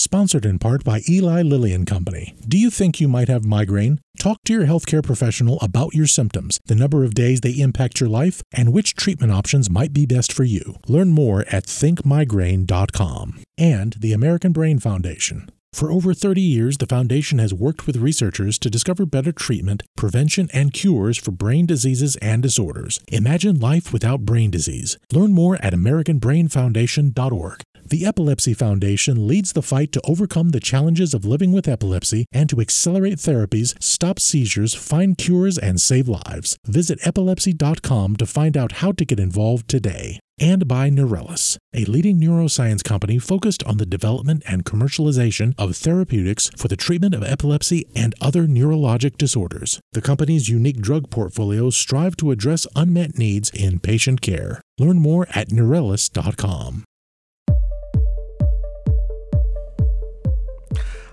sponsored 0.00 0.46
in 0.46 0.58
part 0.58 0.82
by 0.82 1.02
Eli 1.08 1.42
Lilly 1.42 1.72
and 1.72 1.86
Company. 1.86 2.34
Do 2.46 2.58
you 2.58 2.70
think 2.70 3.00
you 3.00 3.08
might 3.08 3.28
have 3.28 3.44
migraine? 3.44 4.00
Talk 4.18 4.38
to 4.44 4.52
your 4.52 4.66
healthcare 4.66 5.02
professional 5.02 5.58
about 5.60 5.94
your 5.94 6.06
symptoms, 6.06 6.58
the 6.66 6.74
number 6.74 7.04
of 7.04 7.14
days 7.14 7.40
they 7.40 7.52
impact 7.52 8.00
your 8.00 8.08
life, 8.08 8.42
and 8.52 8.72
which 8.72 8.94
treatment 8.94 9.32
options 9.32 9.70
might 9.70 9.92
be 9.92 10.06
best 10.06 10.32
for 10.32 10.44
you. 10.44 10.76
Learn 10.88 11.10
more 11.10 11.40
at 11.48 11.64
thinkmigraine.com. 11.66 13.40
And 13.58 13.92
the 13.98 14.12
American 14.12 14.52
Brain 14.52 14.78
Foundation. 14.78 15.50
For 15.72 15.90
over 15.92 16.12
30 16.14 16.40
years, 16.40 16.78
the 16.78 16.86
Foundation 16.86 17.38
has 17.38 17.54
worked 17.54 17.86
with 17.86 17.96
researchers 17.96 18.58
to 18.58 18.70
discover 18.70 19.06
better 19.06 19.30
treatment, 19.30 19.84
prevention, 19.96 20.48
and 20.52 20.72
cures 20.72 21.16
for 21.16 21.30
brain 21.30 21.64
diseases 21.64 22.16
and 22.16 22.42
disorders. 22.42 22.98
Imagine 23.08 23.60
life 23.60 23.92
without 23.92 24.22
brain 24.22 24.50
disease. 24.50 24.98
Learn 25.12 25.32
more 25.32 25.56
at 25.62 25.72
AmericanBrainFoundation.org. 25.72 27.60
The 27.90 28.06
Epilepsy 28.06 28.54
Foundation 28.54 29.26
leads 29.26 29.52
the 29.52 29.62
fight 29.62 29.90
to 29.90 30.00
overcome 30.04 30.50
the 30.50 30.60
challenges 30.60 31.12
of 31.12 31.24
living 31.24 31.50
with 31.50 31.66
epilepsy 31.66 32.24
and 32.30 32.48
to 32.48 32.60
accelerate 32.60 33.18
therapies, 33.18 33.74
stop 33.82 34.20
seizures, 34.20 34.74
find 34.74 35.18
cures, 35.18 35.58
and 35.58 35.80
save 35.80 36.06
lives. 36.06 36.56
Visit 36.64 37.00
epilepsy.com 37.04 38.14
to 38.14 38.26
find 38.26 38.56
out 38.56 38.72
how 38.78 38.92
to 38.92 39.04
get 39.04 39.18
involved 39.18 39.66
today. 39.66 40.20
And 40.38 40.68
by 40.68 40.88
Neurelis, 40.88 41.56
a 41.74 41.84
leading 41.84 42.20
neuroscience 42.20 42.84
company 42.84 43.18
focused 43.18 43.64
on 43.64 43.78
the 43.78 43.86
development 43.86 44.44
and 44.46 44.64
commercialization 44.64 45.54
of 45.58 45.76
therapeutics 45.76 46.48
for 46.56 46.68
the 46.68 46.76
treatment 46.76 47.16
of 47.16 47.24
epilepsy 47.24 47.86
and 47.96 48.14
other 48.20 48.46
neurologic 48.46 49.18
disorders. 49.18 49.80
The 49.94 50.00
company's 50.00 50.48
unique 50.48 50.80
drug 50.80 51.10
portfolios 51.10 51.76
strive 51.76 52.16
to 52.18 52.30
address 52.30 52.68
unmet 52.76 53.18
needs 53.18 53.50
in 53.50 53.80
patient 53.80 54.20
care. 54.20 54.60
Learn 54.78 55.00
more 55.00 55.26
at 55.34 55.48
Neurelis.com. 55.48 56.84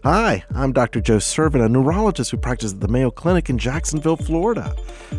Hi, 0.10 0.46
I'm 0.56 0.72
Dr. 0.72 1.02
Joe 1.02 1.18
Sirven, 1.18 1.62
a 1.62 1.68
neurologist 1.68 2.32
who 2.32 2.38
practices 2.38 2.72
at 2.72 2.80
the 2.80 2.88
Mayo 2.88 3.12
Clinic 3.12 3.50
in 3.50 3.58
Jacksonville, 3.58 4.16
Florida. 4.16 4.74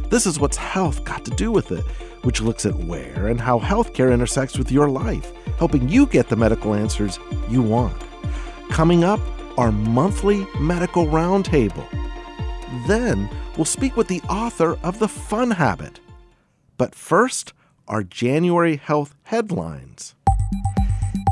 This 0.09 0.25
is 0.25 0.41
What's 0.41 0.57
Health 0.57 1.05
Got 1.05 1.27
to 1.27 1.31
Do 1.33 1.53
with 1.53 1.71
It, 1.73 1.85
which 2.25 2.41
looks 2.41 2.65
at 2.65 2.75
where 2.75 3.27
and 3.27 3.39
how 3.39 3.59
healthcare 3.59 4.11
intersects 4.15 4.57
with 4.57 4.73
your 4.73 4.89
life, 4.89 5.31
helping 5.59 5.91
you 5.91 6.07
get 6.07 6.31
the 6.31 6.37
medical 6.37 6.73
answers 6.73 7.19
you 7.51 7.61
want. 7.61 8.03
Coming 8.71 9.05
up, 9.05 9.21
our 9.59 9.71
monthly 9.71 10.47
medical 10.59 11.05
roundtable. 11.05 11.87
Then, 12.87 13.29
we'll 13.59 13.67
speak 13.67 13.95
with 13.95 14.09
the 14.09 14.23
author 14.23 14.79
of 14.83 15.01
The 15.01 15.09
Fun 15.09 15.51
Habit. 15.51 16.01
But 16.79 16.95
first, 16.95 17.53
our 17.89 18.03
January 18.03 18.77
health 18.77 19.15
headlines. 19.25 20.15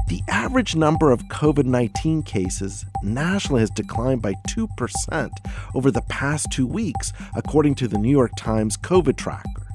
The 0.08 0.22
average 0.28 0.76
number 0.76 1.10
of 1.10 1.24
COVID 1.24 1.64
19 1.64 2.22
cases 2.22 2.86
nationally 3.02 3.60
has 3.60 3.70
declined 3.70 4.22
by 4.22 4.34
2% 4.48 5.30
over 5.74 5.90
the 5.90 6.02
past 6.02 6.52
two 6.52 6.66
weeks, 6.66 7.12
according 7.34 7.74
to 7.76 7.88
the 7.88 7.98
New 7.98 8.10
York 8.10 8.30
Times 8.36 8.76
COVID 8.76 9.16
tracker. 9.16 9.66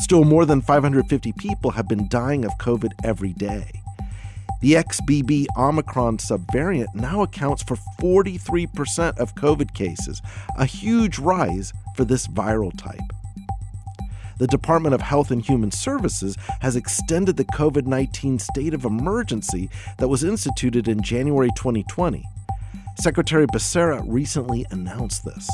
Still, 0.00 0.24
more 0.24 0.46
than 0.46 0.62
550 0.62 1.32
people 1.32 1.72
have 1.72 1.86
been 1.86 2.08
dying 2.08 2.46
of 2.46 2.56
COVID 2.56 2.92
every 3.04 3.34
day. 3.34 3.82
The 4.62 4.72
XBB 4.72 5.46
Omicron 5.54 6.16
subvariant 6.18 6.94
now 6.94 7.20
accounts 7.20 7.62
for 7.62 7.76
43% 8.00 9.18
of 9.18 9.34
COVID 9.34 9.74
cases, 9.74 10.22
a 10.56 10.64
huge 10.64 11.18
rise 11.18 11.74
for 11.96 12.06
this 12.06 12.26
viral 12.26 12.74
type 12.78 13.12
the 14.40 14.46
Department 14.46 14.94
of 14.94 15.02
Health 15.02 15.30
and 15.30 15.44
Human 15.44 15.70
Services 15.70 16.34
has 16.60 16.74
extended 16.74 17.36
the 17.36 17.44
COVID 17.44 17.86
19 17.86 18.38
state 18.38 18.72
of 18.72 18.86
emergency 18.86 19.68
that 19.98 20.08
was 20.08 20.24
instituted 20.24 20.88
in 20.88 21.02
January 21.02 21.50
2020. 21.54 22.24
Secretary 22.98 23.46
Becerra 23.46 24.02
recently 24.06 24.64
announced 24.70 25.26
this. 25.26 25.46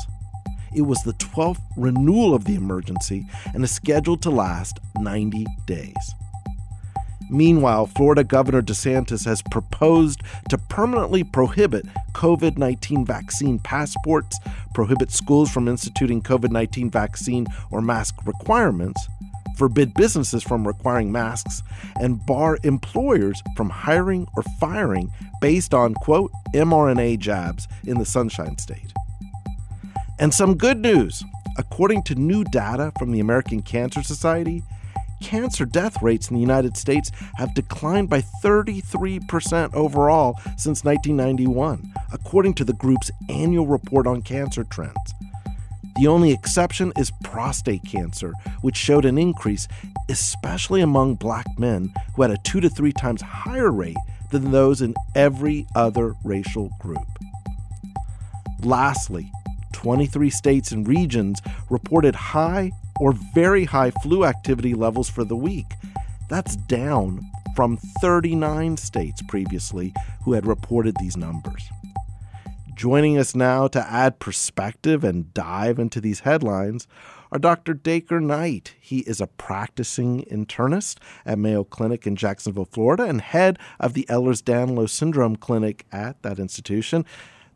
It 0.73 0.83
was 0.83 1.03
the 1.03 1.13
12th 1.13 1.61
renewal 1.75 2.33
of 2.33 2.45
the 2.45 2.55
emergency 2.55 3.25
and 3.53 3.61
is 3.65 3.71
scheduled 3.71 4.21
to 4.21 4.29
last 4.29 4.79
90 4.97 5.45
days. 5.65 6.15
Meanwhile, 7.29 7.87
Florida 7.87 8.23
Governor 8.23 8.61
DeSantis 8.61 9.25
has 9.25 9.41
proposed 9.41 10.21
to 10.49 10.57
permanently 10.57 11.23
prohibit 11.23 11.85
COVID 12.13 12.57
19 12.57 13.05
vaccine 13.05 13.59
passports, 13.59 14.39
prohibit 14.73 15.11
schools 15.11 15.51
from 15.51 15.67
instituting 15.67 16.21
COVID 16.21 16.51
19 16.51 16.89
vaccine 16.89 17.47
or 17.71 17.81
mask 17.81 18.15
requirements, 18.25 19.07
forbid 19.57 19.93
businesses 19.93 20.43
from 20.43 20.65
requiring 20.65 21.11
masks, 21.11 21.63
and 21.99 22.25
bar 22.25 22.57
employers 22.63 23.41
from 23.55 23.69
hiring 23.69 24.27
or 24.35 24.43
firing 24.59 25.11
based 25.41 25.73
on, 25.73 25.93
quote, 25.95 26.31
mRNA 26.53 27.19
jabs 27.19 27.67
in 27.85 27.97
the 27.97 28.05
Sunshine 28.05 28.57
State. 28.57 28.93
And 30.19 30.33
some 30.33 30.55
good 30.55 30.79
news. 30.79 31.23
According 31.59 32.03
to 32.03 32.15
new 32.15 32.43
data 32.43 32.91
from 32.99 33.11
the 33.11 33.19
American 33.19 33.63
Cancer 33.63 34.03
Society, 34.03 34.63
cancer 35.21 35.65
death 35.65 36.01
rates 36.01 36.29
in 36.29 36.35
the 36.35 36.41
United 36.41 36.77
States 36.77 37.11
have 37.37 37.53
declined 37.53 38.09
by 38.09 38.21
33% 38.43 39.73
overall 39.73 40.39
since 40.57 40.83
1991, 40.83 41.93
according 42.11 42.53
to 42.55 42.63
the 42.63 42.73
group's 42.73 43.11
annual 43.29 43.67
report 43.67 44.07
on 44.07 44.21
cancer 44.21 44.63
trends. 44.63 45.13
The 45.97 46.07
only 46.07 46.31
exception 46.31 46.93
is 46.95 47.11
prostate 47.23 47.83
cancer, 47.83 48.31
which 48.61 48.77
showed 48.77 49.05
an 49.05 49.17
increase, 49.17 49.67
especially 50.09 50.81
among 50.81 51.15
black 51.15 51.47
men 51.57 51.91
who 52.15 52.21
had 52.21 52.31
a 52.31 52.37
two 52.43 52.59
to 52.61 52.69
three 52.69 52.91
times 52.93 53.21
higher 53.21 53.71
rate 53.71 53.97
than 54.31 54.51
those 54.51 54.81
in 54.81 54.93
every 55.15 55.65
other 55.75 56.13
racial 56.23 56.69
group. 56.79 57.07
Lastly, 58.61 59.31
23 59.73 60.29
states 60.29 60.71
and 60.71 60.87
regions 60.87 61.41
reported 61.69 62.13
high 62.15 62.71
or 62.99 63.13
very 63.33 63.65
high 63.65 63.91
flu 63.91 64.25
activity 64.25 64.73
levels 64.73 65.09
for 65.09 65.23
the 65.23 65.35
week. 65.35 65.65
That's 66.29 66.55
down 66.55 67.21
from 67.55 67.77
39 68.01 68.77
states 68.77 69.21
previously 69.27 69.93
who 70.23 70.33
had 70.33 70.45
reported 70.45 70.95
these 70.99 71.17
numbers. 71.17 71.69
Joining 72.75 73.17
us 73.17 73.33
now 73.33 73.67
to 73.69 73.91
add 73.91 74.19
perspective 74.19 75.03
and 75.03 75.33
dive 75.33 75.79
into 75.79 75.99
these 75.99 76.19
headlines 76.19 76.87
are 77.31 77.39
Dr. 77.39 77.73
Dacre 77.73 78.19
Knight. 78.19 78.75
He 78.79 78.99
is 78.99 79.19
a 79.19 79.27
practicing 79.27 80.23
internist 80.25 80.97
at 81.25 81.39
Mayo 81.39 81.63
Clinic 81.63 82.05
in 82.05 82.15
Jacksonville, 82.15 82.65
Florida, 82.65 83.05
and 83.05 83.21
head 83.21 83.57
of 83.79 83.93
the 83.93 84.05
Ehlers 84.09 84.43
Danlos 84.43 84.91
Syndrome 84.91 85.35
Clinic 85.35 85.85
at 85.91 86.21
that 86.21 86.37
institution. 86.37 87.03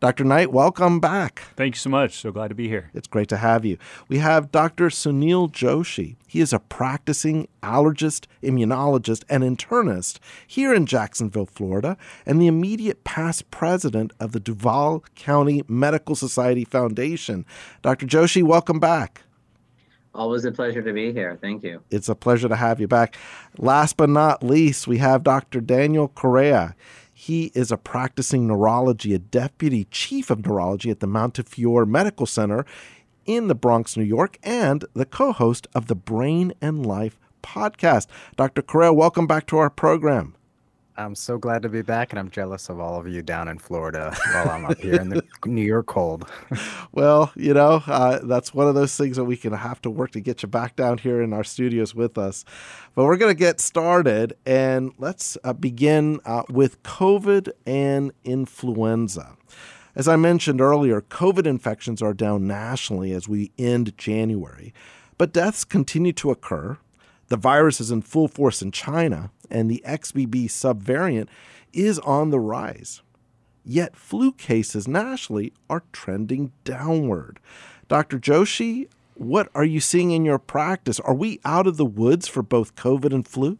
Dr. 0.02 0.24
Knight, 0.24 0.52
welcome 0.52 1.00
back. 1.00 1.44
Thank 1.56 1.76
you 1.76 1.80
so 1.80 1.92
much. 1.92 2.18
So 2.18 2.32
glad 2.32 2.48
to 2.48 2.56
be 2.56 2.68
here. 2.68 2.90
It's 2.96 3.08
great 3.08 3.30
to 3.30 3.38
have 3.38 3.64
you. 3.64 3.78
We 4.08 4.18
have 4.18 4.52
Dr. 4.52 4.88
Sunil 4.88 5.52
Joshi. 5.52 6.16
He 6.26 6.42
is 6.42 6.52
a 6.52 6.58
practicing 6.58 7.48
allergist, 7.62 8.26
immunologist, 8.42 9.24
and 9.30 9.44
internist 9.44 10.18
here 10.48 10.74
in 10.74 10.88
Jacksonville, 10.88 11.46
Florida, 11.46 11.98
and 12.26 12.42
the 12.42 12.48
immediate 12.48 13.04
past 13.04 13.52
president 13.52 14.12
of 14.20 14.32
the 14.32 14.40
Duval 14.40 15.06
County 15.14 15.62
Medical 15.68 16.16
Society 16.16 16.66
Foundation. 16.66 17.46
Dr. 17.84 18.08
Joshi, 18.08 18.42
welcome 18.42 18.80
back. 18.80 19.22
Always 20.16 20.44
a 20.46 20.52
pleasure 20.52 20.82
to 20.82 20.94
be 20.94 21.14
here. 21.14 21.38
Thank 21.40 21.64
you. 21.64 21.84
It's 21.92 22.10
a 22.10 22.16
pleasure 22.16 22.50
to 22.50 22.56
have 22.56 22.82
you 22.82 22.88
back. 22.88 23.16
Last 23.60 23.98
but 23.98 24.10
not 24.10 24.44
least, 24.44 24.88
we 24.88 24.98
have 24.98 25.24
Dr. 25.24 25.62
Daniel 25.62 26.08
Correa. 26.08 26.76
He 27.24 27.52
is 27.54 27.72
a 27.72 27.78
practicing 27.78 28.48
neurology, 28.48 29.14
a 29.14 29.20
deputy 29.20 29.84
chief 29.92 30.32
of 30.32 30.44
neurology 30.44 30.90
at 30.90 31.02
the 31.02 31.06
Montefiore 31.06 31.86
Medical 31.86 32.26
Center 32.26 32.66
in 33.28 33.48
the 33.48 33.54
Bronx, 33.54 33.96
New 33.96 34.04
York, 34.04 34.40
and 34.42 34.86
the 34.96 35.06
co 35.06 35.32
host 35.32 35.68
of 35.76 35.86
the 35.86 35.94
Brain 35.94 36.52
and 36.64 36.84
Life 36.84 37.20
podcast. 37.44 38.08
Dr. 38.38 38.64
Correa, 38.64 38.92
welcome 38.92 39.28
back 39.28 39.46
to 39.46 39.60
our 39.60 39.70
program. 39.70 40.34
I'm 40.98 41.16
so 41.16 41.38
glad 41.38 41.62
to 41.62 41.70
be 41.70 41.82
back, 41.82 42.12
and 42.12 42.20
I'm 42.20 42.30
jealous 42.30 42.70
of 42.70 42.80
all 42.80 43.00
of 43.00 43.08
you 43.08 43.22
down 43.22 43.48
in 43.48 43.58
Florida 43.58 44.16
while 44.34 44.50
I'm 44.50 44.66
up 44.66 44.78
here 44.78 45.00
in 45.00 45.10
the 45.10 45.24
New 45.46 45.64
York 45.64 45.86
cold. 45.86 46.30
well, 46.92 47.32
you 47.36 47.54
know, 47.54 47.82
uh, 47.88 48.20
that's 48.24 48.54
one 48.54 48.68
of 48.68 48.76
those 48.76 48.96
things 48.98 49.18
that 49.18 49.24
we 49.24 49.38
can 49.38 49.54
have 49.54 49.82
to 49.84 49.90
work 49.90 50.12
to 50.12 50.20
get 50.20 50.44
you 50.44 50.50
back 50.50 50.76
down 50.76 50.98
here 50.98 51.22
in 51.22 51.34
our 51.34 51.44
studios 51.44 51.96
with 51.96 52.18
us. 52.18 52.44
But 52.94 53.06
we're 53.06 53.18
going 53.18 53.32
to 53.34 53.40
get 53.40 53.62
started, 53.62 54.34
and 54.46 54.92
let's 54.98 55.38
uh, 55.44 55.54
begin 55.54 56.20
uh, 56.26 56.44
with 56.50 56.84
COVID 56.84 57.52
and 57.66 58.12
influenza. 58.24 59.38
As 59.96 60.08
I 60.08 60.16
mentioned 60.16 60.62
earlier, 60.62 61.02
COVID 61.02 61.46
infections 61.46 62.02
are 62.02 62.14
down 62.14 62.48
nationally 62.48 63.12
as 63.14 63.28
we 63.28 63.52
end 63.58 63.98
January, 63.98 64.74
but 65.18 65.34
deaths 65.34 65.64
continue 65.64 66.14
to 66.14 66.32
occur. 66.32 66.78
The 67.32 67.38
virus 67.38 67.80
is 67.80 67.92
in 67.92 68.02
full 68.02 68.28
force 68.28 68.62
in 68.62 68.74
China, 68.74 69.32
and 69.50 69.72
the 69.72 69.82
XBB 69.88 70.48
subvariant 70.48 71.30
is 71.72 71.98
on 72.00 72.30
the 72.30 72.42
rise. 72.42 73.04
Yet 73.64 73.96
flu 73.96 74.34
cases 74.34 74.86
nationally 74.86 75.54
are 75.70 75.84
trending 75.94 76.52
downward. 76.66 77.40
Dr. 77.88 78.20
Joshi, 78.20 78.90
what 79.14 79.48
are 79.56 79.64
you 79.64 79.80
seeing 79.80 80.12
in 80.12 80.26
your 80.26 80.40
practice? 80.40 81.00
Are 81.00 81.14
we 81.14 81.40
out 81.46 81.68
of 81.68 81.78
the 81.78 81.86
woods 81.86 82.28
for 82.28 82.44
both 82.44 82.76
COVID 82.76 83.14
and 83.14 83.26
flu? 83.26 83.58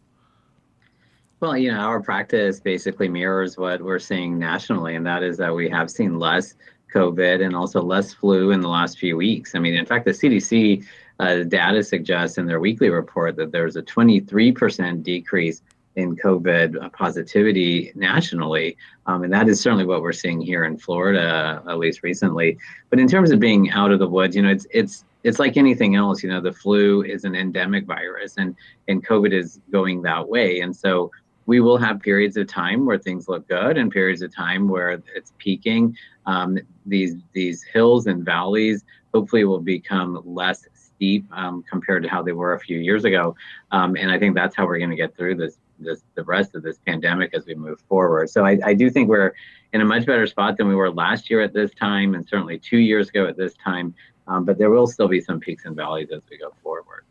Well, 1.40 1.56
you 1.56 1.72
know, 1.72 1.78
our 1.78 2.02
practice 2.02 2.60
basically 2.60 3.08
mirrors 3.08 3.56
what 3.56 3.80
we're 3.80 3.98
seeing 3.98 4.38
nationally, 4.38 4.96
and 4.96 5.06
that 5.06 5.22
is 5.22 5.38
that 5.38 5.54
we 5.54 5.70
have 5.70 5.90
seen 5.90 6.18
less 6.18 6.56
COVID 6.92 7.42
and 7.42 7.56
also 7.56 7.80
less 7.80 8.12
flu 8.12 8.50
in 8.50 8.60
the 8.60 8.68
last 8.68 8.98
few 8.98 9.16
weeks. 9.16 9.54
I 9.54 9.60
mean, 9.60 9.72
in 9.72 9.86
fact, 9.86 10.04
the 10.04 10.10
CDC 10.10 10.84
uh, 11.22 11.44
data 11.44 11.84
suggests 11.84 12.36
in 12.36 12.46
their 12.46 12.58
weekly 12.58 12.90
report 12.90 13.36
that 13.36 13.52
there's 13.52 13.76
a 13.76 13.82
23% 13.82 15.04
decrease 15.04 15.62
in 15.94 16.16
COVID 16.16 16.92
positivity 16.92 17.92
nationally. 17.94 18.76
Um, 19.06 19.22
and 19.22 19.32
that 19.32 19.48
is 19.48 19.60
certainly 19.60 19.84
what 19.84 20.02
we're 20.02 20.12
seeing 20.12 20.40
here 20.40 20.64
in 20.64 20.76
Florida, 20.76 21.62
at 21.68 21.78
least 21.78 22.02
recently. 22.02 22.58
But 22.90 22.98
in 22.98 23.06
terms 23.06 23.30
of 23.30 23.38
being 23.38 23.70
out 23.70 23.92
of 23.92 24.00
the 24.00 24.08
woods, 24.08 24.34
you 24.34 24.42
know, 24.42 24.50
it's 24.50 24.66
it's 24.72 25.04
it's 25.22 25.38
like 25.38 25.56
anything 25.56 25.94
else. 25.94 26.24
You 26.24 26.30
know, 26.30 26.40
the 26.40 26.52
flu 26.52 27.02
is 27.04 27.22
an 27.22 27.36
endemic 27.36 27.86
virus, 27.86 28.34
and 28.38 28.56
and 28.88 29.06
COVID 29.06 29.32
is 29.32 29.60
going 29.70 30.02
that 30.02 30.28
way. 30.28 30.60
And 30.60 30.74
so 30.74 31.12
we 31.46 31.60
will 31.60 31.78
have 31.78 32.00
periods 32.00 32.36
of 32.36 32.48
time 32.48 32.84
where 32.84 32.98
things 32.98 33.28
look 33.28 33.46
good 33.46 33.76
and 33.76 33.92
periods 33.92 34.22
of 34.22 34.34
time 34.34 34.68
where 34.68 35.00
it's 35.14 35.32
peaking. 35.38 35.96
Um, 36.26 36.58
these 36.84 37.14
these 37.32 37.62
hills 37.62 38.08
and 38.08 38.24
valleys 38.24 38.82
hopefully 39.12 39.44
will 39.44 39.60
become 39.60 40.22
less 40.24 40.66
steep 41.02 41.24
um, 41.32 41.64
compared 41.68 42.04
to 42.04 42.08
how 42.08 42.22
they 42.22 42.30
were 42.30 42.54
a 42.54 42.60
few 42.60 42.78
years 42.78 43.04
ago. 43.04 43.34
Um, 43.72 43.96
and 43.96 44.08
I 44.10 44.18
think 44.20 44.36
that's 44.36 44.54
how 44.54 44.66
we're 44.66 44.78
going 44.78 44.90
to 44.90 44.96
get 44.96 45.16
through 45.16 45.34
this 45.34 45.58
this 45.80 46.04
the 46.14 46.22
rest 46.22 46.54
of 46.54 46.62
this 46.62 46.78
pandemic 46.86 47.34
as 47.34 47.44
we 47.44 47.56
move 47.56 47.80
forward. 47.88 48.30
So 48.30 48.44
I, 48.44 48.56
I 48.64 48.72
do 48.72 48.88
think 48.88 49.08
we're 49.08 49.32
in 49.72 49.80
a 49.80 49.84
much 49.84 50.06
better 50.06 50.28
spot 50.28 50.56
than 50.56 50.68
we 50.68 50.76
were 50.76 50.92
last 50.92 51.28
year 51.28 51.40
at 51.40 51.52
this 51.52 51.72
time, 51.74 52.14
and 52.14 52.24
certainly 52.28 52.56
two 52.56 52.78
years 52.78 53.08
ago 53.08 53.26
at 53.26 53.36
this 53.36 53.54
time. 53.54 53.94
Um, 54.28 54.44
but 54.44 54.58
there 54.58 54.70
will 54.70 54.86
still 54.86 55.08
be 55.08 55.20
some 55.20 55.40
peaks 55.40 55.64
and 55.64 55.74
valleys 55.74 56.10
as 56.14 56.22
we 56.30 56.38
go 56.38 56.54
forward. 56.62 57.04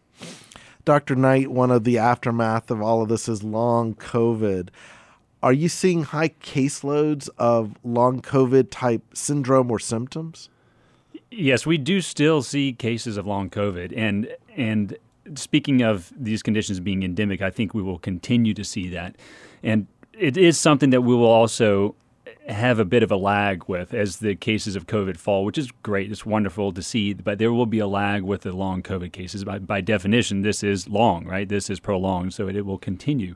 Dr. 0.86 1.16
Knight, 1.16 1.52
one 1.52 1.70
of 1.70 1.84
the 1.84 1.98
aftermath 1.98 2.72
of 2.72 2.82
all 2.82 3.04
of 3.04 3.10
this 3.10 3.28
is 3.28 3.44
long 3.44 3.94
COVID. 3.96 4.70
Are 5.44 5.52
you 5.52 5.68
seeing 5.68 6.04
high 6.04 6.30
caseloads 6.30 7.28
of 7.38 7.76
long 7.84 8.22
COVID 8.22 8.70
type 8.72 9.04
syndrome 9.14 9.70
or 9.70 9.80
symptoms? 9.80 10.50
Yes, 11.32 11.66
we 11.66 11.78
do 11.78 12.02
still 12.02 12.42
see 12.42 12.74
cases 12.74 13.16
of 13.16 13.26
long 13.26 13.50
COVID, 13.50 13.94
and 13.96 14.28
and 14.56 14.98
speaking 15.36 15.82
of 15.82 16.12
these 16.16 16.44
conditions 16.44 16.82
being 16.82 17.04
endemic, 17.04 17.42
I 17.42 17.50
think 17.50 17.74
we 17.74 17.82
will 17.82 18.00
continue 18.00 18.54
to 18.54 18.66
see 18.66 18.90
that, 18.90 19.16
and 19.64 19.88
it 20.14 20.36
is 20.36 20.60
something 20.60 20.90
that 20.90 21.02
we 21.02 21.16
will 21.16 21.26
also 21.26 21.96
have 22.48 22.80
a 22.80 22.86
bit 22.86 23.02
of 23.02 23.12
a 23.12 23.16
lag 23.16 23.64
with 23.68 23.94
as 23.94 24.18
the 24.18 24.36
cases 24.36 24.76
of 24.76 24.88
COVID 24.88 25.18
fall, 25.18 25.46
which 25.46 25.58
is 25.58 25.72
great. 25.84 26.12
It's 26.12 26.26
wonderful 26.26 26.74
to 26.74 26.82
see, 26.82 27.14
but 27.14 27.40
there 27.40 27.54
will 27.54 27.66
be 27.66 27.80
a 27.80 27.88
lag 27.88 28.24
with 28.24 28.42
the 28.42 28.52
long 28.52 28.82
COVID 28.84 29.12
cases. 29.12 29.44
By, 29.44 29.60
by 29.60 29.80
definition, 29.82 30.42
this 30.42 30.64
is 30.64 30.90
long, 30.90 31.26
right? 31.26 31.48
This 31.48 31.70
is 31.70 31.80
prolonged, 31.80 32.34
so 32.34 32.48
it, 32.48 32.56
it 32.56 32.66
will 32.66 32.78
continue. 32.78 33.36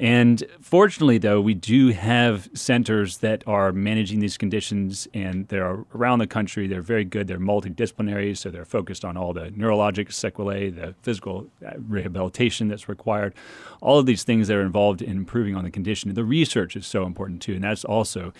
And 0.00 0.42
fortunately, 0.62 1.18
though, 1.18 1.42
we 1.42 1.52
do 1.52 1.88
have 1.88 2.48
centers 2.54 3.18
that 3.18 3.44
are 3.46 3.70
managing 3.70 4.20
these 4.20 4.38
conditions, 4.38 5.06
and 5.12 5.46
they're 5.48 5.84
around 5.94 6.20
the 6.20 6.26
country. 6.26 6.66
They're 6.66 6.80
very 6.80 7.04
good. 7.04 7.28
They're 7.28 7.38
multidisciplinary, 7.38 8.34
so 8.34 8.48
they're 8.48 8.64
focused 8.64 9.04
on 9.04 9.18
all 9.18 9.34
the 9.34 9.50
neurologic 9.50 10.10
sequelae, 10.10 10.70
the 10.70 10.94
physical 11.02 11.48
uh, 11.62 11.72
rehabilitation 11.86 12.68
that's 12.68 12.88
required, 12.88 13.34
all 13.82 13.98
of 13.98 14.06
these 14.06 14.24
things 14.24 14.48
that 14.48 14.56
are 14.56 14.62
involved 14.62 15.02
in 15.02 15.18
improving 15.18 15.54
on 15.54 15.64
the 15.64 15.70
condition. 15.70 16.14
The 16.14 16.24
research 16.24 16.76
is 16.76 16.86
so 16.86 17.04
important 17.04 17.42
too, 17.42 17.52
and 17.52 17.64
that's 17.64 17.84
also 17.84 18.32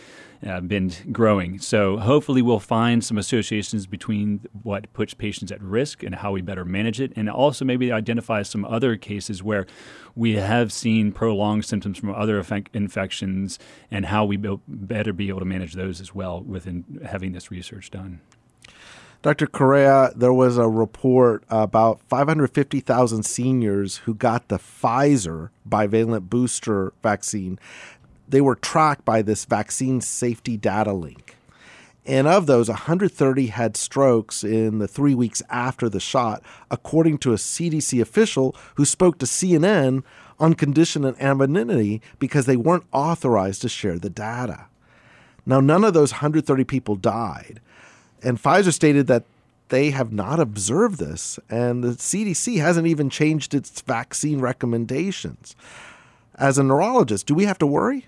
uh, 0.47 0.61
been 0.61 0.91
growing. 1.13 1.59
So 1.59 1.99
hopefully, 1.99 2.41
we'll 2.41 2.59
find 2.59 3.05
some 3.05 3.19
associations 3.19 3.87
between 3.87 4.41
what 4.63 4.91
puts 4.95 5.13
patients 5.13 5.53
at 5.53 5.61
risk 5.61 6.03
and 6.03 6.15
how 6.15 6.33
we 6.33 6.41
better 6.41 6.65
manage 6.65 7.03
it, 7.03 7.13
and 7.17 7.29
also 7.29 7.67
maybe 7.67 7.93
identify 7.93 8.41
some 8.45 8.65
other 8.65 8.97
cases 8.97 9.43
where 9.43 9.67
we 10.17 10.37
have 10.37 10.73
seen 10.73 11.13
prolonged 11.13 11.50
symptoms 11.63 11.99
from 11.99 12.11
other 12.15 12.43
infections 12.73 13.59
and 13.91 14.07
how 14.07 14.25
we 14.25 14.37
be- 14.37 14.61
better 14.67 15.13
be 15.13 15.29
able 15.29 15.41
to 15.41 15.45
manage 15.45 15.75
those 15.75 16.01
as 16.01 16.15
well 16.15 16.41
within 16.41 17.01
having 17.05 17.33
this 17.33 17.51
research 17.51 17.91
done. 17.91 18.21
Dr. 19.23 19.47
Correa, 19.47 20.13
there 20.17 20.33
was 20.33 20.57
a 20.57 20.67
report 20.67 21.45
about 21.51 22.01
550,000 22.09 23.23
seniors 23.23 23.99
who 23.99 24.15
got 24.15 24.49
the 24.49 24.59
Pfizer 24.59 25.51
bivalent 25.69 26.31
booster 26.31 26.95
vaccine. 27.03 27.59
They 28.27 28.41
were 28.41 28.55
tracked 28.55 29.05
by 29.05 29.21
this 29.21 29.45
vaccine 29.45 30.01
safety 30.01 30.57
data 30.57 30.95
link. 30.95 31.37
And 32.07 32.27
of 32.27 32.47
those, 32.47 32.69
130 32.69 33.49
had 33.49 33.77
strokes 33.77 34.43
in 34.43 34.79
the 34.79 34.89
three 34.89 35.15
weeks 35.15 35.43
after 35.51 35.91
the 35.91 36.01
shot, 36.01 36.43
according 36.71 37.19
to 37.19 37.33
a 37.33 37.37
CDC 37.37 38.01
official 38.01 38.57
who 38.77 38.87
spoke 38.87 39.19
to 39.19 39.27
CNN 39.27 40.03
on 40.41 40.55
condition 40.55 41.05
of 41.05 41.21
anonymity 41.21 42.03
because 42.19 42.47
they 42.47 42.57
weren't 42.57 42.87
authorized 42.91 43.63
to 43.63 43.69
share 43.69 43.99
the 43.99 44.11
data. 44.11 44.67
Now, 45.47 45.61
none 45.61 45.85
of 45.85 45.95
those 45.95 46.13
130 46.13 46.65
people 46.65 46.97
died. 46.97 47.61
And 48.23 48.43
Pfizer 48.43 48.73
stated 48.73 49.07
that 49.07 49.25
they 49.69 49.91
have 49.91 50.13
not 50.13 50.41
observed 50.41 50.99
this, 50.99 51.39
and 51.49 51.85
the 51.85 51.91
CDC 51.91 52.61
hasn't 52.61 52.89
even 52.89 53.09
changed 53.09 53.55
its 53.55 53.81
vaccine 53.83 54.41
recommendations. 54.41 55.55
As 56.35 56.59
a 56.59 56.65
neurologist, 56.65 57.27
do 57.27 57.35
we 57.35 57.45
have 57.45 57.59
to 57.59 57.67
worry? 57.67 58.07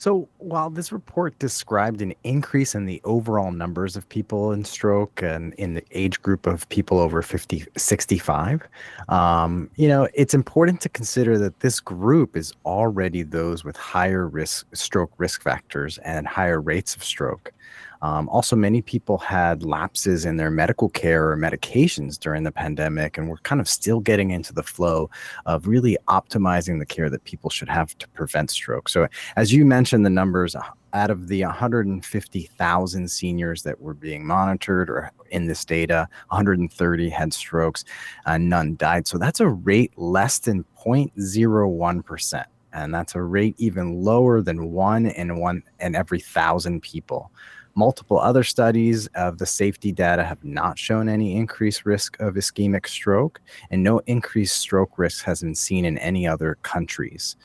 So, 0.00 0.30
while 0.38 0.70
this 0.70 0.92
report 0.92 1.38
described 1.38 2.00
an 2.00 2.14
increase 2.24 2.74
in 2.74 2.86
the 2.86 3.02
overall 3.04 3.52
numbers 3.52 3.96
of 3.96 4.08
people 4.08 4.50
in 4.50 4.64
stroke 4.64 5.20
and 5.22 5.52
in 5.54 5.74
the 5.74 5.84
age 5.90 6.22
group 6.22 6.46
of 6.46 6.66
people 6.70 6.98
over 6.98 7.20
50, 7.20 7.66
65, 7.76 8.66
um, 9.10 9.70
you 9.76 9.88
know, 9.88 10.08
it's 10.14 10.32
important 10.32 10.80
to 10.80 10.88
consider 10.88 11.36
that 11.36 11.60
this 11.60 11.80
group 11.80 12.34
is 12.34 12.54
already 12.64 13.22
those 13.22 13.62
with 13.62 13.76
higher 13.76 14.26
risk 14.26 14.66
stroke 14.74 15.12
risk 15.18 15.42
factors 15.42 15.98
and 15.98 16.26
higher 16.26 16.62
rates 16.62 16.96
of 16.96 17.04
stroke. 17.04 17.52
Um, 18.02 18.28
also, 18.30 18.56
many 18.56 18.80
people 18.80 19.18
had 19.18 19.62
lapses 19.62 20.24
in 20.24 20.36
their 20.36 20.50
medical 20.50 20.88
care 20.88 21.30
or 21.30 21.36
medications 21.36 22.18
during 22.18 22.44
the 22.44 22.52
pandemic, 22.52 23.18
and 23.18 23.28
we're 23.28 23.36
kind 23.38 23.60
of 23.60 23.68
still 23.68 24.00
getting 24.00 24.30
into 24.30 24.54
the 24.54 24.62
flow 24.62 25.10
of 25.46 25.66
really 25.66 25.98
optimizing 26.08 26.78
the 26.78 26.86
care 26.86 27.10
that 27.10 27.24
people 27.24 27.50
should 27.50 27.68
have 27.68 27.96
to 27.98 28.08
prevent 28.08 28.50
stroke. 28.50 28.88
So, 28.88 29.06
as 29.36 29.52
you 29.52 29.66
mentioned, 29.66 30.06
the 30.06 30.10
numbers 30.10 30.54
uh, 30.54 30.62
out 30.92 31.10
of 31.10 31.28
the 31.28 31.44
150,000 31.44 33.08
seniors 33.08 33.62
that 33.62 33.80
were 33.80 33.94
being 33.94 34.26
monitored 34.26 34.88
or 34.88 35.12
in 35.30 35.46
this 35.46 35.64
data, 35.64 36.08
130 36.28 37.08
had 37.10 37.32
strokes 37.32 37.84
and 38.26 38.48
none 38.48 38.76
died. 38.76 39.06
So, 39.06 39.18
that's 39.18 39.40
a 39.40 39.48
rate 39.48 39.92
less 39.96 40.38
than 40.38 40.64
0.01% 40.84 42.44
and 42.72 42.94
that's 42.94 43.14
a 43.14 43.22
rate 43.22 43.54
even 43.58 44.02
lower 44.02 44.40
than 44.40 44.70
one 44.70 45.06
in 45.06 45.40
one 45.40 45.62
in 45.80 45.94
every 45.94 46.20
thousand 46.20 46.80
people. 46.82 47.30
Multiple 47.74 48.18
other 48.18 48.42
studies 48.42 49.06
of 49.14 49.38
the 49.38 49.46
safety 49.46 49.92
data 49.92 50.24
have 50.24 50.42
not 50.44 50.78
shown 50.78 51.08
any 51.08 51.36
increased 51.36 51.86
risk 51.86 52.18
of 52.20 52.34
ischemic 52.34 52.86
stroke, 52.86 53.40
and 53.70 53.82
no 53.82 54.00
increased 54.06 54.56
stroke 54.56 54.98
risk 54.98 55.24
has 55.24 55.40
been 55.40 55.54
seen 55.54 55.84
in 55.84 55.96
any 55.98 56.26
other 56.26 56.58
countries. 56.62 57.36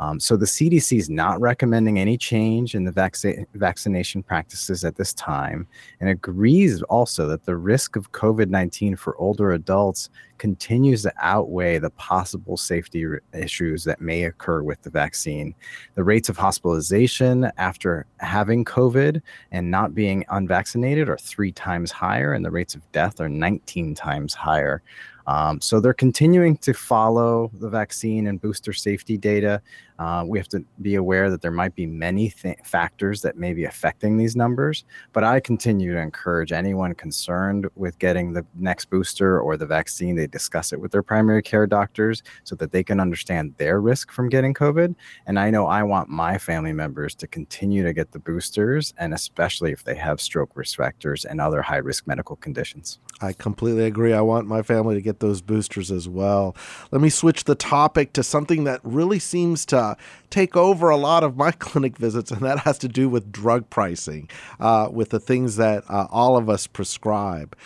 Um, 0.00 0.18
so 0.18 0.36
the 0.36 0.46
CDC 0.46 0.98
is 0.98 1.08
not 1.08 1.40
recommending 1.40 1.98
any 1.98 2.18
change 2.18 2.74
in 2.74 2.84
the 2.84 2.90
vac- 2.90 3.16
vaccination 3.54 4.22
practices 4.22 4.84
at 4.84 4.96
this 4.96 5.14
time 5.14 5.66
and 6.00 6.08
agrees 6.08 6.82
also 6.82 7.28
that 7.28 7.44
the 7.44 7.56
risk 7.56 7.96
of 7.96 8.12
COVID 8.12 8.48
19 8.48 8.96
for 8.96 9.16
older 9.18 9.52
adults 9.52 10.10
continues 10.38 11.02
to 11.02 11.12
outweigh 11.20 11.78
the 11.78 11.90
possible 11.90 12.56
safety 12.56 13.06
r- 13.06 13.22
issues 13.32 13.84
that 13.84 14.00
may 14.00 14.24
occur 14.24 14.62
with 14.62 14.82
the 14.82 14.90
vaccine. 14.90 15.54
The 15.94 16.04
rates 16.04 16.28
of 16.28 16.36
hospitalization 16.36 17.50
after 17.56 18.06
having 18.18 18.64
COVID 18.64 19.22
and 19.52 19.70
not 19.70 19.94
being 19.94 20.24
unvaccinated 20.30 21.08
are 21.08 21.18
three 21.18 21.52
times 21.52 21.92
higher, 21.92 22.32
and 22.32 22.44
the 22.44 22.50
rates 22.50 22.74
of 22.74 22.92
death 22.92 23.20
are 23.20 23.28
19 23.28 23.94
times 23.94 24.34
higher. 24.34 24.82
Um, 25.26 25.60
so 25.60 25.80
they're 25.80 25.94
continuing 25.94 26.56
to 26.58 26.74
follow 26.74 27.50
the 27.58 27.68
vaccine 27.68 28.26
and 28.26 28.40
booster 28.40 28.72
safety 28.72 29.16
data. 29.16 29.62
Uh, 29.98 30.24
we 30.26 30.38
have 30.38 30.48
to 30.48 30.64
be 30.82 30.96
aware 30.96 31.30
that 31.30 31.40
there 31.40 31.50
might 31.50 31.74
be 31.74 31.86
many 31.86 32.30
th- 32.30 32.58
factors 32.64 33.22
that 33.22 33.36
may 33.36 33.54
be 33.54 33.64
affecting 33.64 34.16
these 34.16 34.34
numbers, 34.34 34.84
but 35.12 35.22
I 35.22 35.40
continue 35.40 35.92
to 35.92 36.00
encourage 36.00 36.52
anyone 36.52 36.94
concerned 36.94 37.66
with 37.76 37.98
getting 37.98 38.32
the 38.32 38.44
next 38.56 38.90
booster 38.90 39.40
or 39.40 39.56
the 39.56 39.66
vaccine, 39.66 40.16
they 40.16 40.26
discuss 40.26 40.72
it 40.72 40.80
with 40.80 40.90
their 40.90 41.02
primary 41.02 41.42
care 41.42 41.66
doctors 41.66 42.22
so 42.42 42.56
that 42.56 42.72
they 42.72 42.82
can 42.82 42.98
understand 43.00 43.54
their 43.56 43.80
risk 43.80 44.10
from 44.10 44.28
getting 44.28 44.54
COVID. 44.54 44.94
And 45.26 45.38
I 45.38 45.50
know 45.50 45.66
I 45.66 45.82
want 45.82 46.08
my 46.08 46.38
family 46.38 46.72
members 46.72 47.14
to 47.16 47.26
continue 47.26 47.84
to 47.84 47.92
get 47.92 48.12
the 48.12 48.18
boosters, 48.18 48.94
and 48.98 49.14
especially 49.14 49.72
if 49.72 49.84
they 49.84 49.94
have 49.94 50.20
stroke 50.20 50.50
risk 50.54 50.76
factors 50.76 51.24
and 51.24 51.40
other 51.40 51.62
high 51.62 51.76
risk 51.76 52.06
medical 52.06 52.36
conditions. 52.36 52.98
I 53.20 53.32
completely 53.32 53.84
agree. 53.84 54.12
I 54.12 54.20
want 54.20 54.48
my 54.48 54.62
family 54.62 54.94
to 54.96 55.00
get 55.00 55.20
those 55.20 55.40
boosters 55.40 55.90
as 55.90 56.08
well. 56.08 56.56
Let 56.90 57.00
me 57.00 57.10
switch 57.10 57.44
the 57.44 57.54
topic 57.54 58.12
to 58.14 58.22
something 58.22 58.64
that 58.64 58.80
really 58.82 59.18
seems 59.18 59.64
to 59.66 59.83
take 60.30 60.56
over 60.56 60.88
a 60.90 60.96
lot 60.96 61.22
of 61.24 61.36
my 61.36 61.50
clinic 61.66 61.96
visits, 61.96 62.30
and 62.30 62.42
that 62.42 62.60
has 62.60 62.78
to 62.78 62.88
do 62.88 63.08
with 63.08 63.32
drug 63.32 63.68
pricing, 63.70 64.28
uh, 64.60 64.88
with 64.90 65.10
the 65.10 65.20
things 65.20 65.56
that 65.56 65.84
uh, 65.88 66.06
all 66.10 66.36
of 66.36 66.48
us 66.48 66.66
prescribe. 66.66 67.56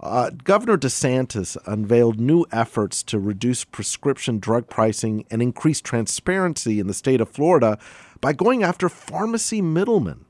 Uh, 0.00 0.30
Governor 0.30 0.76
DeSantis 0.76 1.56
unveiled 1.64 2.18
new 2.18 2.44
efforts 2.50 3.04
to 3.04 3.20
reduce 3.20 3.64
prescription 3.64 4.40
drug 4.40 4.68
pricing 4.68 5.24
and 5.30 5.40
increase 5.40 5.80
transparency 5.80 6.80
in 6.80 6.88
the 6.88 6.94
state 6.94 7.20
of 7.20 7.28
Florida 7.28 7.78
by 8.20 8.32
going 8.32 8.64
after 8.64 8.88
pharmacy 8.88 9.62
middlemen. 9.62 10.24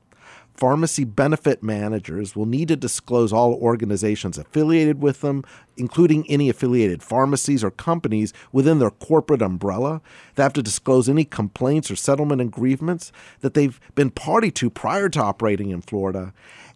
Pharmacy 0.54 1.04
benefit 1.04 1.62
managers 1.62 2.36
will 2.36 2.46
need 2.46 2.68
to 2.68 2.76
disclose 2.76 3.32
all 3.32 3.54
organizations 3.54 4.38
affiliated 4.38 5.02
with 5.02 5.20
them, 5.22 5.44
including 5.76 6.28
any 6.30 6.48
affiliated 6.48 7.02
pharmacies 7.02 7.64
or 7.64 7.70
companies 7.70 8.32
within 8.52 8.78
their 8.78 8.90
corporate 8.90 9.42
umbrella. 9.42 10.00
They 10.34 10.42
have 10.42 10.52
to 10.54 10.62
disclose 10.62 11.08
any 11.08 11.24
complaints 11.24 11.90
or 11.90 11.96
settlement 11.96 12.40
agreements 12.40 13.12
that 13.40 13.54
they've 13.54 13.80
been 13.94 14.10
party 14.10 14.50
to 14.52 14.70
prior 14.70 15.08
to 15.08 15.20
operating 15.20 15.70
in 15.70 15.80
Florida 15.80 16.32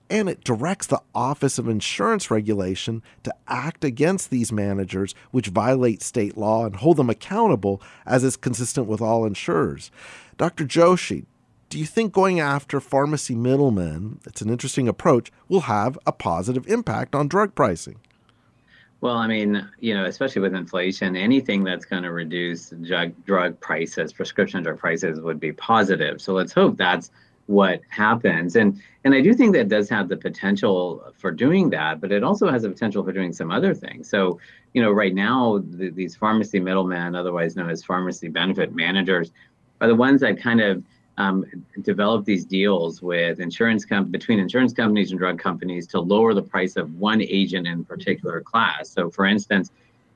and 0.08 0.28
it 0.28 0.44
directs 0.44 0.86
the 0.86 1.02
Office 1.14 1.58
of 1.58 1.68
Insurance 1.68 2.30
Regulation 2.30 3.02
to 3.24 3.34
act 3.48 3.84
against 3.84 4.30
these 4.30 4.52
managers 4.52 5.14
which 5.30 5.48
violate 5.48 6.02
state 6.02 6.36
law 6.36 6.64
and 6.64 6.76
hold 6.76 6.96
them 6.96 7.10
accountable 7.10 7.82
as 8.04 8.22
is 8.22 8.36
consistent 8.36 8.86
with 8.86 9.00
all 9.00 9.26
insurers. 9.26 9.90
Dr. 10.36 10.64
Joshi, 10.64 11.24
do 11.68 11.78
you 11.78 11.86
think 11.86 12.12
going 12.12 12.40
after 12.40 12.80
pharmacy 12.80 13.34
middlemen, 13.34 14.20
it's 14.24 14.40
an 14.40 14.50
interesting 14.50 14.88
approach, 14.88 15.32
will 15.48 15.62
have 15.62 15.98
a 16.06 16.12
positive 16.12 16.66
impact 16.68 17.14
on 17.14 17.28
drug 17.28 17.54
pricing? 17.54 18.00
Well, 19.00 19.16
I 19.16 19.26
mean, 19.26 19.68
you 19.78 19.94
know, 19.94 20.06
especially 20.06 20.42
with 20.42 20.54
inflation, 20.54 21.16
anything 21.16 21.64
that's 21.64 21.84
going 21.84 22.02
to 22.02 22.12
reduce 22.12 22.70
drug, 22.70 23.12
drug 23.24 23.60
prices, 23.60 24.12
prescription 24.12 24.62
drug 24.62 24.78
prices 24.78 25.20
would 25.20 25.38
be 25.38 25.52
positive. 25.52 26.20
So 26.20 26.32
let's 26.32 26.52
hope 26.52 26.76
that's 26.76 27.10
what 27.46 27.80
happens. 27.88 28.56
And 28.56 28.80
and 29.04 29.14
I 29.14 29.20
do 29.20 29.32
think 29.34 29.52
that 29.52 29.68
does 29.68 29.88
have 29.90 30.08
the 30.08 30.16
potential 30.16 31.12
for 31.16 31.30
doing 31.30 31.70
that, 31.70 32.00
but 32.00 32.10
it 32.10 32.24
also 32.24 32.50
has 32.50 32.62
the 32.62 32.70
potential 32.70 33.04
for 33.04 33.12
doing 33.12 33.32
some 33.32 33.52
other 33.52 33.72
things. 33.72 34.08
So, 34.08 34.40
you 34.72 34.82
know, 34.82 34.90
right 34.90 35.14
now 35.14 35.62
the, 35.64 35.90
these 35.90 36.16
pharmacy 36.16 36.58
middlemen, 36.58 37.14
otherwise 37.14 37.54
known 37.54 37.70
as 37.70 37.84
pharmacy 37.84 38.28
benefit 38.28 38.74
managers, 38.74 39.30
are 39.80 39.86
the 39.86 39.94
ones 39.94 40.22
that 40.22 40.40
kind 40.40 40.60
of 40.60 40.82
um, 41.18 41.44
develop 41.82 42.24
these 42.24 42.44
deals 42.44 43.00
with 43.00 43.40
insurance 43.40 43.84
com- 43.84 44.10
between 44.10 44.38
insurance 44.38 44.72
companies 44.72 45.10
and 45.10 45.18
drug 45.18 45.38
companies 45.38 45.86
to 45.88 46.00
lower 46.00 46.34
the 46.34 46.42
price 46.42 46.76
of 46.76 46.94
one 46.94 47.22
agent 47.22 47.66
in 47.66 47.84
particular 47.84 48.40
class. 48.40 48.90
So, 48.90 49.10
for 49.10 49.24
instance, 49.24 49.70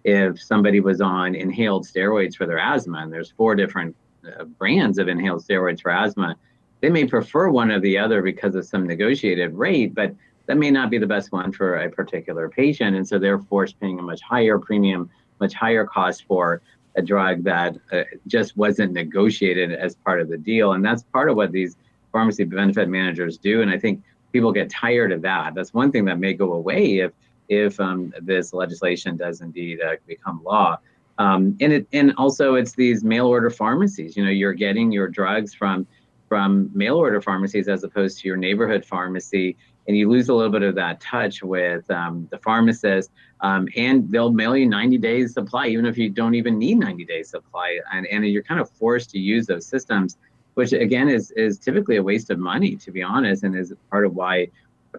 if 0.05 0.41
somebody 0.43 0.81
was 0.81 1.01
on 1.01 1.35
inhaled 1.35 1.87
steroids 1.87 2.37
for 2.37 2.47
their 2.47 2.59
asthma, 2.59 2.99
and 2.99 3.13
there's 3.13 3.31
four 3.31 3.55
different 3.55 3.97
uh, 4.27 4.45
brands 4.45 4.99
of 4.99 5.09
inhaled 5.09 5.43
steroids 5.43 5.81
for 5.81 5.91
asthma, 5.91 6.37
they 6.81 6.91
may 6.91 7.07
prefer 7.07 7.51
one 7.51 7.71
or 7.71 7.81
the 7.81 7.99
other 7.99 8.23
because 8.23 8.55
of 8.55 8.65
some 8.67 8.87
negotiated 8.87 9.55
rate, 9.55 9.95
but 9.95 10.15
that 10.47 10.57
may 10.57 10.71
not 10.71 10.91
be 10.91 10.99
the 10.99 11.07
best 11.07 11.33
one 11.33 11.53
for 11.53 11.77
a 11.77 11.91
particular 11.91 12.49
patient. 12.49 12.97
And 12.97 13.07
so 13.07 13.19
they're 13.19 13.39
forced 13.39 13.79
paying 13.79 13.99
a 13.99 14.03
much 14.03 14.21
higher 14.23 14.59
premium, 14.59 15.11
much 15.39 15.55
higher 15.55 15.85
cost 15.85 16.25
for 16.25 16.61
a 17.01 17.03
drug 17.13 17.43
that 17.45 17.77
uh, 17.93 18.05
just 18.27 18.57
wasn't 18.57 18.93
negotiated 18.93 19.73
as 19.73 19.97
part 19.97 20.21
of 20.21 20.29
the 20.29 20.39
deal. 20.39 20.73
And 20.75 20.85
that's 20.85 21.03
part 21.03 21.29
of 21.31 21.37
what 21.37 21.51
these 21.51 21.77
pharmacy 22.13 22.45
benefit 22.45 22.89
managers 22.89 23.39
do. 23.39 23.63
And 23.63 23.71
I 23.71 23.79
think 23.79 24.03
people 24.33 24.53
get 24.53 24.71
tired 24.71 25.13
of 25.13 25.23
that. 25.23 25.55
That's 25.55 25.75
one 25.75 25.91
thing 25.91 26.05
that 26.07 26.19
may 26.19 26.35
go 26.35 26.53
away 26.53 26.99
if 26.99 27.13
if 27.49 27.81
um, 27.81 28.15
this 28.23 28.53
legislation 28.53 29.17
does 29.17 29.41
indeed 29.41 29.81
uh, 29.81 29.97
become 30.07 30.41
law. 30.45 30.79
Um, 31.19 31.57
and 31.61 31.73
it 31.73 31.87
and 31.93 32.15
also 32.17 32.55
it's 32.55 32.75
these 32.75 33.03
mail 33.03 33.27
order 33.27 33.51
pharmacies. 33.51 34.17
You 34.17 34.25
know, 34.25 34.31
you're 34.31 34.59
getting 34.67 34.93
your 34.93 35.09
drugs 35.09 35.53
from 35.53 35.87
from 36.31 36.71
mail 36.73 36.97
order 36.97 37.21
pharmacies 37.21 37.69
as 37.69 37.85
opposed 37.85 38.21
to 38.21 38.29
your 38.29 38.39
neighborhood 38.39 38.85
pharmacy 38.85 39.57
and 39.87 39.97
you 39.97 40.09
lose 40.09 40.29
a 40.29 40.35
little 40.35 40.53
bit 40.53 40.63
of 40.63 40.75
that 40.77 41.01
touch 41.01 41.43
with 41.43 41.91
um, 41.91 42.27
the 42.31 42.39
pharmacist 42.39 43.11
um, 43.41 43.69
and 43.77 44.11
they'll 44.11 44.33
mail 44.33 44.57
you 44.57 44.67
90 44.67 44.97
days 44.99 45.35
supply 45.35 45.67
even 45.67 45.85
if 45.85 45.99
you 45.99 46.09
don't 46.09 46.35
even 46.35 46.59
need 46.59 46.79
90 46.79 47.05
days 47.05 47.29
supply 47.29 47.79
and, 47.93 48.07
and 48.07 48.25
you're 48.27 48.43
kind 48.45 48.61
of 48.61 48.71
forced 48.71 49.11
to 49.11 49.19
use 49.19 49.47
those 49.47 49.67
systems 49.67 50.17
which 50.55 50.73
again 50.73 51.09
is 51.09 51.31
is 51.33 51.59
typically 51.59 51.97
a 51.97 52.03
waste 52.03 52.31
of 52.31 52.39
money 52.39 52.77
to 52.77 52.91
be 52.91 53.03
honest 53.03 53.43
and 53.43 53.55
is 53.55 53.75
part 53.91 54.07
of 54.07 54.15
why 54.15 54.49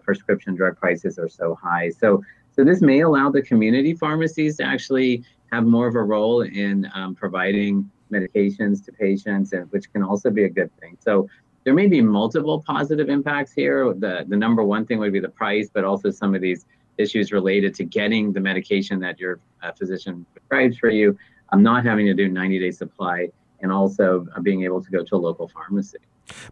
prescription 0.00 0.54
drug 0.54 0.76
prices 0.76 1.18
are 1.18 1.28
so 1.28 1.54
high. 1.54 1.90
So 1.90 2.22
so 2.54 2.64
this 2.64 2.82
may 2.82 3.00
allow 3.00 3.30
the 3.30 3.42
community 3.42 3.94
pharmacies 3.94 4.56
to 4.58 4.64
actually 4.64 5.24
have 5.52 5.64
more 5.64 5.86
of 5.86 5.94
a 5.94 6.02
role 6.02 6.42
in 6.42 6.90
um, 6.94 7.14
providing 7.14 7.90
medications 8.12 8.84
to 8.84 8.92
patients, 8.92 9.52
and 9.52 9.70
which 9.72 9.92
can 9.92 10.02
also 10.02 10.30
be 10.30 10.44
a 10.44 10.48
good 10.48 10.70
thing. 10.78 10.96
So 11.00 11.28
there 11.64 11.74
may 11.74 11.86
be 11.86 12.00
multiple 12.00 12.62
positive 12.66 13.08
impacts 13.08 13.52
here. 13.52 13.92
The 13.94 14.24
the 14.28 14.36
number 14.36 14.62
one 14.62 14.86
thing 14.86 14.98
would 14.98 15.12
be 15.12 15.20
the 15.20 15.28
price, 15.28 15.68
but 15.72 15.84
also 15.84 16.10
some 16.10 16.34
of 16.34 16.40
these 16.40 16.66
issues 16.98 17.32
related 17.32 17.74
to 17.74 17.84
getting 17.84 18.32
the 18.32 18.40
medication 18.40 19.00
that 19.00 19.18
your 19.18 19.40
uh, 19.62 19.72
physician 19.72 20.26
prescribes 20.32 20.76
for 20.78 20.90
you. 20.90 21.16
I'm 21.50 21.62
not 21.62 21.84
having 21.84 22.06
to 22.06 22.14
do 22.14 22.28
90 22.28 22.58
day 22.58 22.70
supply, 22.70 23.28
and 23.60 23.72
also 23.72 24.26
being 24.42 24.64
able 24.64 24.82
to 24.82 24.90
go 24.90 25.02
to 25.04 25.16
a 25.16 25.18
local 25.18 25.48
pharmacy. 25.48 25.98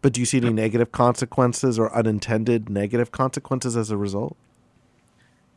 But 0.02 0.12
do 0.12 0.20
you 0.20 0.26
see 0.26 0.38
any 0.38 0.50
negative 0.50 0.92
consequences 0.92 1.78
or 1.78 1.94
unintended 1.94 2.68
negative 2.68 3.12
consequences 3.12 3.76
as 3.76 3.90
a 3.90 3.96
result? 3.96 4.36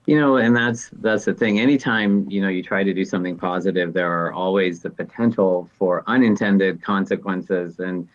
You 0.05 0.19
know 0.19 0.37
and 0.37 0.55
that's 0.55 0.89
that's 1.01 1.25
the 1.25 1.33
thing. 1.33 1.59
Anytime 1.59 2.29
you 2.29 2.41
know 2.41 2.49
you 2.49 2.63
try 2.63 2.83
to 2.83 2.93
do 2.93 3.05
something 3.05 3.37
positive 3.37 3.93
there 3.93 4.11
are 4.11 4.33
always 4.33 4.81
the 4.81 4.89
potential 4.89 5.69
for 5.77 6.03
unintended 6.07 6.81
consequences. 6.81 7.79
And 7.79 8.07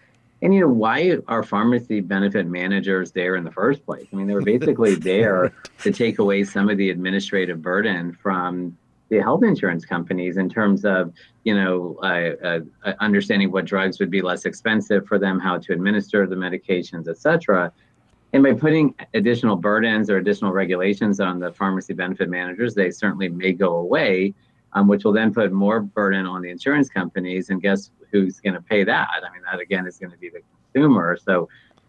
and 0.42 0.54
you 0.54 0.60
know 0.60 0.68
why 0.68 1.18
are 1.28 1.42
pharmacy 1.42 2.00
benefit 2.00 2.46
managers 2.46 3.12
there 3.12 3.36
in 3.36 3.44
the 3.44 3.52
first 3.52 3.84
place? 3.86 4.06
I 4.12 4.16
mean 4.16 4.26
they 4.26 4.34
were 4.34 4.42
basically 4.42 4.94
there 5.12 5.52
to 5.82 5.92
take 5.92 6.18
away 6.18 6.44
some 6.44 6.68
of 6.68 6.76
the 6.76 6.90
administrative 6.90 7.62
burden 7.62 8.12
from 8.12 8.76
the 9.08 9.20
health 9.20 9.42
insurance 9.42 9.84
companies 9.84 10.36
in 10.36 10.48
terms 10.48 10.84
of 10.84 11.12
you 11.44 11.54
know 11.54 11.98
uh, 12.02 12.60
uh, 12.84 12.92
understanding 13.00 13.50
what 13.50 13.64
drugs 13.64 13.98
would 13.98 14.10
be 14.10 14.20
less 14.20 14.44
expensive 14.44 15.06
for 15.06 15.18
them 15.18 15.40
how 15.40 15.56
to 15.58 15.72
administer 15.72 16.26
the 16.26 16.36
medications 16.36 17.08
et 17.08 17.16
cetera 17.16 17.72
and 18.32 18.42
by 18.42 18.52
putting 18.52 18.94
additional 19.14 19.56
burdens 19.56 20.10
or 20.10 20.18
additional 20.18 20.52
regulations 20.52 21.18
on 21.18 21.38
the 21.38 21.52
pharmacy 21.52 21.94
benefit 21.94 22.28
managers, 22.28 22.74
they 22.74 22.90
certainly 22.90 23.28
may 23.28 23.52
go 23.52 23.76
away, 23.76 24.34
um, 24.74 24.86
which 24.86 25.04
will 25.04 25.12
then 25.12 25.32
put 25.32 25.50
more 25.50 25.80
burden 25.80 26.26
on 26.26 26.42
the 26.42 26.50
insurance 26.50 26.88
companies. 26.88 27.48
And 27.48 27.62
guess 27.62 27.90
who's 28.10 28.38
going 28.40 28.54
to 28.54 28.60
pay 28.60 28.84
that? 28.84 29.08
I 29.10 29.32
mean, 29.32 29.42
that 29.50 29.60
again 29.60 29.86
is 29.86 29.98
going 29.98 30.12
to 30.12 30.18
be 30.18 30.28
the 30.28 30.42
consumer. 30.72 31.16
So 31.16 31.48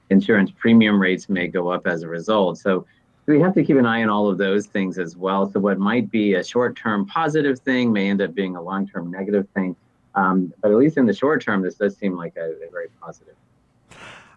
insurance 0.09 0.51
premium 0.57 0.99
rates 0.99 1.27
may 1.27 1.47
go 1.47 1.69
up 1.69 1.85
as 1.85 2.03
a 2.03 2.07
result. 2.07 2.57
So 2.57 2.85
we 3.25 3.39
have 3.41 3.53
to 3.55 3.63
keep 3.63 3.77
an 3.77 3.85
eye 3.85 4.01
on 4.01 4.09
all 4.09 4.27
of 4.27 4.37
those 4.37 4.65
things 4.65 4.97
as 4.97 5.17
well. 5.17 5.51
So 5.51 5.59
what 5.59 5.77
might 5.77 6.09
be 6.09 6.35
a 6.35 6.43
short-term 6.43 7.05
positive 7.05 7.59
thing 7.59 7.91
may 7.91 8.09
end 8.09 8.21
up 8.21 8.33
being 8.33 8.55
a 8.55 8.61
long-term 8.61 9.11
negative 9.11 9.47
thing. 9.53 9.75
Um, 10.15 10.51
but 10.61 10.71
at 10.71 10.77
least 10.77 10.97
in 10.97 11.05
the 11.05 11.13
short 11.13 11.43
term, 11.43 11.61
this 11.61 11.75
does 11.75 11.95
seem 11.95 12.15
like 12.15 12.35
a, 12.37 12.53
a 12.53 12.71
very 12.71 12.87
positive. 13.01 13.35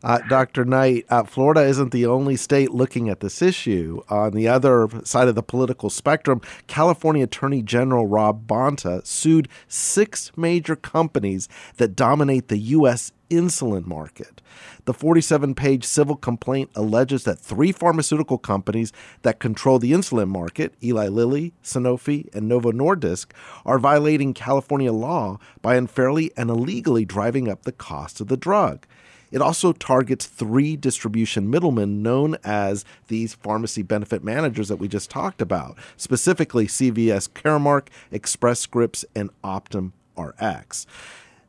Uh, 0.03 0.19
Dr. 0.29 0.65
Knight, 0.65 1.07
uh, 1.11 1.23
Florida 1.23 1.63
isn't 1.63 1.93
the 1.93 2.07
only 2.07 2.37
state 2.37 2.73
looking 2.73 3.09
at 3.09 3.21
this 3.21 3.41
issue. 3.41 4.03
On 4.09 4.33
the 4.33 4.49
other 4.49 4.89
side 5.05 5.29
of 5.29 5.37
the 5.37 5.43
political 5.43 5.91
spectrum, 5.91 6.41
California 6.67 7.25
Attorney 7.25 7.63
General 7.63 8.07
Rob 8.07 8.47
Bonta 8.47 9.07
sued 9.07 9.49
six 9.69 10.33
major 10.37 10.75
companies 10.75 11.49
that 11.77 11.95
dominate 11.95 12.49
the 12.49 12.59
U.S. 12.59 13.13
insulin 13.31 13.87
market. 13.87 14.43
The 14.85 14.95
47 14.95 15.55
page 15.55 15.85
civil 15.85 16.17
complaint 16.17 16.71
alleges 16.75 17.23
that 17.23 17.39
three 17.39 17.71
pharmaceutical 17.71 18.39
companies 18.39 18.93
that 19.23 19.39
control 19.39 19.79
the 19.79 19.93
insulin 19.93 20.29
market, 20.29 20.75
Eli 20.83 21.07
Lilly, 21.07 21.55
Sanofi, 21.63 22.29
and 22.35 22.49
Novo 22.49 22.73
Nordisk, 22.73 23.31
are 23.65 23.79
violating 23.79 24.35
California 24.35 24.93
law 24.93 25.39
by 25.63 25.77
unfairly 25.77 26.33
and 26.37 26.51
illegally 26.51 27.05
driving 27.05 27.49
up 27.49 27.63
the 27.63 27.71
cost 27.71 28.21
of 28.21 28.27
the 28.27 28.37
drug. 28.37 28.85
It 29.33 29.43
also 29.43 29.73
targets 29.73 30.27
three 30.27 30.77
distribution 30.77 31.51
middlemen 31.51 32.03
known 32.03 32.37
as 32.45 32.85
these 33.09 33.35
pharmacy 33.35 33.83
benefit 33.83 34.23
managers 34.23 34.69
that 34.69 34.77
we 34.77 34.87
just 34.87 35.11
talked 35.11 35.43
about, 35.43 35.77
specifically 35.97 36.67
CVS 36.67 37.29
Caremark, 37.31 37.89
Express 38.13 38.61
Scripts, 38.61 39.05
and 39.17 39.31
Optum 39.43 39.93
RX. 40.17 40.87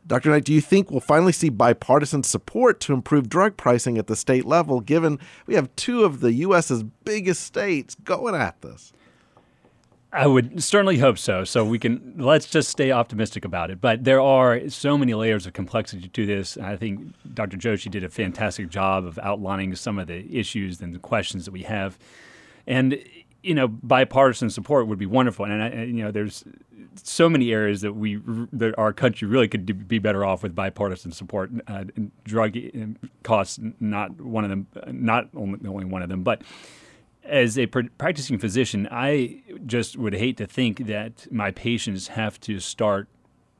Dr. 0.05 0.31
Knight, 0.31 0.43
do 0.43 0.53
you 0.53 0.59
think 0.59 0.91
we'll 0.91 0.99
finally 0.99 1.31
see 1.31 1.49
bipartisan 1.49 2.23
support 2.23 2.79
to 2.81 2.93
improve 2.93 3.29
drug 3.29 3.55
pricing 3.55 3.97
at 3.97 4.07
the 4.07 4.15
state 4.15 4.45
level, 4.45 4.81
given 4.81 5.19
we 5.45 5.55
have 5.55 5.73
two 5.75 6.03
of 6.03 6.19
the 6.19 6.33
U.S.'s 6.33 6.83
biggest 7.05 7.43
states 7.43 7.95
going 7.95 8.35
at 8.35 8.61
this? 8.61 8.91
I 10.13 10.27
would 10.27 10.63
certainly 10.63 10.99
hope 10.99 11.17
so. 11.17 11.43
So 11.43 11.65
we 11.65 11.79
can 11.79 12.13
let's 12.17 12.45
just 12.45 12.69
stay 12.69 12.91
optimistic 12.91 13.43
about 13.45 13.71
it. 13.71 13.81
But 13.81 14.03
there 14.03 14.21
are 14.21 14.69
so 14.69 14.95
many 14.95 15.15
layers 15.15 15.47
of 15.47 15.53
complexity 15.53 16.07
to 16.07 16.25
this. 16.25 16.55
I 16.55 16.77
think 16.77 17.13
Dr. 17.33 17.57
Joshi 17.57 17.89
did 17.89 18.03
a 18.03 18.09
fantastic 18.09 18.69
job 18.69 19.05
of 19.05 19.17
outlining 19.19 19.75
some 19.75 19.97
of 19.97 20.07
the 20.07 20.25
issues 20.37 20.81
and 20.81 20.93
the 20.93 20.99
questions 20.99 21.45
that 21.45 21.51
we 21.51 21.63
have. 21.63 21.97
And 22.67 23.03
you 23.41 23.55
know, 23.55 23.67
bipartisan 23.67 24.49
support 24.49 24.87
would 24.87 24.99
be 24.99 25.05
wonderful. 25.05 25.45
And 25.45 25.61
I, 25.61 25.83
you 25.83 26.03
know, 26.03 26.11
there's 26.11 26.45
so 27.01 27.27
many 27.27 27.51
areas 27.51 27.81
that 27.81 27.93
we 27.93 28.21
that 28.53 28.77
our 28.77 28.93
country 28.93 29.27
really 29.27 29.47
could 29.47 29.87
be 29.87 29.97
better 29.97 30.23
off 30.23 30.43
with 30.43 30.53
bipartisan 30.53 31.11
support. 31.11 31.51
Uh, 31.67 31.85
drug 32.23 32.55
costs, 33.23 33.59
not 33.79 34.21
one 34.21 34.43
of 34.43 34.51
them, 34.51 34.67
not 34.91 35.29
only, 35.35 35.59
only 35.67 35.85
one 35.85 36.03
of 36.03 36.09
them, 36.09 36.23
but 36.23 36.43
as 37.25 37.57
a 37.57 37.67
pr- 37.67 37.81
practicing 37.97 38.37
physician, 38.37 38.87
I 38.91 39.41
just 39.65 39.97
would 39.97 40.13
hate 40.13 40.37
to 40.37 40.45
think 40.45 40.87
that 40.87 41.31
my 41.31 41.51
patients 41.51 42.07
have 42.09 42.39
to 42.41 42.59
start 42.59 43.07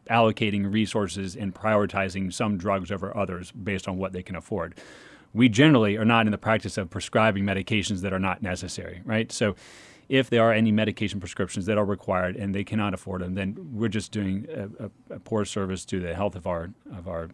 allocating 0.10 0.72
resources 0.72 1.36
and 1.36 1.54
prioritizing 1.56 2.34
some 2.34 2.58
drugs 2.58 2.92
over 2.92 3.16
others 3.16 3.52
based 3.52 3.88
on 3.88 3.98
what 3.98 4.14
they 4.14 4.24
can 4.24 4.36
afford. 4.36 4.76
We 5.34 5.50
generally 5.50 5.98
are 5.98 6.06
not 6.06 6.26
in 6.26 6.32
the 6.32 6.38
practice 6.38 6.78
of 6.78 6.90
prescribing 6.90 7.44
medications 7.44 8.02
that 8.02 8.14
are 8.14 8.20
not 8.20 8.42
necessary, 8.42 9.02
right? 9.06 9.32
So 9.32 9.56
if 10.10 10.30
there 10.30 10.44
are 10.44 10.54
any 10.54 10.72
medication 10.72 11.20
prescriptions 11.20 11.66
that 11.66 11.78
are 11.78 11.86
required 11.86 12.36
and 12.36 12.54
they 12.54 12.64
cannot 12.64 12.94
afford 12.94 13.22
them, 13.22 13.34
then 13.36 13.56
we're 13.74 13.88
just 13.88 14.12
doing 14.12 14.46
a, 14.54 14.86
a, 14.86 15.16
a 15.16 15.20
poor 15.20 15.46
service 15.46 15.86
to 15.86 16.00
the 16.00 16.14
health 16.14 16.36
of 16.36 16.46
our 16.46 16.72
of 16.96 17.08
our 17.08 17.30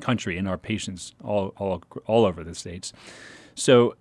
country 0.00 0.38
and 0.38 0.48
our 0.48 0.56
patients 0.56 1.14
all 1.22 1.52
all, 1.58 1.82
all 2.06 2.24
over 2.24 2.44
the 2.44 2.54
states. 2.54 2.92
So 3.54 3.96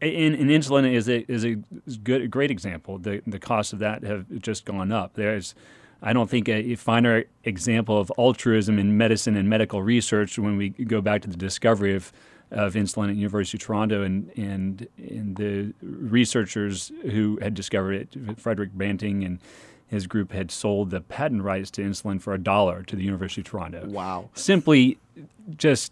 and, 0.00 0.50
insulin 0.50 0.90
is 0.90 1.08
a 1.08 1.30
is 1.30 1.44
a 1.44 1.56
good 2.02 2.30
great 2.30 2.50
example. 2.50 2.98
The 2.98 3.22
the 3.26 3.38
costs 3.38 3.72
of 3.72 3.78
that 3.80 4.02
have 4.04 4.26
just 4.40 4.64
gone 4.64 4.92
up. 4.92 5.14
There's 5.14 5.54
I 6.02 6.12
don't 6.12 6.30
think 6.30 6.48
a, 6.48 6.72
a 6.72 6.74
finer 6.76 7.24
example 7.44 7.98
of 7.98 8.10
altruism 8.18 8.78
in 8.78 8.96
medicine 8.96 9.36
and 9.36 9.48
medical 9.48 9.82
research 9.82 10.38
when 10.38 10.56
we 10.56 10.70
go 10.70 11.00
back 11.00 11.22
to 11.22 11.28
the 11.28 11.36
discovery 11.36 11.94
of 11.94 12.12
of 12.50 12.74
insulin 12.74 13.10
at 13.10 13.16
University 13.16 13.58
of 13.58 13.62
Toronto 13.62 14.02
and 14.02 14.30
and 14.36 14.88
and 14.96 15.36
the 15.36 15.72
researchers 15.82 16.90
who 17.02 17.38
had 17.42 17.54
discovered 17.54 17.92
it, 17.92 18.38
Frederick 18.38 18.70
Banting 18.74 19.24
and 19.24 19.38
his 19.90 20.06
group 20.06 20.30
had 20.30 20.52
sold 20.52 20.90
the 20.90 21.00
patent 21.00 21.42
rights 21.42 21.68
to 21.72 21.82
insulin 21.82 22.22
for 22.22 22.32
a 22.32 22.38
dollar 22.38 22.84
to 22.84 22.94
the 22.94 23.02
University 23.02 23.40
of 23.40 23.48
Toronto. 23.48 23.86
Wow. 23.86 24.30
Simply 24.34 24.98
just 25.56 25.90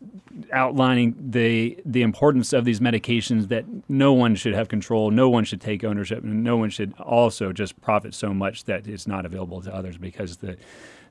outlining 0.53 1.17
the 1.19 1.77
the 1.85 2.03
importance 2.03 2.53
of 2.53 2.65
these 2.65 2.79
medications 2.79 3.49
that 3.49 3.65
no 3.89 4.13
one 4.13 4.37
should 4.37 4.55
have 4.55 4.69
control, 4.69 5.11
no 5.11 5.29
one 5.29 5.45
should 5.45 5.61
take 5.61 5.83
ownership, 5.83 6.23
and 6.23 6.45
no 6.45 6.57
one 6.57 6.71
should 6.71 6.95
also 7.01 7.53
just 7.53 7.79
profit 7.81 8.15
so 8.15 8.33
much 8.33 8.65
that 8.65 8.87
it's 8.87 9.09
not 9.09 9.27
available 9.27 9.61
to 9.63 9.75
others 9.75 9.99
because 9.99 10.37
the 10.37 10.57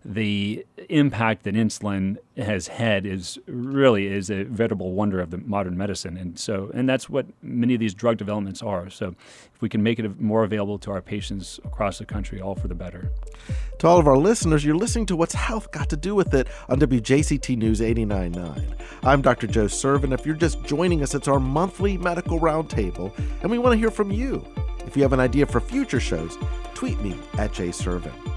the 0.08 0.66
impact 0.88 1.44
that 1.44 1.54
insulin 1.54 2.16
has 2.38 2.70
had 2.70 3.06
is 3.06 3.38
really 3.46 4.08
is 4.08 4.30
a 4.30 4.46
veritable 4.46 4.94
wonder 4.94 5.20
of 5.20 5.32
the 5.32 5.38
modern 5.40 5.78
medicine, 5.78 6.16
and 6.16 6.40
so 6.40 6.72
and 6.74 6.88
that's 6.88 7.10
what 7.10 7.26
many 7.42 7.74
of 7.74 7.82
these 7.82 7.94
drug 7.94 8.16
developments 8.16 8.64
are. 8.64 8.90
So, 8.90 9.16
if 9.54 9.62
we 9.62 9.68
can 9.68 9.84
make 9.84 10.00
it 10.00 10.20
more 10.22 10.46
available 10.46 10.80
to 10.80 10.92
our 10.92 11.02
patients 11.02 11.60
across 11.66 11.98
the 11.98 12.06
country, 12.06 12.40
all 12.40 12.56
for 12.56 12.70
the 12.70 12.76
better. 12.76 13.12
To 13.80 13.88
all 13.88 14.00
of 14.00 14.08
our 14.08 14.18
listeners, 14.18 14.64
you're 14.64 14.78
listening 14.78 15.08
to 15.08 15.16
What's 15.18 15.34
Health 15.34 15.72
Got 15.72 15.90
to 15.90 15.98
Do 15.98 16.16
with 16.16 16.34
It 16.34 16.48
on 16.70 16.80
WJCT 16.80 17.58
News 17.58 17.82
89.9. 17.82 18.76
I'm 19.04 19.22
Dr. 19.22 19.48
Joe 19.48 19.66
Sirven. 19.66 20.14
If 20.14 20.26
you're 20.26 20.36
just 20.36 20.64
joining 20.64 21.04
us, 21.04 21.16
it's 21.16 21.28
our 21.28 21.40
monthly 21.40 21.98
medical 21.98 22.40
roundtable, 22.40 23.12
and 23.42 23.52
we 23.52 23.58
want 23.58 23.74
to 23.74 23.78
hear 23.78 23.92
from 23.92 24.12
you. 24.12 24.46
If 24.86 24.96
you 24.96 25.04
have 25.04 25.12
an 25.12 25.20
idea 25.20 25.46
for 25.46 25.60
future 25.60 26.00
shows, 26.00 26.38
tweet 26.76 26.98
me 27.02 27.20
at 27.38 27.52
jsirven. 27.52 28.37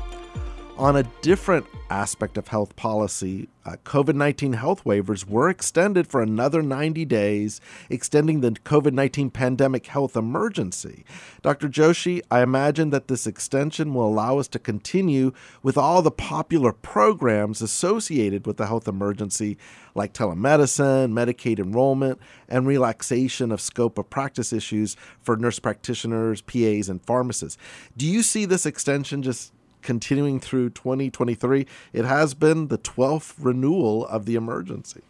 On 0.80 0.96
a 0.96 1.02
different 1.20 1.66
aspect 1.90 2.38
of 2.38 2.48
health 2.48 2.74
policy, 2.74 3.50
uh, 3.66 3.76
COVID 3.84 4.14
19 4.14 4.54
health 4.54 4.82
waivers 4.84 5.28
were 5.28 5.50
extended 5.50 6.06
for 6.06 6.22
another 6.22 6.62
90 6.62 7.04
days, 7.04 7.60
extending 7.90 8.40
the 8.40 8.52
COVID 8.52 8.94
19 8.94 9.28
pandemic 9.28 9.88
health 9.88 10.16
emergency. 10.16 11.04
Dr. 11.42 11.68
Joshi, 11.68 12.22
I 12.30 12.40
imagine 12.40 12.88
that 12.90 13.08
this 13.08 13.26
extension 13.26 13.92
will 13.92 14.06
allow 14.06 14.38
us 14.38 14.48
to 14.48 14.58
continue 14.58 15.32
with 15.62 15.76
all 15.76 16.00
the 16.00 16.10
popular 16.10 16.72
programs 16.72 17.60
associated 17.60 18.46
with 18.46 18.56
the 18.56 18.66
health 18.66 18.88
emergency, 18.88 19.58
like 19.94 20.14
telemedicine, 20.14 21.12
Medicaid 21.12 21.58
enrollment, 21.58 22.18
and 22.48 22.66
relaxation 22.66 23.52
of 23.52 23.60
scope 23.60 23.98
of 23.98 24.08
practice 24.08 24.50
issues 24.50 24.96
for 25.20 25.36
nurse 25.36 25.58
practitioners, 25.58 26.40
PAs, 26.40 26.88
and 26.88 27.04
pharmacists. 27.04 27.58
Do 27.98 28.06
you 28.06 28.22
see 28.22 28.46
this 28.46 28.64
extension 28.64 29.22
just 29.22 29.52
continuing 29.82 30.40
through 30.40 30.70
2023. 30.70 31.66
It 31.92 32.04
has 32.04 32.34
been 32.34 32.68
the 32.68 32.78
12th 32.78 33.34
renewal 33.38 34.06
of 34.06 34.26
the 34.26 34.34
emergency. 34.34 35.02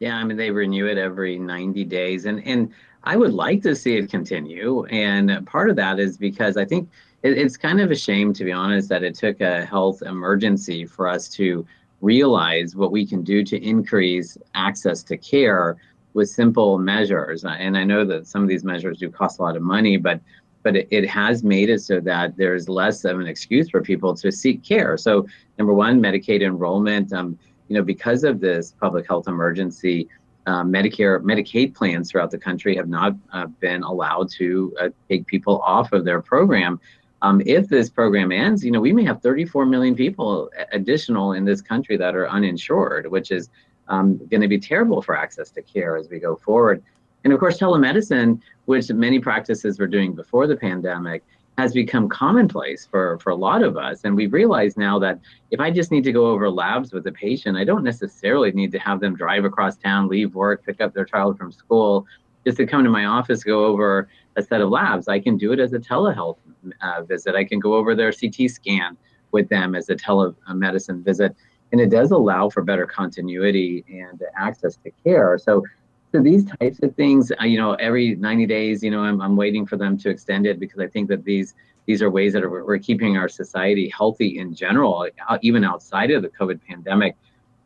Yeah, 0.00 0.16
I 0.16 0.24
mean 0.24 0.38
they 0.38 0.50
renew 0.50 0.86
it 0.86 0.96
every 0.96 1.38
90 1.38 1.84
days 1.84 2.24
and 2.24 2.42
and 2.46 2.72
I 3.04 3.16
would 3.16 3.32
like 3.32 3.62
to 3.62 3.76
see 3.76 3.96
it 3.96 4.10
continue 4.10 4.84
and 4.86 5.46
part 5.46 5.70
of 5.70 5.76
that 5.76 6.00
is 6.00 6.16
because 6.16 6.56
I 6.56 6.64
think 6.64 6.88
it, 7.22 7.36
it's 7.36 7.56
kind 7.56 7.80
of 7.80 7.90
a 7.90 7.94
shame 7.94 8.32
to 8.34 8.44
be 8.44 8.52
honest 8.52 8.88
that 8.88 9.02
it 9.02 9.14
took 9.14 9.42
a 9.42 9.64
health 9.66 10.02
emergency 10.02 10.86
for 10.86 11.06
us 11.06 11.28
to 11.30 11.66
realize 12.00 12.74
what 12.74 12.92
we 12.92 13.06
can 13.06 13.22
do 13.22 13.44
to 13.44 13.62
increase 13.62 14.38
access 14.54 15.02
to 15.02 15.18
care 15.18 15.76
with 16.14 16.30
simple 16.30 16.78
measures 16.78 17.44
and 17.44 17.76
I 17.76 17.84
know 17.84 18.06
that 18.06 18.26
some 18.26 18.42
of 18.42 18.48
these 18.48 18.64
measures 18.64 18.98
do 18.98 19.10
cost 19.10 19.38
a 19.38 19.42
lot 19.42 19.54
of 19.54 19.62
money 19.62 19.98
but 19.98 20.18
but 20.62 20.76
it, 20.76 20.88
it, 20.90 21.08
has 21.08 21.42
made 21.42 21.70
it 21.70 21.80
so 21.80 22.00
that 22.00 22.36
there's 22.36 22.68
less 22.68 23.04
of 23.04 23.18
an 23.18 23.26
excuse 23.26 23.70
for 23.70 23.80
people 23.80 24.14
to 24.14 24.30
seek 24.30 24.62
care. 24.62 24.96
So, 24.96 25.26
number 25.58 25.72
one, 25.74 26.00
Medicaid 26.00 26.42
enrollment. 26.42 27.12
Um, 27.12 27.38
you 27.68 27.76
know, 27.76 27.82
because 27.82 28.24
of 28.24 28.40
this 28.40 28.72
public 28.80 29.06
health 29.06 29.28
emergency, 29.28 30.08
uh, 30.46 30.64
Medicare, 30.64 31.22
Medicaid 31.22 31.74
plans 31.74 32.10
throughout 32.10 32.30
the 32.30 32.38
country 32.38 32.74
have 32.74 32.88
not 32.88 33.14
uh, 33.32 33.46
been 33.46 33.82
allowed 33.84 34.28
to 34.30 34.74
uh, 34.80 34.88
take 35.08 35.26
people 35.26 35.60
off 35.60 35.92
of 35.92 36.04
their 36.04 36.20
program. 36.20 36.80
Um, 37.22 37.42
if 37.46 37.68
this 37.68 37.88
program 37.90 38.32
ends, 38.32 38.64
you 38.64 38.70
know, 38.70 38.80
we 38.80 38.92
may 38.92 39.04
have 39.04 39.22
34 39.22 39.66
million 39.66 39.94
people 39.94 40.50
additional 40.72 41.34
in 41.34 41.44
this 41.44 41.60
country 41.60 41.96
that 41.98 42.16
are 42.16 42.28
uninsured, 42.28 43.06
which 43.06 43.30
is 43.30 43.50
um, 43.88 44.16
going 44.28 44.40
to 44.40 44.48
be 44.48 44.58
terrible 44.58 45.02
for 45.02 45.16
access 45.16 45.50
to 45.50 45.62
care 45.62 45.96
as 45.96 46.08
we 46.08 46.18
go 46.18 46.36
forward. 46.36 46.82
And 47.24 47.32
of 47.32 47.40
course, 47.40 47.58
telemedicine, 47.58 48.40
which 48.64 48.90
many 48.90 49.18
practices 49.18 49.78
were 49.78 49.86
doing 49.86 50.14
before 50.14 50.46
the 50.46 50.56
pandemic, 50.56 51.22
has 51.58 51.72
become 51.74 52.08
commonplace 52.08 52.86
for, 52.90 53.18
for 53.18 53.30
a 53.30 53.34
lot 53.34 53.62
of 53.62 53.76
us. 53.76 54.04
And 54.04 54.16
we've 54.16 54.32
realized 54.32 54.78
now 54.78 54.98
that 55.00 55.20
if 55.50 55.60
I 55.60 55.70
just 55.70 55.90
need 55.90 56.04
to 56.04 56.12
go 56.12 56.26
over 56.26 56.48
labs 56.48 56.92
with 56.92 57.06
a 57.06 57.12
patient, 57.12 57.58
I 57.58 57.64
don't 57.64 57.84
necessarily 57.84 58.50
need 58.52 58.72
to 58.72 58.78
have 58.78 59.00
them 59.00 59.14
drive 59.14 59.44
across 59.44 59.76
town, 59.76 60.08
leave 60.08 60.34
work, 60.34 60.64
pick 60.64 60.80
up 60.80 60.94
their 60.94 61.04
child 61.04 61.36
from 61.36 61.52
school, 61.52 62.06
just 62.46 62.56
to 62.56 62.66
come 62.66 62.82
to 62.84 62.90
my 62.90 63.04
office, 63.04 63.44
go 63.44 63.66
over 63.66 64.08
a 64.36 64.42
set 64.42 64.62
of 64.62 64.70
labs. 64.70 65.08
I 65.08 65.20
can 65.20 65.36
do 65.36 65.52
it 65.52 65.60
as 65.60 65.74
a 65.74 65.78
telehealth 65.78 66.38
uh, 66.80 67.02
visit. 67.02 67.34
I 67.34 67.44
can 67.44 67.58
go 67.58 67.74
over 67.74 67.94
their 67.94 68.12
CT 68.12 68.50
scan 68.50 68.96
with 69.32 69.48
them 69.48 69.74
as 69.74 69.88
a 69.90 69.94
telemedicine 69.94 71.04
visit. 71.04 71.36
And 71.72 71.80
it 71.80 71.90
does 71.90 72.10
allow 72.10 72.48
for 72.48 72.62
better 72.62 72.86
continuity 72.86 73.84
and 73.88 74.22
access 74.36 74.76
to 74.76 74.90
care. 75.04 75.38
So 75.38 75.62
so 76.12 76.20
these 76.20 76.44
types 76.44 76.80
of 76.82 76.94
things, 76.96 77.30
uh, 77.40 77.44
you 77.44 77.58
know, 77.58 77.74
every 77.74 78.16
90 78.16 78.46
days, 78.46 78.82
you 78.82 78.90
know, 78.90 79.00
I'm, 79.00 79.20
I'm 79.20 79.36
waiting 79.36 79.66
for 79.66 79.76
them 79.76 79.96
to 79.98 80.10
extend 80.10 80.46
it 80.46 80.58
because 80.58 80.80
I 80.80 80.86
think 80.86 81.08
that 81.08 81.24
these 81.24 81.54
these 81.86 82.02
are 82.02 82.10
ways 82.10 82.34
that 82.34 82.44
are, 82.44 82.50
we're 82.64 82.78
keeping 82.78 83.16
our 83.16 83.28
society 83.28 83.88
healthy 83.96 84.38
in 84.38 84.54
general, 84.54 85.08
uh, 85.28 85.38
even 85.42 85.64
outside 85.64 86.10
of 86.10 86.22
the 86.22 86.28
COVID 86.28 86.60
pandemic. 86.64 87.16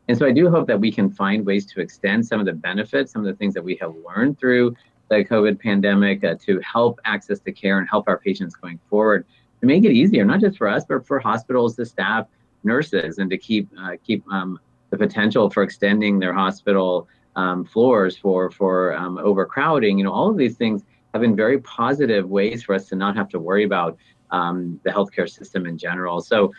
And 0.07 0.17
so 0.17 0.25
I 0.25 0.31
do 0.31 0.49
hope 0.49 0.67
that 0.67 0.79
we 0.79 0.91
can 0.91 1.09
find 1.09 1.45
ways 1.45 1.65
to 1.73 1.81
extend 1.81 2.25
some 2.25 2.39
of 2.39 2.45
the 2.45 2.53
benefits, 2.53 3.11
some 3.11 3.21
of 3.21 3.27
the 3.27 3.35
things 3.35 3.53
that 3.53 3.63
we 3.63 3.75
have 3.81 3.93
learned 4.07 4.39
through 4.39 4.75
the 5.09 5.23
COVID 5.25 5.59
pandemic 5.59 6.23
uh, 6.23 6.35
to 6.45 6.59
help 6.61 6.99
access 7.05 7.39
to 7.41 7.51
care 7.51 7.77
and 7.77 7.87
help 7.89 8.07
our 8.07 8.17
patients 8.17 8.55
going 8.55 8.79
forward 8.89 9.25
to 9.61 9.67
make 9.67 9.83
it 9.83 9.91
easier, 9.91 10.25
not 10.25 10.39
just 10.39 10.57
for 10.57 10.67
us, 10.67 10.85
but 10.87 11.05
for 11.05 11.19
hospitals, 11.19 11.75
the 11.75 11.85
staff, 11.85 12.27
nurses, 12.63 13.17
and 13.19 13.29
to 13.29 13.37
keep 13.37 13.69
uh, 13.79 13.91
keep 14.03 14.23
um, 14.31 14.59
the 14.89 14.97
potential 14.97 15.49
for 15.49 15.61
extending 15.63 16.19
their 16.19 16.33
hospital 16.33 17.07
um, 17.35 17.65
floors 17.65 18.17
for 18.17 18.49
for 18.51 18.95
um, 18.95 19.17
overcrowding. 19.17 19.97
You 19.97 20.05
know, 20.05 20.11
all 20.11 20.29
of 20.29 20.37
these 20.37 20.55
things 20.55 20.83
have 21.13 21.21
been 21.21 21.35
very 21.35 21.59
positive 21.59 22.29
ways 22.29 22.63
for 22.63 22.75
us 22.75 22.87
to 22.89 22.95
not 22.95 23.15
have 23.15 23.29
to 23.29 23.39
worry 23.39 23.63
about 23.63 23.97
um, 24.31 24.79
the 24.83 24.89
healthcare 24.89 25.29
system 25.29 25.65
in 25.65 25.77
general. 25.77 26.21
So. 26.21 26.51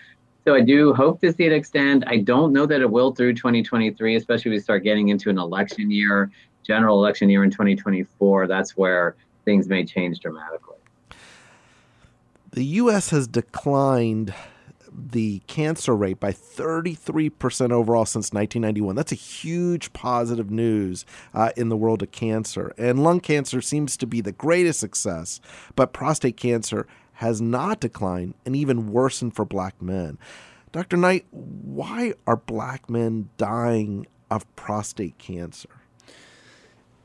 So 0.48 0.54
I 0.54 0.60
do 0.60 0.94
hope 0.94 1.20
to 1.22 1.32
see 1.32 1.42
it 1.42 1.52
extend. 1.52 2.04
I 2.06 2.18
don't 2.18 2.52
know 2.52 2.66
that 2.66 2.80
it 2.80 2.88
will 2.88 3.12
through 3.12 3.34
2023, 3.34 4.14
especially 4.14 4.52
if 4.52 4.54
we 4.54 4.60
start 4.60 4.84
getting 4.84 5.08
into 5.08 5.28
an 5.28 5.38
election 5.38 5.90
year, 5.90 6.30
general 6.62 7.00
election 7.00 7.28
year 7.28 7.42
in 7.42 7.50
2024. 7.50 8.46
That's 8.46 8.76
where 8.76 9.16
things 9.44 9.66
may 9.66 9.84
change 9.84 10.20
dramatically. 10.20 10.76
The 12.52 12.64
U.S. 12.64 13.10
has 13.10 13.26
declined 13.26 14.32
the 14.96 15.40
cancer 15.46 15.94
rate 15.94 16.18
by 16.18 16.32
33% 16.32 17.70
overall 17.70 18.06
since 18.06 18.32
1991. 18.32 18.94
That's 18.96 19.12
a 19.12 19.16
huge 19.16 19.92
positive 19.92 20.50
news 20.50 21.04
uh, 21.34 21.50
in 21.56 21.68
the 21.68 21.76
world 21.76 22.02
of 22.02 22.10
cancer. 22.12 22.74
And 22.78 23.02
lung 23.02 23.20
cancer 23.20 23.60
seems 23.60 23.96
to 23.98 24.06
be 24.06 24.20
the 24.20 24.32
greatest 24.32 24.80
success, 24.80 25.40
but 25.74 25.92
prostate 25.92 26.36
cancer 26.36 26.86
has 27.14 27.40
not 27.40 27.80
declined 27.80 28.34
and 28.44 28.54
even 28.56 28.92
worsened 28.92 29.34
for 29.34 29.44
black 29.44 29.80
men. 29.80 30.18
Dr. 30.72 30.96
Knight, 30.96 31.26
why 31.30 32.12
are 32.26 32.36
black 32.36 32.90
men 32.90 33.30
dying 33.36 34.06
of 34.30 34.44
prostate 34.56 35.16
cancer? 35.18 35.70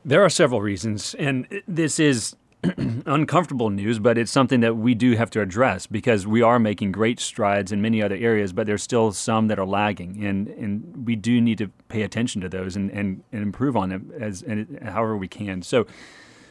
There 0.04 0.22
are 0.22 0.28
several 0.28 0.60
reasons, 0.60 1.14
and 1.14 1.46
this 1.68 2.00
is 2.00 2.34
uncomfortable 3.06 3.70
news, 3.70 3.98
but 3.98 4.16
it's 4.16 4.30
something 4.30 4.60
that 4.60 4.76
we 4.76 4.94
do 4.94 5.16
have 5.16 5.30
to 5.30 5.40
address 5.40 5.86
because 5.86 6.26
we 6.26 6.42
are 6.42 6.58
making 6.58 6.92
great 6.92 7.18
strides 7.18 7.72
in 7.72 7.82
many 7.82 8.02
other 8.02 8.14
areas, 8.14 8.52
but 8.52 8.66
there's 8.66 8.82
still 8.82 9.12
some 9.12 9.48
that 9.48 9.58
are 9.58 9.66
lagging, 9.66 10.24
and, 10.24 10.48
and 10.48 11.06
we 11.06 11.16
do 11.16 11.40
need 11.40 11.58
to 11.58 11.68
pay 11.88 12.02
attention 12.02 12.40
to 12.40 12.48
those 12.48 12.76
and, 12.76 12.90
and, 12.90 13.24
and 13.32 13.42
improve 13.42 13.76
on 13.76 13.88
them 13.88 14.12
as 14.18 14.42
and 14.42 14.78
however 14.82 15.16
we 15.16 15.28
can. 15.28 15.62
So, 15.62 15.86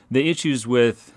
the 0.09 0.29
issues 0.29 0.67
with 0.67 1.13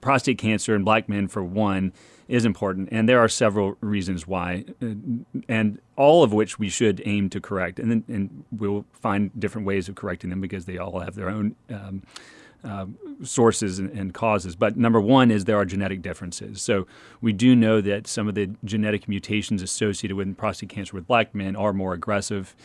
prostate 0.00 0.38
cancer 0.38 0.74
in 0.74 0.84
black 0.84 1.08
men, 1.08 1.28
for 1.28 1.42
one, 1.42 1.92
is 2.26 2.44
important, 2.44 2.88
and 2.92 3.08
there 3.08 3.18
are 3.20 3.28
several 3.28 3.76
reasons 3.80 4.26
why, 4.26 4.64
uh, 4.82 4.86
and 5.48 5.80
all 5.96 6.22
of 6.22 6.32
which 6.32 6.58
we 6.58 6.68
should 6.68 7.02
aim 7.06 7.30
to 7.30 7.40
correct, 7.40 7.78
and 7.78 7.90
then, 7.90 8.04
and 8.08 8.44
we'll 8.50 8.84
find 8.92 9.30
different 9.38 9.66
ways 9.66 9.88
of 9.88 9.94
correcting 9.94 10.30
them 10.30 10.40
because 10.40 10.66
they 10.66 10.76
all 10.76 11.00
have 11.00 11.14
their 11.14 11.30
own. 11.30 11.56
Um, 11.70 12.02
uh, 12.64 12.86
sources 13.22 13.78
and, 13.78 13.90
and, 13.90 14.14
causes. 14.14 14.56
But 14.56 14.76
number 14.76 15.00
one 15.00 15.30
is 15.30 15.44
there 15.44 15.56
are 15.56 15.64
genetic 15.64 16.02
differences. 16.02 16.60
So 16.60 16.86
we 17.20 17.32
do 17.32 17.54
know 17.54 17.80
that 17.80 18.06
some 18.06 18.28
of 18.28 18.34
the 18.34 18.50
genetic 18.64 19.08
mutations 19.08 19.62
associated 19.62 20.16
with 20.16 20.36
prostate 20.36 20.68
cancer 20.68 20.96
with 20.96 21.06
black 21.06 21.34
men 21.34 21.54
are 21.56 21.72
more 21.72 21.92
aggressive 21.92 22.56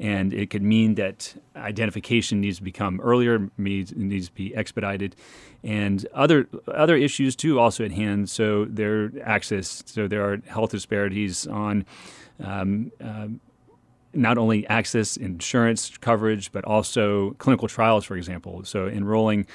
and 0.00 0.32
it 0.32 0.48
could 0.48 0.62
mean 0.62 0.94
that 0.94 1.34
identification 1.54 2.40
needs 2.40 2.56
to 2.56 2.62
become 2.62 3.00
earlier, 3.00 3.50
needs, 3.58 3.94
needs 3.94 4.28
to 4.28 4.34
be 4.34 4.56
expedited, 4.56 5.14
and 5.62 6.06
other 6.14 6.48
other 6.68 6.96
issues 6.96 7.36
too 7.36 7.60
also 7.60 7.84
at 7.84 7.92
hand. 7.92 8.30
So 8.30 8.64
there 8.64 9.10
access, 9.22 9.82
so 9.86 10.08
there 10.08 10.24
are 10.24 10.38
health 10.46 10.70
disparities 10.70 11.46
on. 11.46 11.84
Um, 12.42 12.90
uh, 13.04 13.28
not 14.12 14.38
only 14.38 14.66
access 14.68 15.16
insurance 15.16 15.96
coverage, 15.98 16.52
but 16.52 16.64
also 16.64 17.32
clinical 17.38 17.68
trials, 17.68 18.04
for 18.04 18.16
example. 18.16 18.64
So 18.64 18.86
enrolling 18.88 19.46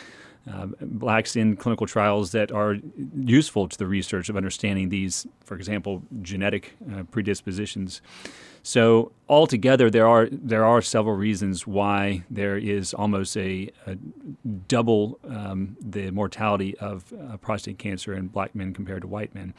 uh, 0.51 0.67
blacks 0.81 1.35
in 1.35 1.55
clinical 1.55 1.87
trials 1.87 2.31
that 2.31 2.51
are 2.51 2.77
useful 3.15 3.67
to 3.67 3.77
the 3.77 3.87
research 3.87 4.29
of 4.29 4.37
understanding 4.37 4.89
these, 4.89 5.25
for 5.43 5.55
example, 5.55 6.03
genetic 6.21 6.75
uh, 6.93 7.03
predispositions. 7.03 8.01
So 8.65 9.11
altogether, 9.29 9.91
there 9.91 10.07
are 10.07 10.27
there 10.31 10.65
are 10.65 10.81
several 10.81 11.15
reasons 11.15 11.67
why 11.67 12.23
there 12.31 12.57
is 12.57 12.95
almost 12.95 13.37
a, 13.37 13.69
a 13.85 13.93
double 14.67 15.19
um, 15.29 15.77
the 15.79 16.09
mortality 16.09 16.75
of 16.79 17.13
uh, 17.13 17.37
prostate 17.37 17.77
cancer 17.77 18.15
in 18.15 18.25
black 18.29 18.55
men 18.55 18.73
compared 18.73 19.03
to 19.03 19.07
white 19.07 19.35
men. 19.35 19.53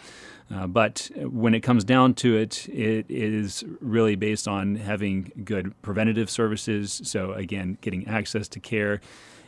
Uh, 0.53 0.67
but 0.67 1.09
when 1.19 1.55
it 1.55 1.61
comes 1.61 1.85
down 1.85 2.15
to 2.15 2.37
it, 2.37 2.69
it 2.69 3.07
is 3.09 3.63
really 3.81 4.17
based 4.17 4.49
on 4.49 4.75
having 4.75 5.31
good 5.45 5.81
preventative 5.83 6.29
services. 6.29 7.01
So 7.05 7.33
again, 7.33 7.79
getting 7.83 8.09
access 8.09 8.49
to 8.49 8.59
care 8.59 9.01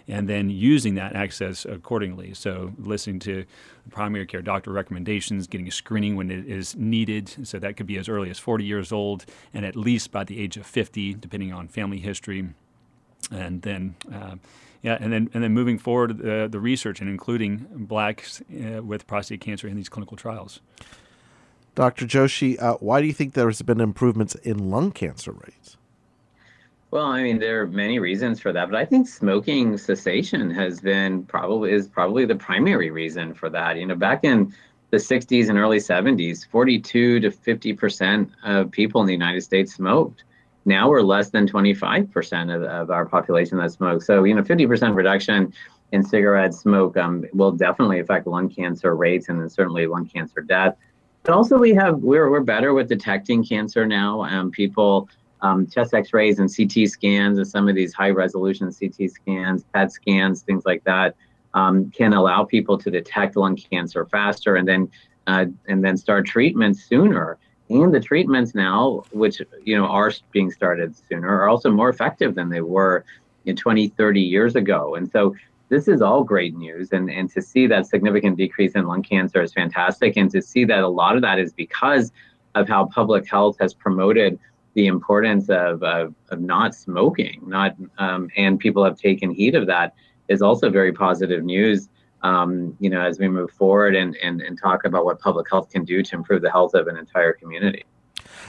and 0.09 0.29
then 0.29 0.49
using 0.49 0.95
that 0.95 1.15
access 1.15 1.65
accordingly. 1.67 2.33
So, 2.35 2.73
listening 2.79 3.19
to 3.21 3.45
primary 3.91 4.27
care 4.27 4.43
doctor 4.43 4.73
recommendations, 4.73 5.47
getting 5.47 5.69
a 5.69 5.71
screening 5.71 6.17
when 6.17 6.31
it 6.31 6.49
is 6.49 6.75
needed. 6.75 7.47
So, 7.47 7.59
that 7.59 7.77
could 7.77 7.87
be 7.87 7.99
as 7.99 8.09
early 8.09 8.31
as 8.31 8.39
40 8.39 8.65
years 8.65 8.91
old 8.91 9.27
and 9.53 9.65
at 9.65 9.77
least 9.77 10.11
by 10.11 10.25
the 10.25 10.41
age 10.41 10.57
of 10.57 10.67
50, 10.67 11.15
depending 11.15 11.53
on 11.53 11.69
family 11.69 11.99
history. 11.99 12.49
And 13.31 13.63
then, 13.63 13.97
uh, 14.13 14.37
yeah, 14.83 14.97
and 15.01 15.13
then 15.13 15.29
and 15.35 15.43
then 15.43 15.53
moving 15.53 15.79
forward, 15.79 16.25
uh, 16.25 16.49
the 16.49 16.61
research 16.61 17.01
and 17.01 17.11
including 17.11 17.67
blacks 17.73 18.41
uh, 18.41 18.83
with 18.83 19.07
prostate 19.07 19.41
cancer 19.41 19.69
in 19.69 19.77
these 19.77 19.89
clinical 19.89 20.17
trials. 20.17 20.61
Dr. 21.75 22.07
Joshi, 22.07 22.61
uh, 22.61 22.75
why 22.81 23.01
do 23.01 23.07
you 23.07 23.13
think 23.13 23.35
there 23.35 23.47
has 23.47 23.63
been 23.63 23.81
improvements 23.81 24.35
in 24.37 24.71
lung 24.71 24.91
cancer 24.91 25.33
rates? 25.33 25.78
Well, 26.91 27.07
I 27.07 27.23
mean, 27.23 27.39
there 27.39 27.61
are 27.61 27.67
many 27.67 27.99
reasons 27.99 28.41
for 28.41 28.51
that, 28.53 28.71
but 28.71 28.79
I 28.79 28.85
think 28.85 29.07
smoking 29.07 29.77
cessation 29.77 30.51
has 30.51 30.81
been 30.81 31.23
probably 31.25 31.73
is 31.73 31.87
probably 31.87 32.25
the 32.25 32.35
primary 32.35 32.91
reason 32.91 33.35
for 33.35 33.51
that. 33.51 33.77
You 33.77 33.87
know, 33.87 33.95
back 33.95 34.25
in 34.25 34.55
the 34.91 34.97
60s 34.97 35.51
and 35.51 35.59
early 35.59 35.77
70s, 35.79 36.49
42 36.49 37.21
to 37.21 37.31
50 37.31 37.73
percent 37.75 38.31
of 38.43 38.71
people 38.71 39.03
in 39.03 39.07
the 39.07 39.13
United 39.13 39.43
States 39.43 39.75
smoked. 39.75 40.25
Now 40.65 40.89
we're 40.89 41.03
less 41.03 41.29
than 41.29 41.47
25 41.47 42.11
percent 42.11 42.51
of, 42.51 42.63
of 42.63 42.91
our 42.91 43.05
population 43.05 43.59
that 43.59 43.71
smokes. 43.73 44.07
So, 44.07 44.25
you 44.25 44.35
know, 44.35 44.43
50 44.43 44.67
percent 44.67 44.95
reduction 44.95 45.53
in 45.93 46.03
cigarette 46.03 46.55
smoke 46.55 46.97
um, 46.97 47.27
will 47.35 47.53
definitely 47.53 48.01
affect 48.01 48.27
lung 48.27 48.49
cancer 48.49 48.97
rates 48.97 49.29
and 49.29 49.39
then 49.39 49.51
certainly 49.51 49.87
lung 49.87 50.07
cancer 50.07 50.41
death. 50.41 50.75
But 51.23 51.35
also, 51.35 51.59
we 51.59 51.75
have 51.75 51.99
we're 51.99 52.31
we're 52.31 52.41
better 52.41 52.73
with 52.73 52.89
detecting 52.89 53.45
cancer 53.45 53.87
now. 53.87 54.23
Um, 54.23 54.51
people 54.51 55.11
um, 55.41 55.67
chest 55.67 55.95
x-rays 55.95 56.39
and 56.39 56.51
CT 56.55 56.89
scans 56.89 57.39
and 57.39 57.47
some 57.47 57.69
of 57.69 57.75
these 57.75 57.93
high 57.93 58.11
resolution 58.11 58.73
CT 58.73 59.11
scans, 59.11 59.65
PET 59.75 59.93
scans, 59.93 60.43
things 60.43 60.65
like 60.67 60.83
that, 60.85 61.15
um, 61.55 61.91
can 61.91 62.13
allow 62.13 62.45
people 62.45 62.79
to 62.79 62.91
detect 62.91 63.37
lung 63.37 63.57
cancer 63.57 64.07
faster 64.07 64.57
and 64.57 64.67
then 64.67 64.91
uh, 65.27 65.47
and 65.67 65.85
then 65.85 65.97
start 65.97 66.27
treatment 66.27 66.77
sooner. 66.77 67.39
And 67.71 67.93
the 67.93 68.01
treatments 68.01 68.55
now, 68.55 69.05
which 69.13 69.43
you 69.63 69.77
know 69.77 69.87
are 69.87 70.13
being 70.33 70.51
started 70.51 70.97
sooner, 70.97 71.29
are 71.29 71.49
also 71.49 71.71
more 71.71 71.91
effective 71.91 72.35
than 72.35 72.49
they 72.49 72.63
were 72.63 73.05
in 73.45 73.57
20, 73.57 73.89
30 73.89 74.21
years 74.21 74.57
ago. 74.57 74.95
And 74.95 75.11
so 75.11 75.35
this 75.69 75.89
is 75.89 76.01
all 76.01 76.25
great 76.25 76.57
news. 76.57 76.93
And, 76.93 77.11
and 77.11 77.31
to 77.33 77.43
see 77.43 77.67
that 77.67 77.87
significant 77.87 78.37
decrease 78.37 78.73
in 78.73 78.87
lung 78.87 79.03
cancer 79.03 79.43
is 79.43 79.53
fantastic. 79.53 80.17
And 80.17 80.31
to 80.31 80.41
see 80.41 80.65
that 80.65 80.83
a 80.83 80.89
lot 80.89 81.17
of 81.17 81.23
that 81.23 81.39
is 81.39 81.53
because 81.53 82.13
of 82.55 82.69
how 82.69 82.87
public 82.87 83.29
health 83.29 83.57
has 83.61 83.75
promoted 83.75 84.39
the 84.79 84.87
importance 84.87 85.49
of, 85.49 85.83
of, 85.83 86.15
of 86.31 86.41
not 86.41 86.73
smoking, 86.73 87.43
not 87.45 87.75
um, 87.99 88.29
and 88.37 88.61
people 88.61 88.85
have 88.85 88.97
taken 88.97 89.29
heed 89.29 89.57
of 89.57 89.67
that 89.67 89.93
is 90.29 90.41
also 90.41 90.71
very 90.71 90.93
positive 90.93 91.43
news. 91.43 91.89
Um, 92.23 92.77
you 92.79 92.89
know, 92.89 93.01
as 93.01 93.19
we 93.19 93.29
move 93.29 93.51
forward 93.51 93.97
and, 93.97 94.15
and 94.23 94.41
and 94.41 94.57
talk 94.57 94.85
about 94.85 95.05
what 95.05 95.19
public 95.19 95.49
health 95.51 95.69
can 95.71 95.85
do 95.85 96.01
to 96.01 96.15
improve 96.15 96.43
the 96.43 96.51
health 96.53 96.75
of 96.75 96.87
an 96.87 96.97
entire 96.97 97.33
community. 97.33 97.85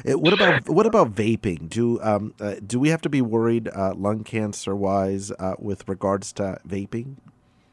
It, 0.05 0.13
uh, 0.13 0.19
what 0.19 0.33
about 0.33 0.69
what 0.69 0.85
about 0.85 1.15
vaping? 1.15 1.67
Do 1.67 1.99
um, 2.03 2.35
uh, 2.39 2.57
do 2.63 2.79
we 2.79 2.89
have 2.89 3.01
to 3.01 3.09
be 3.09 3.23
worried 3.23 3.67
uh, 3.67 3.95
lung 3.95 4.23
cancer 4.23 4.75
wise 4.75 5.31
uh, 5.31 5.55
with 5.57 5.89
regards 5.89 6.31
to 6.33 6.59
vaping? 6.67 7.15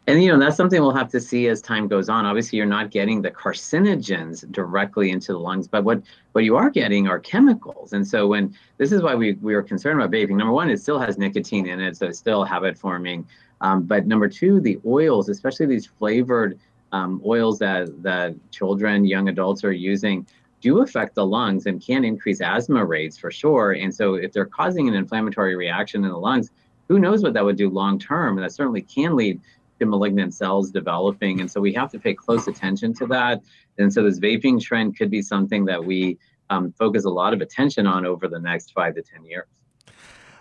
And 0.07 0.23
you 0.23 0.31
know 0.31 0.39
that's 0.39 0.57
something 0.57 0.81
we'll 0.81 0.95
have 0.95 1.11
to 1.11 1.21
see 1.21 1.49
as 1.49 1.61
time 1.61 1.89
goes 1.89 2.09
on. 2.09 2.27
Obviously 2.27 2.57
you're 2.59 2.67
not 2.67 2.91
getting 2.91 3.23
the 3.23 3.31
carcinogens 3.31 4.51
directly 4.53 5.11
into 5.11 5.33
the 5.33 5.39
lungs 5.39 5.67
but 5.67 5.85
what 5.85 6.03
what 6.33 6.45
you 6.45 6.57
are 6.57 6.71
getting 6.71 7.09
are 7.09 7.19
chemicals. 7.19 7.93
And 7.93 8.07
so 8.07 8.27
when 8.27 8.55
this 8.79 8.93
is 8.93 9.03
why 9.03 9.15
we, 9.15 9.33
we 9.35 9.55
are 9.55 9.63
concerned 9.63 10.01
about 10.01 10.13
vaping. 10.13 10.37
Number 10.37 10.53
one 10.53 10.71
it 10.71 10.81
still 10.81 10.99
has 10.99 11.19
nicotine 11.19 11.67
in 11.67 11.81
it 11.81 11.97
so 11.97 12.07
it's 12.07 12.19
still 12.19 12.45
habit 12.45 12.79
forming. 12.79 13.27
Um, 13.61 13.83
but 13.83 14.07
number 14.07 14.29
two 14.29 14.61
the 14.61 14.79
oils 14.87 15.29
especially 15.29 15.67
these 15.67 15.87
flavored 15.87 16.59
um, 16.93 17.21
oils 17.27 17.59
that 17.59 18.03
that 18.03 18.35
children 18.53 19.05
young 19.05 19.29
adults 19.29 19.65
are 19.65 19.73
using 19.73 20.27
do 20.61 20.83
affect 20.83 21.15
the 21.15 21.27
lungs 21.27 21.67
and 21.67 21.85
can 21.85 22.05
increase 22.05 22.41
asthma 22.41 22.85
rates 22.85 23.19
for 23.19 23.31
sure. 23.31 23.73
And 23.73 23.95
so 23.95 24.15
if 24.15 24.33
they're 24.33 24.47
causing 24.47 24.89
an 24.89 24.95
inflammatory 24.95 25.55
reaction 25.57 26.05
in 26.05 26.11
the 26.11 26.17
lungs 26.17 26.51
who 26.89 27.01
knows 27.01 27.23
what 27.23 27.35
that 27.35 27.45
would 27.45 27.57
do 27.57 27.69
long 27.69 27.99
term? 27.99 28.39
And 28.39 28.45
that 28.45 28.53
certainly 28.53 28.83
can 28.83 29.17
lead 29.17 29.41
malignant 29.85 30.35
cells 30.35 30.71
developing. 30.71 31.41
And 31.41 31.51
so 31.51 31.61
we 31.61 31.73
have 31.75 31.91
to 31.93 31.99
pay 31.99 32.15
close 32.15 32.49
attention 32.49 32.95
to 32.95 33.07
that. 33.09 33.43
And 33.79 33.93
so 33.93 34.03
this 34.03 34.19
vaping 34.19 34.61
trend 34.61 34.97
could 34.97 35.11
be 35.11 35.21
something 35.21 35.67
that 35.67 35.85
we 35.85 36.19
um, 36.49 36.73
focus 36.73 37.05
a 37.05 37.11
lot 37.11 37.35
of 37.35 37.41
attention 37.41 37.87
on 37.87 38.07
over 38.07 38.29
the 38.29 38.39
next 38.39 38.73
five 38.73 38.95
to 38.95 39.03
10 39.03 39.25
years. 39.25 39.47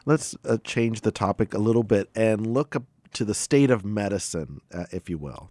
Let's 0.05 0.35
uh, 0.45 0.57
change 0.63 1.01
the 1.01 1.11
topic 1.11 1.53
a 1.53 1.57
little 1.57 1.83
bit 1.83 2.09
and 2.15 2.45
look 2.45 2.75
to 3.13 3.25
the 3.25 3.33
state 3.33 3.71
of 3.71 3.83
medicine, 3.83 4.61
uh, 4.73 4.85
if 4.91 5.09
you 5.09 5.17
will. 5.17 5.49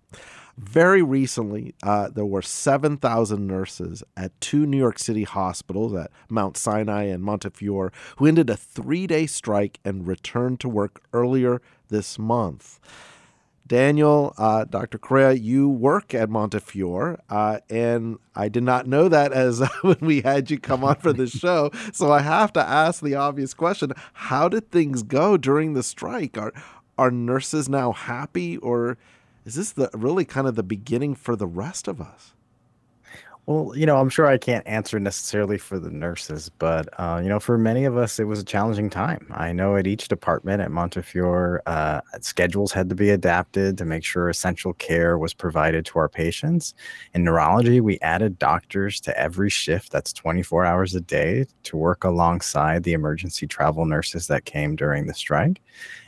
Very 0.56 1.02
recently, 1.02 1.74
uh, 1.82 2.10
there 2.10 2.24
were 2.24 2.42
7,000 2.42 3.44
nurses 3.44 4.04
at 4.16 4.40
two 4.40 4.66
New 4.66 4.76
York 4.76 5.00
City 5.00 5.24
hospitals 5.24 5.92
at 5.94 6.12
Mount 6.28 6.56
Sinai 6.56 7.04
and 7.04 7.24
Montefiore 7.24 7.92
who 8.18 8.26
ended 8.26 8.48
a 8.48 8.56
three 8.56 9.08
day 9.08 9.26
strike 9.26 9.80
and 9.84 10.06
returned 10.06 10.60
to 10.60 10.68
work 10.68 11.02
earlier 11.12 11.60
this 11.88 12.20
month. 12.20 12.78
Daniel, 13.66 14.34
uh, 14.36 14.64
Dr. 14.64 14.98
Correa, 14.98 15.32
you 15.32 15.68
work 15.68 16.12
at 16.12 16.28
Montefiore, 16.28 17.18
uh, 17.30 17.60
and 17.70 18.18
I 18.34 18.48
did 18.48 18.62
not 18.62 18.86
know 18.86 19.08
that 19.08 19.32
as 19.32 19.60
when 19.82 19.96
we 20.00 20.20
had 20.20 20.50
you 20.50 20.58
come 20.58 20.84
on 20.84 20.96
for 20.96 21.12
the 21.12 21.26
show. 21.26 21.70
So 21.92 22.12
I 22.12 22.20
have 22.20 22.52
to 22.54 22.60
ask 22.60 23.02
the 23.02 23.14
obvious 23.14 23.54
question: 23.54 23.92
How 24.12 24.48
did 24.48 24.70
things 24.70 25.02
go 25.02 25.36
during 25.36 25.72
the 25.72 25.82
strike? 25.82 26.36
Are 26.36 26.52
are 26.98 27.10
nurses 27.10 27.68
now 27.68 27.92
happy, 27.92 28.58
or 28.58 28.98
is 29.46 29.54
this 29.54 29.72
the 29.72 29.90
really 29.94 30.24
kind 30.24 30.46
of 30.46 30.56
the 30.56 30.62
beginning 30.62 31.14
for 31.14 31.34
the 31.34 31.46
rest 31.46 31.88
of 31.88 32.00
us? 32.00 32.34
Well, 33.46 33.76
you 33.76 33.84
know, 33.84 33.98
I'm 33.98 34.08
sure 34.08 34.26
I 34.26 34.38
can't 34.38 34.66
answer 34.66 34.98
necessarily 34.98 35.58
for 35.58 35.78
the 35.78 35.90
nurses, 35.90 36.48
but 36.48 36.88
uh, 36.98 37.20
you 37.22 37.28
know, 37.28 37.38
for 37.38 37.58
many 37.58 37.84
of 37.84 37.94
us, 37.94 38.18
it 38.18 38.24
was 38.24 38.40
a 38.40 38.44
challenging 38.44 38.88
time. 38.88 39.26
I 39.32 39.52
know 39.52 39.76
at 39.76 39.86
each 39.86 40.08
department 40.08 40.62
at 40.62 40.70
Montefiore, 40.70 41.60
uh, 41.66 42.00
schedules 42.22 42.72
had 42.72 42.88
to 42.88 42.94
be 42.94 43.10
adapted 43.10 43.76
to 43.76 43.84
make 43.84 44.02
sure 44.02 44.30
essential 44.30 44.72
care 44.72 45.18
was 45.18 45.34
provided 45.34 45.84
to 45.86 45.98
our 45.98 46.08
patients. 46.08 46.72
In 47.12 47.22
neurology, 47.22 47.82
we 47.82 47.98
added 48.00 48.38
doctors 48.38 48.98
to 49.00 49.18
every 49.18 49.50
shift 49.50 49.92
that's 49.92 50.14
24 50.14 50.64
hours 50.64 50.94
a 50.94 51.00
day 51.02 51.44
to 51.64 51.76
work 51.76 52.04
alongside 52.04 52.82
the 52.82 52.94
emergency 52.94 53.46
travel 53.46 53.84
nurses 53.84 54.26
that 54.28 54.46
came 54.46 54.74
during 54.74 55.06
the 55.06 55.14
strike 55.14 55.60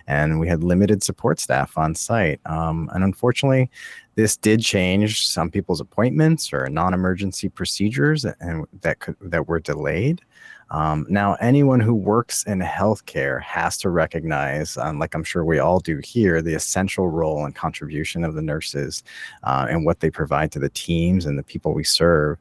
and 0.06 0.38
we 0.38 0.48
had 0.48 0.62
limited 0.62 1.02
support 1.02 1.40
staff 1.40 1.76
on 1.76 1.94
site. 1.94 2.40
Um, 2.46 2.88
and 2.94 3.02
unfortunately, 3.02 3.70
this 4.16 4.36
did 4.36 4.60
change 4.60 5.28
some 5.28 5.50
people's 5.50 5.80
appointments 5.80 6.52
or 6.52 6.68
non-emergency 6.68 7.48
procedures 7.50 8.24
and 8.40 8.66
that 8.80 8.98
could 8.98 9.16
that 9.20 9.46
were 9.46 9.60
delayed. 9.60 10.22
Um, 10.70 11.06
now, 11.08 11.34
anyone 11.34 11.78
who 11.78 11.94
works 11.94 12.42
in 12.44 12.58
healthcare 12.58 13.40
has 13.42 13.78
to 13.78 13.90
recognize, 13.90 14.76
um, 14.76 14.98
like 14.98 15.14
I'm 15.14 15.22
sure 15.22 15.44
we 15.44 15.60
all 15.60 15.78
do 15.78 16.00
here, 16.02 16.42
the 16.42 16.54
essential 16.54 17.08
role 17.08 17.44
and 17.44 17.54
contribution 17.54 18.24
of 18.24 18.34
the 18.34 18.42
nurses 18.42 19.04
uh, 19.44 19.68
and 19.70 19.84
what 19.84 20.00
they 20.00 20.10
provide 20.10 20.50
to 20.52 20.58
the 20.58 20.70
teams 20.70 21.24
and 21.24 21.38
the 21.38 21.44
people 21.44 21.72
we 21.72 21.84
serve. 21.84 22.38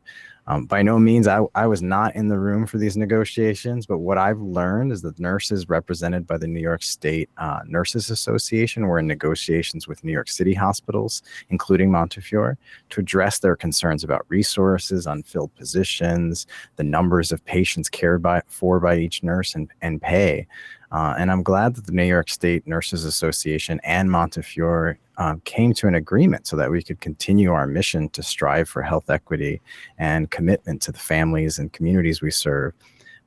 Um, 0.47 0.65
by 0.65 0.83
no 0.83 0.99
means, 0.99 1.27
I, 1.27 1.41
I 1.55 1.65
was 1.65 1.81
not 1.81 2.15
in 2.15 2.27
the 2.27 2.37
room 2.37 2.67
for 2.67 2.77
these 2.77 2.95
negotiations, 2.95 3.87
but 3.87 3.97
what 3.97 4.19
I've 4.19 4.39
learned 4.39 4.91
is 4.91 5.01
that 5.01 5.19
nurses 5.19 5.69
represented 5.69 6.27
by 6.27 6.37
the 6.37 6.47
New 6.47 6.59
York 6.59 6.83
State 6.83 7.29
uh, 7.37 7.61
Nurses 7.65 8.11
Association 8.11 8.85
were 8.85 8.99
in 8.99 9.07
negotiations 9.07 9.87
with 9.87 10.03
New 10.03 10.11
York 10.11 10.29
City 10.29 10.53
hospitals, 10.53 11.23
including 11.49 11.91
Montefiore, 11.91 12.57
to 12.91 12.99
address 12.99 13.39
their 13.39 13.55
concerns 13.55 14.03
about 14.03 14.25
resources, 14.29 15.07
unfilled 15.07 15.53
positions, 15.55 16.45
the 16.75 16.83
numbers 16.83 17.31
of 17.31 17.43
patients 17.45 17.89
cared 17.89 18.21
by, 18.21 18.41
for 18.47 18.79
by 18.79 18.97
each 18.97 19.23
nurse, 19.23 19.55
and, 19.55 19.71
and 19.81 19.99
pay. 20.01 20.45
Uh, 20.91 21.15
and 21.17 21.31
I'm 21.31 21.43
glad 21.43 21.75
that 21.75 21.87
the 21.87 21.91
New 21.91 22.05
York 22.05 22.29
State 22.29 22.67
Nurses 22.67 23.03
Association 23.03 23.81
and 23.83 24.11
Montefiore 24.11 24.99
um, 25.17 25.41
came 25.45 25.73
to 25.73 25.87
an 25.87 25.95
agreement 25.95 26.47
so 26.47 26.55
that 26.55 26.71
we 26.71 26.83
could 26.83 27.01
continue 27.01 27.51
our 27.51 27.67
mission 27.67 28.09
to 28.09 28.23
strive 28.23 28.67
for 28.67 28.81
health 28.81 29.09
equity 29.09 29.61
and 29.97 30.31
commitment 30.31 30.81
to 30.83 30.91
the 30.91 30.99
families 30.99 31.59
and 31.59 31.73
communities 31.73 32.21
we 32.21 32.31
serve 32.31 32.73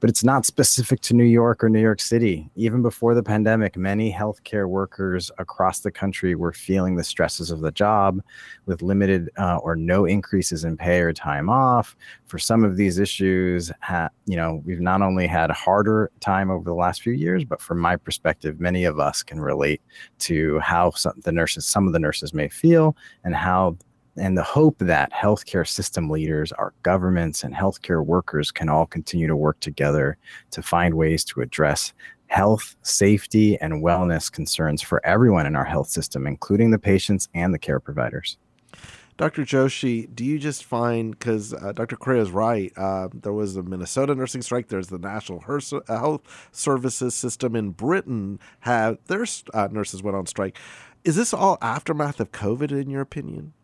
but 0.00 0.08
it's 0.08 0.22
not 0.22 0.46
specific 0.46 1.00
to 1.00 1.14
New 1.14 1.24
York 1.24 1.62
or 1.62 1.68
New 1.68 1.80
York 1.80 2.00
City. 2.00 2.50
Even 2.54 2.82
before 2.82 3.14
the 3.14 3.22
pandemic, 3.22 3.76
many 3.76 4.12
healthcare 4.12 4.68
workers 4.68 5.30
across 5.38 5.80
the 5.80 5.90
country 5.90 6.34
were 6.34 6.52
feeling 6.52 6.96
the 6.96 7.04
stresses 7.04 7.50
of 7.50 7.60
the 7.60 7.72
job 7.72 8.20
with 8.66 8.82
limited 8.82 9.30
uh, 9.38 9.56
or 9.56 9.74
no 9.74 10.04
increases 10.04 10.64
in 10.64 10.76
pay 10.76 11.00
or 11.00 11.12
time 11.12 11.48
off. 11.48 11.96
For 12.26 12.38
some 12.38 12.64
of 12.64 12.76
these 12.76 12.98
issues, 12.98 13.72
ha- 13.80 14.10
you 14.26 14.36
know, 14.36 14.62
we've 14.64 14.80
not 14.80 15.02
only 15.02 15.26
had 15.26 15.50
harder 15.50 16.10
time 16.20 16.50
over 16.50 16.64
the 16.64 16.74
last 16.74 17.02
few 17.02 17.12
years, 17.12 17.44
but 17.44 17.60
from 17.60 17.78
my 17.78 17.96
perspective, 17.96 18.60
many 18.60 18.84
of 18.84 19.00
us 19.00 19.22
can 19.22 19.40
relate 19.40 19.82
to 20.20 20.58
how 20.60 20.90
some, 20.90 21.14
the 21.24 21.32
nurses, 21.32 21.66
some 21.66 21.86
of 21.86 21.92
the 21.92 21.98
nurses 21.98 22.32
may 22.32 22.48
feel 22.48 22.96
and 23.24 23.34
how 23.34 23.76
and 24.18 24.36
the 24.36 24.42
hope 24.42 24.78
that 24.78 25.12
healthcare 25.12 25.66
system 25.66 26.10
leaders, 26.10 26.52
our 26.52 26.72
governments, 26.82 27.44
and 27.44 27.54
healthcare 27.54 28.04
workers 28.04 28.50
can 28.50 28.68
all 28.68 28.86
continue 28.86 29.26
to 29.26 29.36
work 29.36 29.60
together 29.60 30.16
to 30.50 30.62
find 30.62 30.94
ways 30.94 31.24
to 31.24 31.40
address 31.40 31.92
health, 32.28 32.76
safety, 32.82 33.58
and 33.60 33.82
wellness 33.82 34.30
concerns 34.30 34.82
for 34.82 35.04
everyone 35.04 35.46
in 35.46 35.56
our 35.56 35.64
health 35.64 35.88
system, 35.88 36.26
including 36.26 36.70
the 36.70 36.78
patients 36.78 37.28
and 37.34 37.52
the 37.52 37.58
care 37.58 37.80
providers. 37.80 38.36
Dr. 39.16 39.42
Joshi, 39.42 40.14
do 40.14 40.24
you 40.24 40.38
just 40.38 40.62
find 40.62 41.10
because 41.10 41.52
uh, 41.52 41.72
Dr. 41.72 41.96
Correa 41.96 42.22
is 42.22 42.30
right? 42.30 42.72
Uh, 42.76 43.08
there 43.12 43.32
was 43.32 43.56
a 43.56 43.64
Minnesota 43.64 44.14
nursing 44.14 44.42
strike. 44.42 44.68
There's 44.68 44.88
the 44.88 44.98
National 44.98 45.40
Health 45.40 46.22
Services 46.52 47.16
System 47.16 47.56
in 47.56 47.70
Britain. 47.70 48.38
Have 48.60 48.98
their 49.06 49.26
uh, 49.52 49.68
nurses 49.72 50.04
went 50.04 50.16
on 50.16 50.26
strike. 50.26 50.56
Is 51.02 51.16
this 51.16 51.34
all 51.34 51.58
aftermath 51.60 52.20
of 52.20 52.30
COVID, 52.30 52.70
in 52.70 52.90
your 52.90 53.00
opinion? 53.00 53.54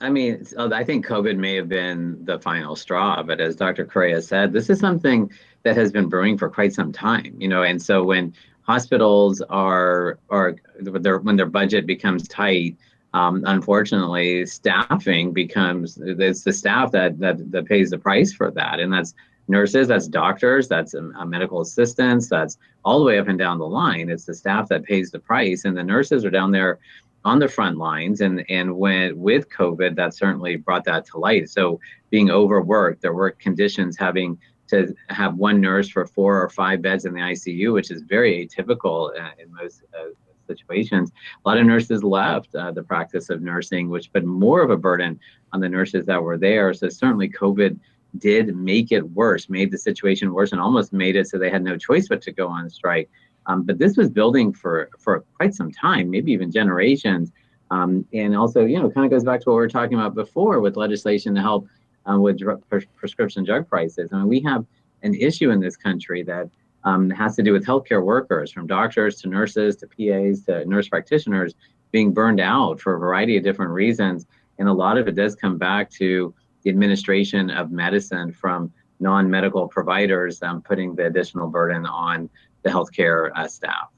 I 0.00 0.08
mean, 0.08 0.46
I 0.58 0.82
think 0.82 1.06
COVID 1.06 1.36
may 1.36 1.56
have 1.56 1.68
been 1.68 2.24
the 2.24 2.38
final 2.38 2.74
straw, 2.74 3.22
but 3.22 3.40
as 3.40 3.54
Dr. 3.54 3.84
Correa 3.84 4.22
said, 4.22 4.52
this 4.52 4.70
is 4.70 4.78
something 4.78 5.30
that 5.62 5.76
has 5.76 5.92
been 5.92 6.08
brewing 6.08 6.38
for 6.38 6.48
quite 6.48 6.72
some 6.72 6.92
time, 6.92 7.34
you 7.38 7.48
know. 7.48 7.62
And 7.62 7.80
so 7.80 8.02
when 8.02 8.34
hospitals 8.62 9.42
are 9.42 10.18
are 10.30 10.56
their 10.80 11.18
when 11.18 11.36
their 11.36 11.46
budget 11.46 11.86
becomes 11.86 12.26
tight, 12.28 12.76
um, 13.12 13.42
unfortunately, 13.46 14.46
staffing 14.46 15.32
becomes 15.32 15.98
it's 15.98 16.42
the 16.42 16.52
staff 16.52 16.90
that, 16.92 17.18
that 17.18 17.50
that 17.52 17.66
pays 17.66 17.90
the 17.90 17.98
price 17.98 18.32
for 18.32 18.50
that, 18.52 18.80
and 18.80 18.92
that's 18.92 19.14
nurses, 19.48 19.88
that's 19.88 20.08
doctors, 20.08 20.68
that's 20.68 20.94
um, 20.94 21.14
uh, 21.18 21.24
medical 21.24 21.60
assistants, 21.60 22.28
that's 22.28 22.56
all 22.84 22.98
the 22.98 23.04
way 23.04 23.18
up 23.18 23.28
and 23.28 23.38
down 23.38 23.58
the 23.58 23.66
line. 23.66 24.08
It's 24.08 24.24
the 24.24 24.34
staff 24.34 24.68
that 24.68 24.84
pays 24.84 25.10
the 25.10 25.18
price, 25.18 25.64
and 25.66 25.76
the 25.76 25.82
nurses 25.82 26.24
are 26.24 26.30
down 26.30 26.50
there 26.50 26.78
on 27.24 27.38
the 27.38 27.48
front 27.48 27.78
lines 27.78 28.20
and 28.20 28.44
and 28.48 28.76
when 28.76 29.18
with 29.18 29.48
covid 29.48 29.96
that 29.96 30.14
certainly 30.14 30.56
brought 30.56 30.84
that 30.84 31.06
to 31.06 31.18
light. 31.18 31.48
So 31.48 31.80
being 32.10 32.30
overworked 32.30 33.02
their 33.02 33.14
work 33.14 33.38
conditions 33.38 33.96
having 33.96 34.38
to 34.68 34.94
have 35.08 35.36
one 35.36 35.60
nurse 35.60 35.88
for 35.88 36.06
four 36.06 36.42
or 36.42 36.48
five 36.48 36.82
beds 36.82 37.04
in 37.04 37.14
the 37.14 37.20
icu 37.20 37.72
which 37.72 37.90
is 37.90 38.02
very 38.02 38.46
atypical 38.46 39.10
uh, 39.18 39.30
in 39.38 39.52
most 39.52 39.82
uh, 39.98 40.08
situations. 40.46 41.10
A 41.44 41.48
lot 41.48 41.58
of 41.58 41.66
nurses 41.66 42.04
left 42.04 42.54
uh, 42.54 42.70
the 42.70 42.82
practice 42.82 43.30
of 43.30 43.40
nursing 43.40 43.88
which 43.88 44.12
put 44.12 44.24
more 44.24 44.62
of 44.62 44.70
a 44.70 44.76
burden 44.76 45.18
on 45.52 45.60
the 45.60 45.68
nurses 45.68 46.04
that 46.06 46.22
were 46.22 46.36
there. 46.36 46.74
So 46.74 46.88
certainly 46.88 47.28
covid 47.28 47.78
did 48.18 48.54
make 48.54 48.92
it 48.92 49.02
worse 49.10 49.48
made 49.48 49.70
the 49.70 49.78
situation 49.78 50.32
worse 50.32 50.52
and 50.52 50.60
almost 50.60 50.92
made 50.92 51.16
it 51.16 51.26
so 51.26 51.38
they 51.38 51.50
had 51.50 51.64
no 51.64 51.76
choice 51.76 52.06
but 52.06 52.22
to 52.22 52.30
go 52.30 52.46
on 52.46 52.70
strike 52.70 53.10
um, 53.46 53.62
but 53.62 53.78
this 53.78 53.96
was 53.96 54.10
building 54.10 54.52
for 54.52 54.90
for 54.98 55.24
quite 55.36 55.54
some 55.54 55.70
time, 55.70 56.10
maybe 56.10 56.32
even 56.32 56.50
generations. 56.50 57.32
Um, 57.70 58.06
and 58.12 58.36
also, 58.36 58.64
you 58.64 58.78
know, 58.80 58.90
kind 58.90 59.06
of 59.06 59.10
goes 59.10 59.24
back 59.24 59.40
to 59.40 59.50
what 59.50 59.56
we 59.56 59.60
were 59.60 59.68
talking 59.68 59.98
about 59.98 60.14
before 60.14 60.60
with 60.60 60.76
legislation 60.76 61.34
to 61.34 61.40
help 61.40 61.66
um, 62.06 62.20
with 62.20 62.38
drug, 62.38 62.62
prescription 62.96 63.44
drug 63.44 63.68
prices. 63.68 64.10
I 64.12 64.18
mean, 64.18 64.28
we 64.28 64.40
have 64.42 64.64
an 65.02 65.14
issue 65.14 65.50
in 65.50 65.60
this 65.60 65.76
country 65.76 66.22
that 66.24 66.48
um, 66.84 67.10
has 67.10 67.34
to 67.36 67.42
do 67.42 67.52
with 67.52 67.64
healthcare 67.64 68.04
workers, 68.04 68.52
from 68.52 68.66
doctors 68.66 69.20
to 69.22 69.28
nurses 69.28 69.76
to 69.76 69.86
PAs 69.86 70.44
to 70.44 70.64
nurse 70.66 70.88
practitioners, 70.88 71.54
being 71.90 72.12
burned 72.12 72.40
out 72.40 72.80
for 72.80 72.94
a 72.94 72.98
variety 72.98 73.36
of 73.36 73.42
different 73.42 73.72
reasons. 73.72 74.26
And 74.58 74.68
a 74.68 74.72
lot 74.72 74.98
of 74.98 75.08
it 75.08 75.14
does 75.14 75.34
come 75.34 75.58
back 75.58 75.90
to 75.92 76.34
the 76.62 76.70
administration 76.70 77.50
of 77.50 77.70
medicine 77.70 78.32
from 78.32 78.72
non-medical 79.00 79.68
providers 79.68 80.42
um, 80.42 80.62
putting 80.62 80.94
the 80.94 81.06
additional 81.06 81.48
burden 81.48 81.86
on 81.86 82.28
the 82.64 82.70
healthcare 82.70 83.30
uh, 83.36 83.46
staff. 83.46 83.88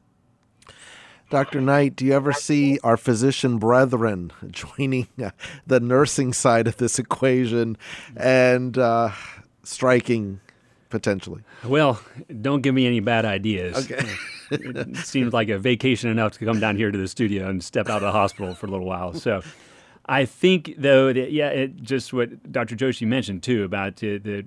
Dr. 1.29 1.61
Knight, 1.61 1.97
do 1.97 2.05
you 2.05 2.13
ever 2.13 2.33
see 2.33 2.79
our 2.85 2.97
physician 2.97 3.59
brethren 3.59 4.33
joining 4.51 5.09
uh, 5.23 5.31
the 5.67 5.81
nursing 5.81 6.33
side 6.33 6.69
of 6.69 6.77
this 6.77 6.99
equation 6.99 7.77
and 8.17 8.79
uh, 8.79 9.11
striking 9.65 10.41
potentially? 10.89 11.43
Well, 11.65 12.01
don't 12.41 12.61
give 12.61 12.75
me 12.75 12.87
any 12.87 13.01
bad 13.01 13.25
ideas. 13.25 13.91
Okay. 13.91 14.09
it 14.53 14.97
seems 14.99 15.33
like 15.33 15.49
a 15.49 15.59
vacation 15.59 16.11
enough 16.11 16.39
to 16.39 16.45
come 16.45 16.61
down 16.61 16.77
here 16.77 16.93
to 16.93 16.99
the 16.99 17.09
studio 17.09 17.49
and 17.49 17.63
step 17.63 17.89
out 17.89 17.97
of 17.97 18.03
the 18.03 18.13
hospital 18.13 18.55
for 18.55 18.67
a 18.67 18.71
little 18.71 18.87
while. 18.87 19.13
So 19.13 19.43
I 20.09 20.25
think 20.25 20.75
though 20.79 21.13
that 21.13 21.33
yeah, 21.33 21.49
it, 21.49 21.83
just 21.83 22.13
what 22.13 22.53
Dr. 22.53 22.77
Joshi 22.77 23.07
mentioned 23.07 23.43
too 23.43 23.65
about 23.65 23.95
uh, 23.95 24.23
the 24.23 24.45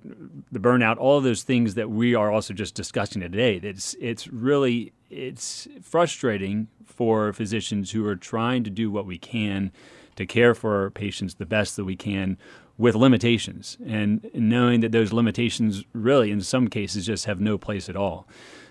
the 0.51 0.59
burnout, 0.59 0.97
all 0.97 1.17
of 1.17 1.23
those 1.23 1.43
things 1.43 1.75
that 1.75 1.89
we 1.89 2.15
are 2.15 2.31
also 2.31 2.53
just 2.53 2.75
discussing 2.75 3.21
today. 3.21 3.59
It's 3.61 3.93
it's 3.99 4.27
really 4.27 4.93
it's 5.09 5.67
frustrating 5.81 6.67
for 6.85 7.33
physicians 7.33 7.91
who 7.91 8.05
are 8.05 8.15
trying 8.15 8.63
to 8.63 8.69
do 8.69 8.89
what 8.89 9.05
we 9.05 9.17
can 9.17 9.71
to 10.15 10.25
care 10.25 10.53
for 10.53 10.83
our 10.83 10.89
patients 10.89 11.35
the 11.35 11.45
best 11.45 11.75
that 11.75 11.85
we 11.85 11.95
can 11.95 12.37
with 12.77 12.95
limitations 12.95 13.77
and 13.85 14.29
knowing 14.33 14.79
that 14.79 14.93
those 14.93 15.11
limitations 15.11 15.83
really 15.93 16.31
in 16.31 16.39
some 16.39 16.69
cases 16.69 17.05
just 17.05 17.25
have 17.25 17.41
no 17.41 17.57
place 17.57 17.89
at 17.89 17.95
all. 17.97 18.27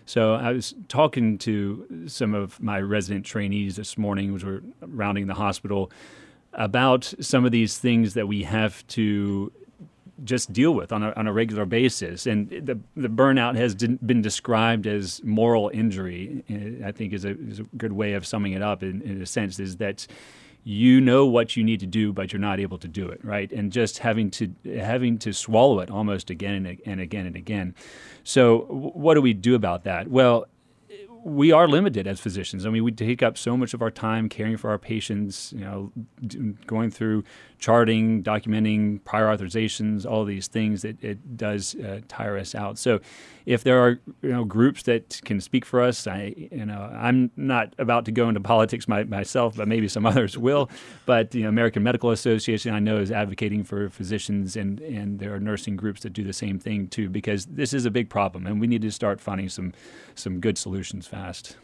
So 0.07 0.35
I 0.35 0.53
was 0.53 0.75
talking 0.89 1.37
to 1.39 2.05
some 2.07 2.33
of 2.33 2.63
my 2.63 2.81
resident 2.81 3.27
trainees 3.27 3.77
this 3.77 3.99
morning 3.99 4.35
as 4.35 4.43
we're 4.43 4.63
rounding 4.81 5.27
the 5.27 5.35
hospital 5.35 5.93
about 6.53 7.13
some 7.21 7.45
of 7.45 7.53
these 7.53 7.79
things 7.79 8.15
that 8.15 8.27
we 8.27 8.43
have 8.43 8.87
to 8.89 9.53
just 10.25 10.53
deal 10.53 10.75
with 10.75 10.93
on 10.93 11.03
a, 11.03 11.13
on 11.13 11.27
a 11.27 11.33
regular 11.33 11.65
basis. 11.65 12.27
And 12.27 12.49
the, 12.49 12.79
the 12.97 13.09
burnout 13.09 13.57
has 13.57 13.75
been 13.75 14.21
described 14.21 14.87
as 14.87 15.23
moral 15.23 15.71
injury, 15.73 16.45
eh, 16.49 16.87
I 16.87 16.93
think 16.93 17.13
is 17.13 17.25
a, 17.25 17.39
is 17.39 17.61
a 17.61 17.65
good 17.77 17.93
way 17.93 18.15
of 18.15 18.27
summing 18.27 18.53
it 18.53 18.63
up 18.63 18.83
in, 18.83 19.03
in 19.03 19.23
a 19.23 19.27
sense, 19.27 19.61
is 19.61 19.77
that 19.77 20.07
you 20.65 21.01
know 21.01 21.25
what 21.25 21.57
you 21.57 21.65
need 21.65 21.81
to 21.81 21.87
do, 21.87 22.13
but 22.13 22.33
you're 22.33 22.41
not 22.41 22.61
able 22.61 22.79
to 22.79 22.89
do 22.89 23.09
it, 23.09 23.25
right? 23.25 23.51
And 23.53 23.73
just 23.73 23.99
having 23.99 24.31
to 24.33 24.55
having 24.65 25.19
to 25.21 25.33
swallow 25.33 25.81
it 25.81 25.91
almost 25.91 26.31
again 26.31 26.67
and, 26.67 26.81
and 26.85 27.01
again 27.01 27.27
and 27.27 27.37
again. 27.37 27.75
So, 28.25 28.67
what 28.69 29.15
do 29.15 29.23
we 29.23 29.33
do 29.33 29.55
about 29.55 29.85
that? 29.85 30.09
Well, 30.09 30.47
we 31.25 31.53
are 31.53 31.69
limited 31.69 32.07
as 32.07 32.21
physicians. 32.21 32.67
I 32.67 32.71
mean, 32.71 32.85
we 32.85 32.93
take 32.93 33.23
up 33.23 33.37
so 33.37 33.57
much 33.57 33.75
of 33.75 33.83
our 33.83 33.91
time 33.91 34.29
caring 34.29 34.57
for 34.57 34.71
our 34.71 34.79
patients, 34.79 35.53
you 35.57 35.65
know, 35.65 35.93
going 36.67 36.91
through 36.91 37.25
charting, 37.59 38.23
documenting 38.23 39.03
prior 39.05 39.27
authorizations, 39.27 40.07
all 40.07 40.25
these 40.25 40.49
things. 40.49 40.85
It, 40.85 41.03
it 41.03 41.37
does 41.37 41.75
uh, 41.77 42.01
tire 42.09 42.39
us 42.39 42.55
out. 42.55 42.79
So, 42.79 43.01
if 43.49 43.65
there 43.65 43.81
are 43.81 43.99
you 44.21 44.29
know 44.29 44.45
groups 44.45 44.83
that 44.83 45.23
can 45.25 45.41
speak 45.41 45.65
for 45.65 45.81
us, 45.81 46.07
I 46.07 46.35
you 46.37 46.67
know 46.67 46.81
I'm 46.95 47.31
not 47.35 47.75
about 47.79 48.05
to 48.05 48.13
go 48.13 48.29
into 48.29 48.41
politics 48.55 48.87
my, 48.87 49.05
myself, 49.05 49.57
but 49.57 49.67
maybe 49.67 49.89
some 49.89 50.05
others 50.05 50.37
will. 50.37 50.69
But 51.07 51.31
the 51.31 51.39
you 51.39 51.45
know, 51.45 51.49
American 51.49 51.83
Medical 51.83 52.11
Association 52.11 52.75
I 52.75 52.79
know 52.79 52.99
is 52.99 53.11
advocating 53.11 53.65
for 53.65 53.89
physicians, 53.89 54.55
and 54.55 54.81
and 54.81 55.19
there 55.19 55.35
are 55.35 55.41
nursing 55.41 55.77
groups 55.77 56.03
that 56.03 56.13
do 56.13 56.25
the 56.25 56.35
same 56.35 56.59
thing 56.59 56.89
too, 56.89 57.09
because 57.09 57.47
this 57.47 57.73
is 57.73 57.87
a 57.87 57.91
big 57.91 58.11
problem, 58.11 58.47
and 58.47 58.61
we 58.61 58.67
need 58.67 58.83
to 58.83 58.91
start 58.91 59.19
finding 59.19 59.49
some 59.49 59.73
some 60.15 60.41
good 60.41 60.59
solutions 60.59 61.07
fast. 61.07 61.57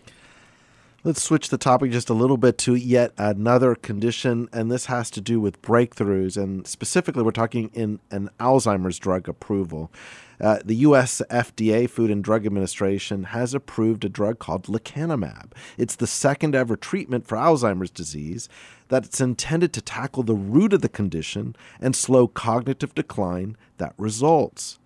Let's 1.06 1.22
switch 1.22 1.50
the 1.50 1.58
topic 1.58 1.92
just 1.92 2.08
a 2.08 2.14
little 2.14 2.38
bit 2.38 2.56
to 2.58 2.74
yet 2.74 3.12
another 3.18 3.74
condition, 3.74 4.48
and 4.54 4.72
this 4.72 4.86
has 4.86 5.10
to 5.10 5.20
do 5.20 5.38
with 5.38 5.60
breakthroughs. 5.60 6.42
And 6.42 6.66
specifically, 6.66 7.22
we're 7.22 7.30
talking 7.30 7.70
in 7.74 8.00
an 8.10 8.30
Alzheimer's 8.40 8.98
drug 8.98 9.28
approval. 9.28 9.92
Uh, 10.40 10.58
the 10.64 10.76
U.S. 10.76 11.22
FDA, 11.30 11.88
Food 11.88 12.10
and 12.10 12.22
Drug 12.22 12.46
Administration, 12.46 13.24
has 13.24 13.54
approved 13.54 14.04
a 14.04 14.08
drug 14.08 14.38
called 14.38 14.64
lecanemab. 14.66 15.52
It's 15.78 15.96
the 15.96 16.06
second 16.06 16.54
ever 16.54 16.76
treatment 16.76 17.26
for 17.26 17.36
Alzheimer's 17.36 17.90
disease 17.90 18.48
that's 18.88 19.20
intended 19.20 19.72
to 19.72 19.80
tackle 19.80 20.22
the 20.22 20.34
root 20.34 20.72
of 20.72 20.82
the 20.82 20.88
condition 20.88 21.56
and 21.80 21.96
slow 21.96 22.28
cognitive 22.28 22.94
decline 22.94 23.56
that 23.78 23.94
results. 23.96 24.78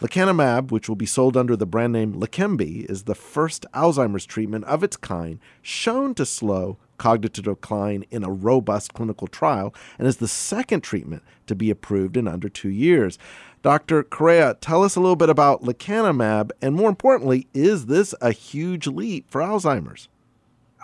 Lecanemab, 0.00 0.72
which 0.72 0.88
will 0.88 0.96
be 0.96 1.06
sold 1.06 1.36
under 1.36 1.54
the 1.56 1.66
brand 1.66 1.92
name 1.92 2.14
Leqembi, 2.14 2.84
is 2.90 3.04
the 3.04 3.14
first 3.14 3.64
Alzheimer's 3.72 4.26
treatment 4.26 4.64
of 4.64 4.82
its 4.82 4.96
kind 4.96 5.38
shown 5.62 6.12
to 6.14 6.26
slow 6.26 6.76
cognitive 7.02 7.42
decline 7.42 8.04
in 8.12 8.22
a 8.22 8.30
robust 8.30 8.94
clinical 8.94 9.26
trial 9.26 9.74
and 9.98 10.06
is 10.06 10.18
the 10.18 10.28
second 10.28 10.82
treatment 10.82 11.20
to 11.48 11.56
be 11.56 11.68
approved 11.68 12.16
in 12.16 12.28
under 12.28 12.48
two 12.48 12.68
years. 12.68 13.18
Dr. 13.60 14.04
Correa, 14.04 14.56
tell 14.60 14.84
us 14.84 14.94
a 14.94 15.00
little 15.00 15.16
bit 15.16 15.28
about 15.28 15.64
lecanemab, 15.64 16.52
and 16.62 16.76
more 16.76 16.88
importantly, 16.88 17.48
is 17.52 17.86
this 17.86 18.14
a 18.20 18.30
huge 18.30 18.86
leap 18.86 19.28
for 19.28 19.40
Alzheimer's? 19.40 20.06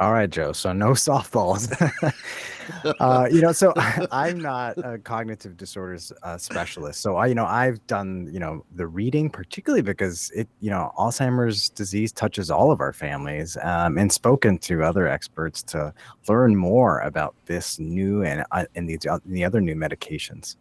All 0.00 0.12
right, 0.12 0.30
Joe. 0.30 0.52
So 0.52 0.72
no 0.72 0.90
softballs. 0.92 1.68
uh, 3.00 3.28
you 3.30 3.40
know, 3.40 3.52
so 3.52 3.72
I, 3.76 4.28
am 4.28 4.40
not 4.40 4.78
a 4.78 4.98
cognitive 4.98 5.56
disorders 5.56 6.12
uh, 6.22 6.38
specialist. 6.38 7.00
So 7.00 7.16
I, 7.16 7.26
you 7.26 7.34
know, 7.34 7.46
I've 7.46 7.84
done, 7.86 8.28
you 8.32 8.38
know, 8.38 8.64
the 8.76 8.86
reading, 8.86 9.28
particularly 9.28 9.82
because 9.82 10.30
it, 10.30 10.48
you 10.60 10.70
know, 10.70 10.92
Alzheimer's 10.96 11.68
disease 11.70 12.12
touches 12.12 12.50
all 12.50 12.70
of 12.70 12.80
our 12.80 12.92
families, 12.92 13.56
um, 13.62 13.98
and 13.98 14.12
spoken 14.12 14.58
to 14.58 14.84
other 14.84 15.08
experts 15.08 15.62
to 15.64 15.92
learn 16.28 16.54
more 16.54 17.00
about 17.00 17.34
this 17.46 17.78
new 17.78 18.22
and 18.22 18.44
uh, 18.52 18.64
and 18.76 18.88
these 18.88 19.06
uh, 19.06 19.18
the 19.26 19.44
other 19.44 19.60
new 19.60 19.74
medications. 19.74 20.56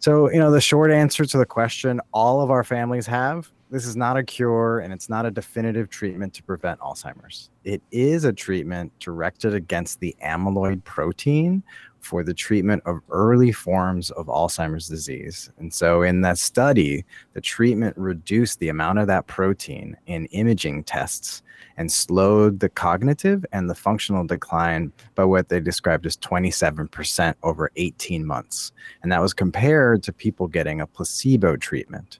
So, 0.00 0.30
you 0.30 0.38
know, 0.38 0.50
the 0.50 0.60
short 0.60 0.90
answer 0.90 1.24
to 1.24 1.38
the 1.38 1.46
question 1.46 2.00
all 2.12 2.40
of 2.40 2.50
our 2.50 2.64
families 2.64 3.06
have 3.06 3.52
this 3.72 3.86
is 3.86 3.96
not 3.96 4.18
a 4.18 4.22
cure 4.22 4.80
and 4.80 4.92
it's 4.92 5.08
not 5.08 5.24
a 5.24 5.30
definitive 5.30 5.88
treatment 5.88 6.34
to 6.34 6.42
prevent 6.42 6.78
Alzheimer's. 6.80 7.48
It 7.64 7.80
is 7.90 8.24
a 8.24 8.32
treatment 8.32 8.92
directed 8.98 9.54
against 9.54 9.98
the 9.98 10.14
amyloid 10.22 10.84
protein 10.84 11.62
for 12.00 12.22
the 12.22 12.34
treatment 12.34 12.82
of 12.84 13.00
early 13.08 13.50
forms 13.50 14.10
of 14.10 14.26
Alzheimer's 14.26 14.88
disease. 14.88 15.50
And 15.58 15.72
so, 15.72 16.02
in 16.02 16.20
that 16.20 16.36
study, 16.36 17.06
the 17.32 17.40
treatment 17.40 17.96
reduced 17.96 18.58
the 18.58 18.68
amount 18.68 18.98
of 18.98 19.06
that 19.06 19.26
protein 19.26 19.96
in 20.04 20.26
imaging 20.26 20.84
tests 20.84 21.42
and 21.78 21.90
slowed 21.90 22.60
the 22.60 22.68
cognitive 22.68 23.46
and 23.52 23.70
the 23.70 23.74
functional 23.74 24.26
decline 24.26 24.92
by 25.14 25.24
what 25.24 25.48
they 25.48 25.60
described 25.60 26.04
as 26.04 26.18
27% 26.18 27.34
over 27.42 27.70
18 27.76 28.26
months. 28.26 28.72
And 29.02 29.10
that 29.10 29.22
was 29.22 29.32
compared 29.32 30.02
to 30.02 30.12
people 30.12 30.46
getting 30.46 30.82
a 30.82 30.86
placebo 30.86 31.56
treatment. 31.56 32.18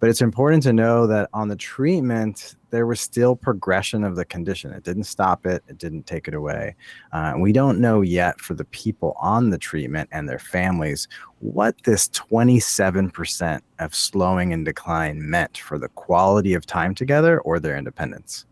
But 0.00 0.08
it's 0.08 0.22
important 0.22 0.62
to 0.62 0.72
know 0.72 1.06
that 1.06 1.28
on 1.34 1.48
the 1.48 1.56
treatment, 1.56 2.56
there 2.70 2.86
was 2.86 3.00
still 3.00 3.36
progression 3.36 4.02
of 4.02 4.16
the 4.16 4.24
condition. 4.24 4.72
It 4.72 4.82
didn't 4.82 5.04
stop 5.04 5.44
it, 5.44 5.62
it 5.68 5.76
didn't 5.76 6.06
take 6.06 6.26
it 6.26 6.32
away. 6.32 6.74
Uh, 7.12 7.34
we 7.36 7.52
don't 7.52 7.80
know 7.80 8.00
yet 8.00 8.40
for 8.40 8.54
the 8.54 8.64
people 8.64 9.14
on 9.20 9.50
the 9.50 9.58
treatment 9.58 10.08
and 10.10 10.26
their 10.26 10.38
families 10.38 11.06
what 11.40 11.76
this 11.84 12.08
27% 12.08 13.60
of 13.78 13.94
slowing 13.94 14.52
and 14.52 14.64
decline 14.64 15.28
meant 15.28 15.58
for 15.58 15.78
the 15.78 15.88
quality 15.88 16.54
of 16.54 16.64
time 16.64 16.94
together 16.94 17.40
or 17.40 17.60
their 17.60 17.76
independence. 17.76 18.46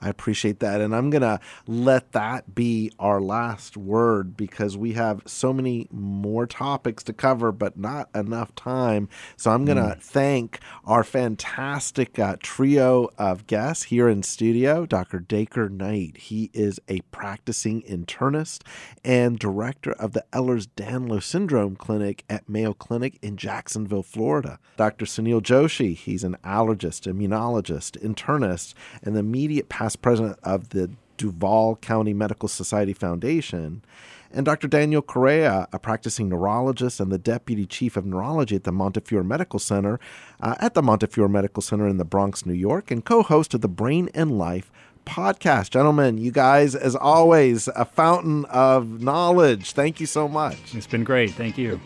I 0.00 0.08
appreciate 0.08 0.60
that. 0.60 0.80
And 0.80 0.94
I'm 0.94 1.10
going 1.10 1.22
to 1.22 1.40
let 1.66 2.12
that 2.12 2.54
be 2.54 2.92
our 2.98 3.20
last 3.20 3.76
word 3.76 4.36
because 4.36 4.76
we 4.76 4.94
have 4.94 5.22
so 5.26 5.52
many 5.52 5.88
more 5.90 6.46
topics 6.46 7.02
to 7.04 7.12
cover, 7.12 7.52
but 7.52 7.76
not 7.76 8.08
enough 8.14 8.54
time. 8.54 9.08
So 9.36 9.50
I'm 9.50 9.64
going 9.64 9.76
to 9.76 9.96
mm. 9.96 10.02
thank 10.02 10.60
our 10.84 11.04
fantastic 11.04 12.18
uh, 12.18 12.36
trio 12.40 13.10
of 13.18 13.46
guests 13.46 13.84
here 13.84 14.08
in 14.08 14.22
studio 14.22 14.86
Dr. 14.86 15.18
Dacre 15.18 15.68
Knight. 15.68 16.16
He 16.16 16.50
is 16.52 16.80
a 16.88 17.00
practicing 17.12 17.82
internist 17.82 18.62
and 19.04 19.38
director 19.38 19.92
of 19.92 20.12
the 20.12 20.24
Ehlers 20.32 20.66
Danlos 20.76 21.24
Syndrome 21.24 21.76
Clinic 21.76 22.24
at 22.28 22.48
Mayo 22.48 22.72
Clinic 22.72 23.18
in 23.22 23.36
Jacksonville, 23.36 24.02
Florida. 24.02 24.58
Dr. 24.76 25.04
Sunil 25.04 25.42
Joshi, 25.42 25.94
he's 25.94 26.24
an 26.24 26.36
allergist, 26.44 27.10
immunologist, 27.10 28.00
internist, 28.02 28.74
and 29.02 29.14
the 29.14 29.20
immediate 29.20 29.68
past 29.68 29.89
past 29.90 30.02
president 30.02 30.38
of 30.44 30.68
the 30.68 30.90
Duval 31.16 31.76
County 31.76 32.14
Medical 32.14 32.48
Society 32.48 32.92
Foundation, 32.92 33.82
and 34.32 34.46
Dr. 34.46 34.68
Daniel 34.68 35.02
Correa, 35.02 35.66
a 35.72 35.78
practicing 35.80 36.28
neurologist 36.28 37.00
and 37.00 37.10
the 37.10 37.18
deputy 37.18 37.66
chief 37.66 37.96
of 37.96 38.06
neurology 38.06 38.54
at 38.54 38.62
the 38.62 38.70
Montefiore 38.70 39.24
Medical 39.24 39.58
Center, 39.58 39.98
uh, 40.40 40.54
at 40.60 40.74
the 40.74 40.82
Montefiore 40.82 41.28
Medical 41.28 41.60
Center 41.60 41.88
in 41.88 41.96
the 41.96 42.04
Bronx, 42.04 42.46
New 42.46 42.54
York, 42.54 42.92
and 42.92 43.04
co 43.04 43.22
host 43.22 43.52
of 43.52 43.60
the 43.60 43.68
Brain 43.68 44.08
and 44.14 44.38
Life 44.38 44.70
podcast. 45.04 45.70
Gentlemen, 45.70 46.16
you 46.18 46.30
guys, 46.30 46.76
as 46.76 46.94
always, 46.94 47.66
a 47.74 47.84
fountain 47.84 48.44
of 48.44 49.02
knowledge. 49.02 49.72
Thank 49.72 49.98
you 49.98 50.06
so 50.06 50.28
much. 50.28 50.72
It's 50.72 50.86
been 50.86 51.04
great. 51.04 51.32
Thank 51.32 51.58
you. 51.58 51.80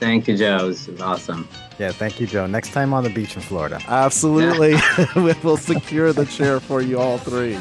Thank 0.00 0.28
you, 0.28 0.36
Joe. 0.36 0.68
This 0.68 0.88
is 0.88 1.00
awesome. 1.02 1.46
Yeah, 1.78 1.92
thank 1.92 2.20
you, 2.20 2.26
Joe. 2.26 2.46
Next 2.46 2.72
time 2.72 2.94
on 2.94 3.04
the 3.04 3.10
beach 3.10 3.36
in 3.36 3.42
Florida. 3.42 3.78
Absolutely. 3.86 4.74
we'll 5.44 5.58
secure 5.58 6.14
the 6.14 6.24
chair 6.24 6.58
for 6.58 6.80
you 6.80 6.98
all 6.98 7.18
three. 7.18 7.58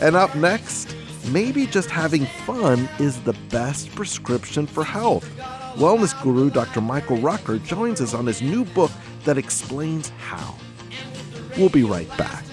And 0.00 0.14
up 0.14 0.34
next, 0.36 0.94
maybe 1.30 1.66
just 1.66 1.90
having 1.90 2.26
fun 2.46 2.88
is 3.00 3.20
the 3.22 3.32
best 3.50 3.92
prescription 3.96 4.66
for 4.66 4.84
health. 4.84 5.28
Wellness 5.74 6.20
guru 6.22 6.50
Dr. 6.50 6.80
Michael 6.80 7.16
Rucker 7.16 7.58
joins 7.58 8.00
us 8.00 8.14
on 8.14 8.26
his 8.26 8.40
new 8.40 8.64
book 8.64 8.92
that 9.24 9.36
explains 9.36 10.10
how. 10.10 10.54
We'll 11.58 11.68
be 11.68 11.82
right 11.82 12.08
back. 12.16 12.44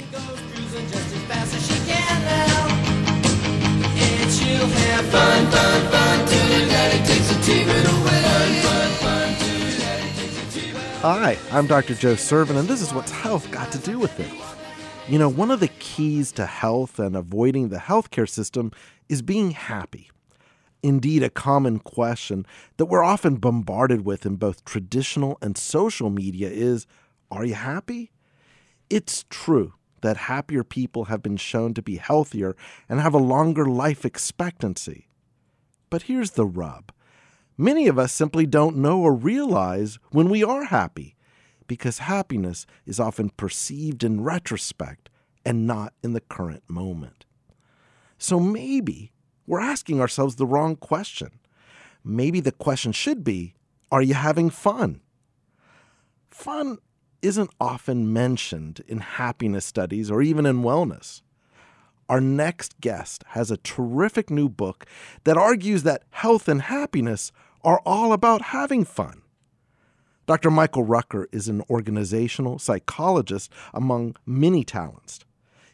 Fun, 5.11 5.47
fun, 5.47 5.91
fun, 5.91 6.09
Hi, 11.01 11.37
I'm 11.49 11.65
Dr. 11.65 11.95
Joe 11.95 12.15
Sirven, 12.15 12.57
and 12.57 12.67
this 12.67 12.81
is 12.81 12.93
what's 12.93 13.09
health 13.09 13.49
got 13.51 13.71
to 13.71 13.77
do 13.77 13.97
with 13.97 14.19
it. 14.19 14.29
You 15.09 15.17
know, 15.17 15.29
one 15.29 15.49
of 15.49 15.61
the 15.61 15.69
keys 15.79 16.33
to 16.33 16.45
health 16.45 16.99
and 16.99 17.15
avoiding 17.15 17.69
the 17.69 17.77
healthcare 17.77 18.27
system 18.27 18.73
is 19.07 19.21
being 19.21 19.51
happy. 19.51 20.11
Indeed, 20.83 21.23
a 21.23 21.29
common 21.29 21.79
question 21.79 22.45
that 22.75 22.87
we're 22.87 23.01
often 23.01 23.37
bombarded 23.37 24.03
with 24.03 24.25
in 24.25 24.35
both 24.35 24.65
traditional 24.65 25.37
and 25.41 25.57
social 25.57 26.09
media 26.09 26.49
is 26.49 26.85
Are 27.31 27.45
you 27.45 27.53
happy? 27.53 28.11
It's 28.89 29.23
true 29.29 29.75
that 30.01 30.17
happier 30.17 30.65
people 30.65 31.05
have 31.05 31.23
been 31.23 31.37
shown 31.37 31.73
to 31.75 31.81
be 31.81 31.95
healthier 31.95 32.57
and 32.89 32.99
have 32.99 33.13
a 33.13 33.19
longer 33.19 33.67
life 33.67 34.03
expectancy. 34.03 35.07
But 35.89 36.03
here's 36.03 36.31
the 36.31 36.45
rub 36.45 36.91
Many 37.61 37.89
of 37.89 37.99
us 37.99 38.13
simply 38.13 38.45
don't 38.45 38.77
know 38.77 39.01
or 39.01 39.13
realize 39.13 39.99
when 40.11 40.29
we 40.29 40.45
are 40.45 40.63
happy 40.63 41.17
because 41.67 41.97
happiness 41.97 42.65
is 42.85 43.01
often 43.01 43.31
perceived 43.31 44.01
in 44.01 44.21
retrospect 44.21 45.09
and 45.43 45.67
not 45.67 45.93
in 46.01 46.13
the 46.13 46.21
current 46.21 46.63
moment. 46.69 47.25
So 48.17 48.39
maybe 48.39 49.11
we're 49.45 49.59
asking 49.59 49.99
ourselves 49.99 50.37
the 50.37 50.45
wrong 50.45 50.77
question. 50.77 51.31
Maybe 52.01 52.39
the 52.39 52.53
question 52.53 52.93
should 52.93 53.25
be 53.25 53.55
Are 53.91 54.01
you 54.01 54.13
having 54.13 54.49
fun? 54.49 55.01
Fun 56.29 56.77
isn't 57.21 57.51
often 57.59 58.13
mentioned 58.13 58.85
in 58.87 58.99
happiness 58.99 59.65
studies 59.65 60.09
or 60.09 60.21
even 60.21 60.45
in 60.45 60.63
wellness. 60.63 61.23
Our 62.07 62.21
next 62.21 62.79
guest 62.79 63.25
has 63.29 63.51
a 63.51 63.57
terrific 63.57 64.29
new 64.29 64.47
book 64.47 64.85
that 65.25 65.37
argues 65.37 65.83
that 65.83 66.03
health 66.11 66.47
and 66.47 66.61
happiness 66.61 67.33
are 67.63 67.81
all 67.85 68.13
about 68.13 68.41
having 68.41 68.85
fun. 68.85 69.21
Dr. 70.25 70.51
Michael 70.51 70.83
Rucker 70.83 71.27
is 71.31 71.47
an 71.47 71.63
organizational 71.69 72.59
psychologist 72.59 73.51
among 73.73 74.15
many 74.25 74.63
talents. 74.63 75.19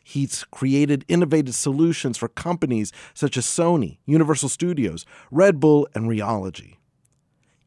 He's 0.04 0.46
created 0.46 1.04
innovative 1.08 1.56
solutions 1.56 2.18
for 2.18 2.30
companies 2.30 2.94
such 3.14 3.38
as 3.38 3.46
Sony, 3.46 3.98
Universal 4.06 4.50
Studios, 4.50 5.06
Red 5.32 5.60
Bull, 5.60 5.88
and 5.94 6.08
Realogy. 6.08 6.76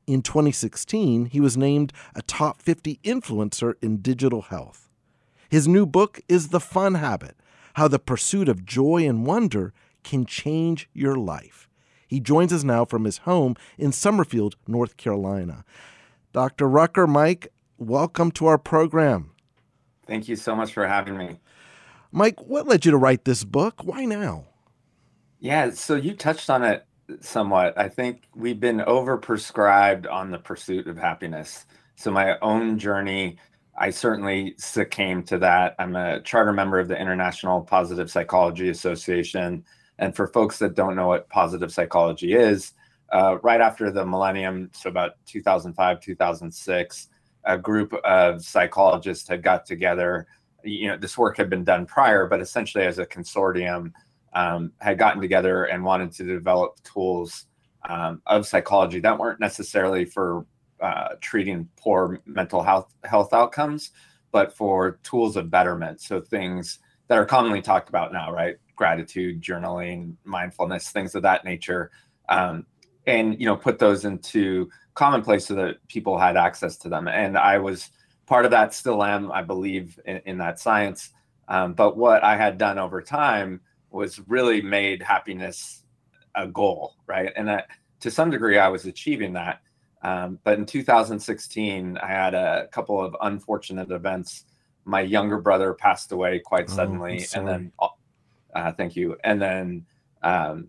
In 0.06 0.22
2016, 0.22 1.26
he 1.26 1.40
was 1.40 1.58
named 1.58 1.92
a 2.14 2.22
top 2.22 2.62
50 2.62 3.00
influencer 3.04 3.74
in 3.82 3.98
digital 3.98 4.42
health. 4.42 4.88
His 5.50 5.68
new 5.68 5.84
book 5.84 6.20
is 6.28 6.48
The 6.48 6.60
Fun 6.60 6.94
Habit 6.94 7.36
How 7.74 7.88
the 7.88 7.98
Pursuit 7.98 8.48
of 8.48 8.64
Joy 8.64 9.06
and 9.06 9.26
Wonder 9.26 9.74
Can 10.04 10.24
Change 10.24 10.88
Your 10.94 11.16
Life. 11.16 11.67
He 12.08 12.20
joins 12.20 12.52
us 12.52 12.64
now 12.64 12.84
from 12.84 13.04
his 13.04 13.18
home 13.18 13.54
in 13.76 13.92
Summerfield, 13.92 14.56
North 14.66 14.96
Carolina. 14.96 15.64
Dr. 16.32 16.66
Rucker, 16.66 17.06
Mike, 17.06 17.52
welcome 17.76 18.30
to 18.32 18.46
our 18.46 18.58
program. 18.58 19.30
Thank 20.06 20.26
you 20.26 20.34
so 20.34 20.56
much 20.56 20.72
for 20.72 20.86
having 20.86 21.18
me. 21.18 21.38
Mike, 22.10 22.40
what 22.40 22.66
led 22.66 22.86
you 22.86 22.90
to 22.90 22.96
write 22.96 23.26
this 23.26 23.44
book? 23.44 23.84
Why 23.84 24.06
now? 24.06 24.46
Yeah, 25.38 25.70
so 25.70 25.94
you 25.94 26.14
touched 26.14 26.48
on 26.48 26.64
it 26.64 26.86
somewhat. 27.20 27.78
I 27.78 27.88
think 27.88 28.22
we've 28.34 28.58
been 28.58 28.78
overprescribed 28.78 30.10
on 30.10 30.30
the 30.30 30.38
pursuit 30.38 30.86
of 30.86 30.96
happiness. 30.96 31.66
So 31.96 32.10
my 32.10 32.38
own 32.40 32.78
journey, 32.78 33.36
I 33.76 33.90
certainly 33.90 34.54
succumbed 34.56 35.26
to 35.28 35.38
that. 35.38 35.74
I'm 35.78 35.94
a 35.94 36.22
charter 36.22 36.54
member 36.54 36.78
of 36.78 36.88
the 36.88 36.98
International 36.98 37.60
Positive 37.60 38.10
Psychology 38.10 38.70
Association. 38.70 39.64
And 39.98 40.14
for 40.14 40.28
folks 40.28 40.58
that 40.58 40.74
don't 40.74 40.96
know 40.96 41.08
what 41.08 41.28
positive 41.28 41.72
psychology 41.72 42.34
is, 42.34 42.72
uh, 43.10 43.38
right 43.42 43.60
after 43.60 43.90
the 43.90 44.04
millennium, 44.04 44.70
so 44.72 44.90
about 44.90 45.12
2005, 45.26 46.00
2006, 46.00 47.08
a 47.44 47.58
group 47.58 47.94
of 48.04 48.44
psychologists 48.44 49.28
had 49.28 49.42
got 49.42 49.64
together. 49.64 50.26
You 50.62 50.88
know, 50.88 50.96
this 50.96 51.16
work 51.16 51.36
had 51.36 51.48
been 51.48 51.64
done 51.64 51.86
prior, 51.86 52.26
but 52.26 52.40
essentially 52.40 52.84
as 52.84 52.98
a 52.98 53.06
consortium, 53.06 53.92
um, 54.34 54.72
had 54.80 54.98
gotten 54.98 55.22
together 55.22 55.64
and 55.64 55.84
wanted 55.84 56.12
to 56.12 56.24
develop 56.24 56.82
tools 56.82 57.46
um, 57.88 58.20
of 58.26 58.46
psychology 58.46 59.00
that 59.00 59.18
weren't 59.18 59.40
necessarily 59.40 60.04
for 60.04 60.44
uh, 60.80 61.14
treating 61.20 61.68
poor 61.76 62.20
mental 62.26 62.62
health 62.62 62.92
health 63.04 63.32
outcomes, 63.32 63.92
but 64.30 64.54
for 64.56 64.98
tools 65.02 65.36
of 65.36 65.50
betterment. 65.50 66.00
So 66.00 66.20
things 66.20 66.80
that 67.08 67.18
are 67.18 67.24
commonly 67.26 67.62
talked 67.62 67.88
about 67.88 68.12
now, 68.12 68.32
right? 68.32 68.56
Gratitude, 68.78 69.42
journaling, 69.42 70.14
mindfulness, 70.24 70.90
things 70.90 71.16
of 71.16 71.22
that 71.22 71.44
nature, 71.44 71.90
um, 72.28 72.64
and 73.06 73.38
you 73.40 73.44
know, 73.44 73.56
put 73.56 73.80
those 73.80 74.04
into 74.04 74.70
commonplace 74.94 75.46
so 75.46 75.54
that 75.56 75.76
people 75.88 76.16
had 76.16 76.36
access 76.36 76.76
to 76.78 76.88
them. 76.88 77.08
And 77.08 77.36
I 77.36 77.58
was 77.58 77.90
part 78.26 78.44
of 78.44 78.52
that, 78.52 78.72
still 78.72 79.02
am, 79.02 79.32
I 79.32 79.42
believe, 79.42 79.98
in, 80.04 80.20
in 80.26 80.38
that 80.38 80.60
science. 80.60 81.10
Um, 81.48 81.74
but 81.74 81.96
what 81.96 82.22
I 82.22 82.36
had 82.36 82.56
done 82.56 82.78
over 82.78 83.02
time 83.02 83.60
was 83.90 84.20
really 84.28 84.62
made 84.62 85.02
happiness 85.02 85.82
a 86.36 86.46
goal, 86.46 86.94
right? 87.06 87.32
And 87.36 87.62
to 88.00 88.10
some 88.12 88.30
degree, 88.30 88.58
I 88.58 88.68
was 88.68 88.84
achieving 88.84 89.32
that. 89.32 89.60
Um, 90.02 90.38
but 90.44 90.58
in 90.58 90.66
2016, 90.66 91.98
I 91.98 92.06
had 92.06 92.34
a 92.34 92.68
couple 92.70 93.04
of 93.04 93.16
unfortunate 93.22 93.90
events. 93.90 94.44
My 94.84 95.00
younger 95.00 95.40
brother 95.40 95.74
passed 95.74 96.12
away 96.12 96.38
quite 96.38 96.66
oh, 96.70 96.74
suddenly, 96.74 97.26
oh, 97.34 97.38
and 97.38 97.48
then 97.48 97.72
uh, 98.58 98.72
thank 98.72 98.96
you. 98.96 99.16
And 99.22 99.40
then 99.40 99.86
um, 100.22 100.68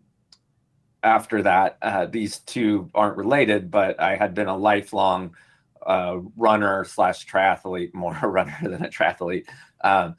after 1.02 1.42
that, 1.42 1.78
uh, 1.82 2.06
these 2.06 2.40
two 2.40 2.90
aren't 2.94 3.18
related, 3.18 3.72
but 3.72 4.00
I 4.00 4.16
had 4.16 4.36
been 4.36 4.48
a 4.48 4.56
lifelong 4.56 5.36
uh, 5.86 6.18
runner 6.38 6.86
slash 6.86 7.26
triathlete, 7.26 7.94
more 7.94 8.18
a 8.22 8.28
runner 8.28 8.58
than 8.64 8.86
a 8.86 8.90
triathlete. 8.90 9.46
Um, 9.82 10.16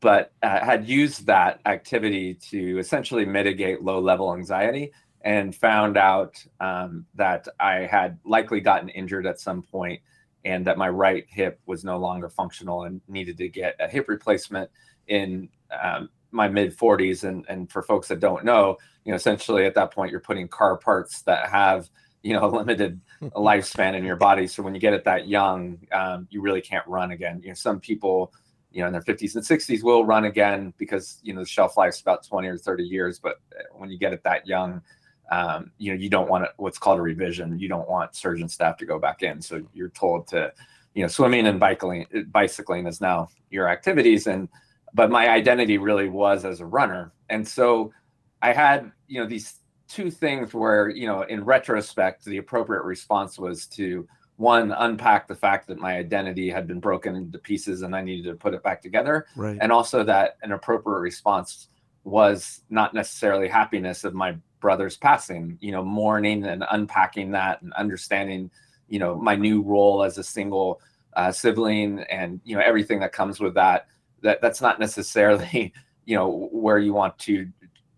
but 0.00 0.32
uh, 0.44 0.64
had 0.64 0.88
used 0.88 1.26
that 1.26 1.60
activity 1.66 2.34
to 2.34 2.78
essentially 2.78 3.24
mitigate 3.24 3.82
low 3.82 3.98
level 3.98 4.32
anxiety 4.32 4.92
and 5.22 5.56
found 5.56 5.96
out 5.96 6.42
um, 6.60 7.04
that 7.16 7.48
I 7.58 7.80
had 7.80 8.20
likely 8.24 8.60
gotten 8.60 8.90
injured 8.90 9.26
at 9.26 9.40
some 9.40 9.62
point 9.62 10.00
and 10.44 10.64
that 10.68 10.78
my 10.78 10.88
right 10.88 11.26
hip 11.28 11.58
was 11.66 11.82
no 11.84 11.98
longer 11.98 12.28
functional 12.28 12.84
and 12.84 13.00
needed 13.08 13.36
to 13.38 13.48
get 13.48 13.74
a 13.80 13.88
hip 13.88 14.08
replacement 14.08 14.70
in 15.08 15.48
um, 15.82 16.08
my 16.30 16.48
mid 16.48 16.76
40s. 16.76 17.24
And, 17.24 17.44
and 17.48 17.70
for 17.70 17.82
folks 17.82 18.08
that 18.08 18.20
don't 18.20 18.44
know, 18.44 18.76
you 19.04 19.12
know, 19.12 19.16
essentially 19.16 19.64
at 19.64 19.74
that 19.74 19.92
point, 19.92 20.10
you're 20.10 20.20
putting 20.20 20.48
car 20.48 20.76
parts 20.76 21.22
that 21.22 21.48
have, 21.48 21.88
you 22.22 22.32
know, 22.32 22.44
a 22.48 22.50
limited 22.50 23.00
lifespan 23.22 23.94
in 23.94 24.04
your 24.04 24.16
body. 24.16 24.46
So 24.46 24.62
when 24.62 24.74
you 24.74 24.80
get 24.80 24.94
it 24.94 25.04
that 25.04 25.28
young, 25.28 25.78
um, 25.92 26.26
you 26.30 26.40
really 26.40 26.60
can't 26.60 26.86
run 26.86 27.12
again. 27.12 27.40
You 27.42 27.48
know, 27.48 27.54
some 27.54 27.80
people, 27.80 28.32
you 28.70 28.80
know, 28.80 28.86
in 28.86 28.92
their 28.92 29.02
50s 29.02 29.34
and 29.34 29.44
60s 29.44 29.82
will 29.82 30.04
run 30.04 30.24
again 30.24 30.74
because, 30.76 31.18
you 31.22 31.32
know, 31.32 31.40
the 31.40 31.46
shelf 31.46 31.76
life's 31.76 32.00
about 32.00 32.26
20 32.26 32.48
or 32.48 32.58
30 32.58 32.84
years. 32.84 33.18
But 33.18 33.40
uh, 33.58 33.62
when 33.72 33.90
you 33.90 33.98
get 33.98 34.12
it 34.12 34.22
that 34.24 34.46
young, 34.46 34.82
um, 35.30 35.72
you 35.78 35.92
know, 35.92 35.98
you 35.98 36.08
don't 36.08 36.28
want 36.28 36.48
what's 36.56 36.78
called 36.78 36.98
a 36.98 37.02
revision. 37.02 37.58
You 37.58 37.68
don't 37.68 37.88
want 37.88 38.14
surgeon 38.14 38.48
staff 38.48 38.78
to 38.78 38.86
go 38.86 38.98
back 38.98 39.22
in. 39.22 39.42
So 39.42 39.62
you're 39.74 39.90
told 39.90 40.26
to, 40.28 40.52
you 40.94 41.02
know, 41.02 41.08
swimming 41.08 41.46
and 41.46 41.60
bicycling, 41.60 42.06
bicycling 42.30 42.86
is 42.86 43.00
now 43.00 43.28
your 43.50 43.68
activities. 43.68 44.26
And, 44.26 44.48
but 44.94 45.10
my 45.10 45.28
identity 45.28 45.78
really 45.78 46.08
was 46.08 46.44
as 46.44 46.60
a 46.60 46.66
runner. 46.66 47.12
And 47.28 47.46
so 47.46 47.92
I 48.42 48.52
had, 48.52 48.90
you 49.06 49.20
know, 49.20 49.26
these 49.26 49.60
two 49.88 50.10
things 50.10 50.54
where, 50.54 50.88
you 50.88 51.06
know, 51.06 51.22
in 51.22 51.44
retrospect, 51.44 52.24
the 52.24 52.38
appropriate 52.38 52.82
response 52.82 53.38
was 53.38 53.66
to 53.68 54.06
one, 54.36 54.70
unpack 54.70 55.26
the 55.26 55.34
fact 55.34 55.66
that 55.66 55.78
my 55.78 55.96
identity 55.96 56.48
had 56.48 56.66
been 56.66 56.78
broken 56.78 57.16
into 57.16 57.38
pieces 57.38 57.82
and 57.82 57.96
I 57.96 58.02
needed 58.02 58.30
to 58.30 58.36
put 58.36 58.54
it 58.54 58.62
back 58.62 58.80
together. 58.80 59.26
Right. 59.34 59.58
And 59.60 59.72
also 59.72 60.04
that 60.04 60.36
an 60.42 60.52
appropriate 60.52 61.00
response 61.00 61.68
was 62.04 62.60
not 62.70 62.94
necessarily 62.94 63.48
happiness 63.48 64.04
of 64.04 64.14
my 64.14 64.36
brother's 64.60 64.96
passing, 64.96 65.58
you 65.60 65.72
know, 65.72 65.84
mourning 65.84 66.44
and 66.44 66.64
unpacking 66.70 67.32
that 67.32 67.62
and 67.62 67.72
understanding, 67.74 68.50
you 68.88 68.98
know, 68.98 69.16
my 69.16 69.34
new 69.34 69.62
role 69.62 70.02
as 70.02 70.18
a 70.18 70.24
single 70.24 70.80
uh, 71.14 71.32
sibling 71.32 72.00
and, 72.10 72.40
you 72.44 72.56
know, 72.56 72.62
everything 72.62 73.00
that 73.00 73.12
comes 73.12 73.40
with 73.40 73.54
that, 73.54 73.86
that 74.22 74.40
that's 74.40 74.60
not 74.60 74.80
necessarily, 74.80 75.72
you 76.04 76.16
know, 76.16 76.48
where 76.52 76.78
you 76.78 76.92
want 76.92 77.18
to 77.20 77.48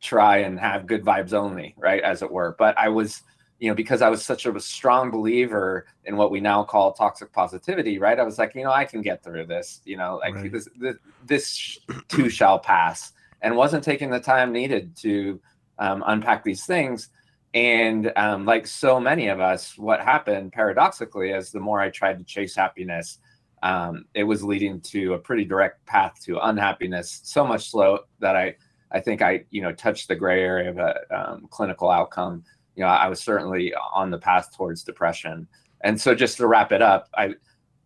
try 0.00 0.38
and 0.38 0.58
have 0.58 0.86
good 0.86 1.04
vibes 1.04 1.32
only, 1.32 1.74
right. 1.78 2.02
As 2.02 2.22
it 2.22 2.30
were. 2.30 2.56
But 2.58 2.76
I 2.78 2.88
was, 2.88 3.22
you 3.58 3.68
know, 3.68 3.74
because 3.74 4.00
I 4.00 4.08
was 4.08 4.24
such 4.24 4.46
a 4.46 4.60
strong 4.60 5.10
believer 5.10 5.86
in 6.04 6.16
what 6.16 6.30
we 6.30 6.40
now 6.40 6.64
call 6.64 6.92
toxic 6.92 7.32
positivity, 7.32 7.98
right? 7.98 8.18
I 8.18 8.22
was 8.22 8.38
like, 8.38 8.54
you 8.54 8.64
know, 8.64 8.72
I 8.72 8.86
can 8.86 9.02
get 9.02 9.22
through 9.22 9.46
this, 9.46 9.82
you 9.84 9.98
know, 9.98 10.16
like 10.22 10.34
right. 10.34 10.50
this, 10.50 10.68
this, 10.78 10.96
this 11.26 11.78
too 12.08 12.30
shall 12.30 12.58
pass 12.58 13.12
and 13.42 13.54
wasn't 13.54 13.84
taking 13.84 14.10
the 14.10 14.20
time 14.20 14.52
needed 14.52 14.96
to 14.96 15.40
um, 15.78 16.02
unpack 16.06 16.44
these 16.44 16.64
things. 16.64 17.10
And 17.52 18.12
um, 18.16 18.44
like 18.44 18.66
so 18.66 19.00
many 19.00 19.28
of 19.28 19.40
us, 19.40 19.76
what 19.76 20.00
happened 20.00 20.52
paradoxically 20.52 21.30
is 21.30 21.50
the 21.50 21.60
more 21.60 21.80
I 21.80 21.90
tried 21.90 22.18
to 22.18 22.24
chase 22.24 22.54
happiness, 22.54 23.18
um, 23.62 24.04
it 24.14 24.24
was 24.24 24.42
leading 24.42 24.80
to 24.80 25.14
a 25.14 25.18
pretty 25.18 25.44
direct 25.44 25.84
path 25.86 26.20
to 26.24 26.38
unhappiness. 26.46 27.20
So 27.24 27.46
much 27.46 27.70
so 27.70 28.04
that 28.20 28.36
I, 28.36 28.56
I 28.92 29.00
think 29.00 29.22
I, 29.22 29.44
you 29.50 29.62
know, 29.62 29.72
touched 29.72 30.08
the 30.08 30.16
gray 30.16 30.42
area 30.42 30.70
of 30.70 30.78
a 30.78 31.00
um, 31.10 31.46
clinical 31.50 31.90
outcome. 31.90 32.44
You 32.76 32.84
know, 32.84 32.88
I 32.88 33.08
was 33.08 33.20
certainly 33.20 33.74
on 33.92 34.10
the 34.10 34.18
path 34.18 34.56
towards 34.56 34.82
depression. 34.82 35.46
And 35.82 36.00
so, 36.00 36.14
just 36.14 36.36
to 36.38 36.46
wrap 36.46 36.72
it 36.72 36.82
up, 36.82 37.08
I, 37.14 37.34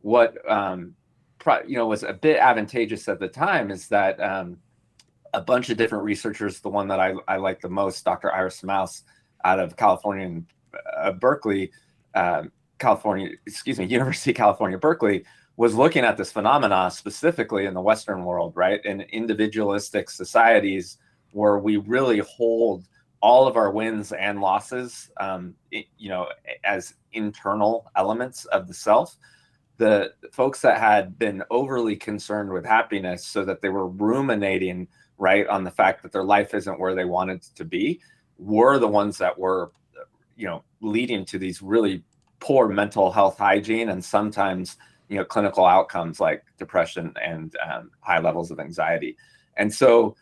what, 0.00 0.36
um, 0.50 0.94
pro, 1.38 1.62
you 1.62 1.76
know, 1.76 1.86
was 1.86 2.02
a 2.02 2.12
bit 2.12 2.38
advantageous 2.38 3.08
at 3.08 3.20
the 3.20 3.28
time 3.28 3.70
is 3.70 3.88
that 3.88 4.20
um, 4.20 4.58
a 5.32 5.40
bunch 5.40 5.70
of 5.70 5.76
different 5.76 6.04
researchers. 6.04 6.60
The 6.60 6.68
one 6.68 6.88
that 6.88 7.00
I, 7.00 7.14
I 7.28 7.36
like 7.36 7.60
the 7.60 7.68
most, 7.68 8.04
Dr. 8.04 8.32
Iris 8.32 8.62
Mauss 8.62 9.02
out 9.44 9.60
of 9.60 9.76
California 9.76 10.26
and 10.26 10.46
uh, 10.96 11.12
Berkeley, 11.12 11.70
uh, 12.14 12.44
California, 12.78 13.30
excuse 13.46 13.78
me, 13.78 13.84
University 13.88 14.30
of 14.30 14.36
California, 14.36 14.78
Berkeley, 14.78 15.24
was 15.56 15.74
looking 15.74 16.04
at 16.04 16.16
this 16.16 16.32
phenomena 16.32 16.90
specifically 16.90 17.66
in 17.66 17.74
the 17.74 17.80
Western 17.80 18.24
world, 18.24 18.52
right? 18.56 18.84
In 18.84 19.02
individualistic 19.02 20.10
societies 20.10 20.98
where 21.30 21.58
we 21.58 21.76
really 21.76 22.18
hold 22.18 22.86
all 23.20 23.46
of 23.46 23.56
our 23.56 23.70
wins 23.70 24.12
and 24.12 24.40
losses, 24.40 25.10
um, 25.18 25.54
you 25.70 26.08
know, 26.08 26.28
as 26.64 26.94
internal 27.12 27.90
elements 27.96 28.44
of 28.46 28.68
the 28.68 28.74
self. 28.74 29.16
The 29.76 30.12
folks 30.32 30.60
that 30.60 30.78
had 30.78 31.18
been 31.18 31.42
overly 31.50 31.96
concerned 31.96 32.52
with 32.52 32.64
happiness, 32.64 33.26
so 33.26 33.44
that 33.44 33.60
they 33.60 33.70
were 33.70 33.88
ruminating 33.88 34.88
right 35.18 35.46
on 35.46 35.64
the 35.64 35.70
fact 35.70 36.02
that 36.02 36.12
their 36.12 36.24
life 36.24 36.54
isn't 36.54 36.78
where 36.78 36.94
they 36.94 37.04
wanted 37.04 37.42
to 37.42 37.64
be 37.64 38.00
were 38.38 38.78
the 38.78 38.88
ones 38.88 39.16
that 39.18 39.38
were 39.38 39.72
you 40.36 40.46
know 40.46 40.64
leading 40.80 41.24
to 41.24 41.38
these 41.38 41.62
really 41.62 42.02
poor 42.40 42.68
mental 42.68 43.10
health 43.10 43.38
hygiene 43.38 43.90
and 43.90 44.04
sometimes 44.04 44.76
you 45.08 45.16
know 45.16 45.24
clinical 45.24 45.64
outcomes 45.64 46.20
like 46.20 46.44
depression 46.58 47.12
and 47.22 47.56
um, 47.70 47.90
high 48.00 48.20
levels 48.20 48.50
of 48.50 48.60
anxiety. 48.60 49.16
And 49.56 49.72
so 49.72 50.16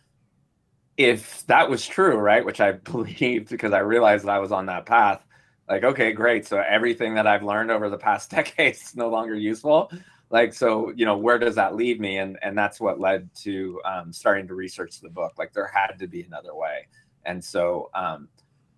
if 0.99 1.47
that 1.47 1.71
was 1.71 1.87
true 1.87 2.19
right 2.19 2.45
which 2.45 2.61
i 2.61 2.71
believed 2.93 3.49
because 3.49 3.73
i 3.73 3.79
realized 3.79 4.27
that 4.27 4.31
i 4.31 4.39
was 4.39 4.53
on 4.53 4.67
that 4.67 4.85
path 4.85 5.25
like 5.69 5.85
okay 5.85 6.13
great. 6.13 6.47
So 6.47 6.59
everything 6.59 7.15
that 7.15 7.27
i've 7.27 7.43
learned 7.43 7.71
over 7.71 7.89
the 7.89 7.99
past 7.99 8.31
decade 8.37 8.75
is 8.75 8.95
no 8.95 9.09
longer 9.09 9.35
useful. 9.35 9.91
Like 10.31 10.55
so 10.55 10.93
you 10.97 11.05
know 11.05 11.17
where 11.17 11.39
does 11.39 11.55
that 11.55 11.75
leave 11.77 12.01
me? 12.01 12.19
And 12.19 12.39
and 12.43 12.57
that's 12.57 12.81
what 12.81 13.01
led 13.01 13.31
to 13.37 13.81
um, 13.85 14.13
starting 14.13 14.47
to 14.49 14.55
research 14.55 15.01
the 15.01 15.09
book. 15.09 15.33
Like 15.39 15.53
there 15.53 15.67
had 15.67 15.99
to 15.99 16.07
be 16.07 16.23
another 16.23 16.55
way. 16.55 16.89
And 17.25 17.43
so 17.43 17.91
um, 17.95 18.29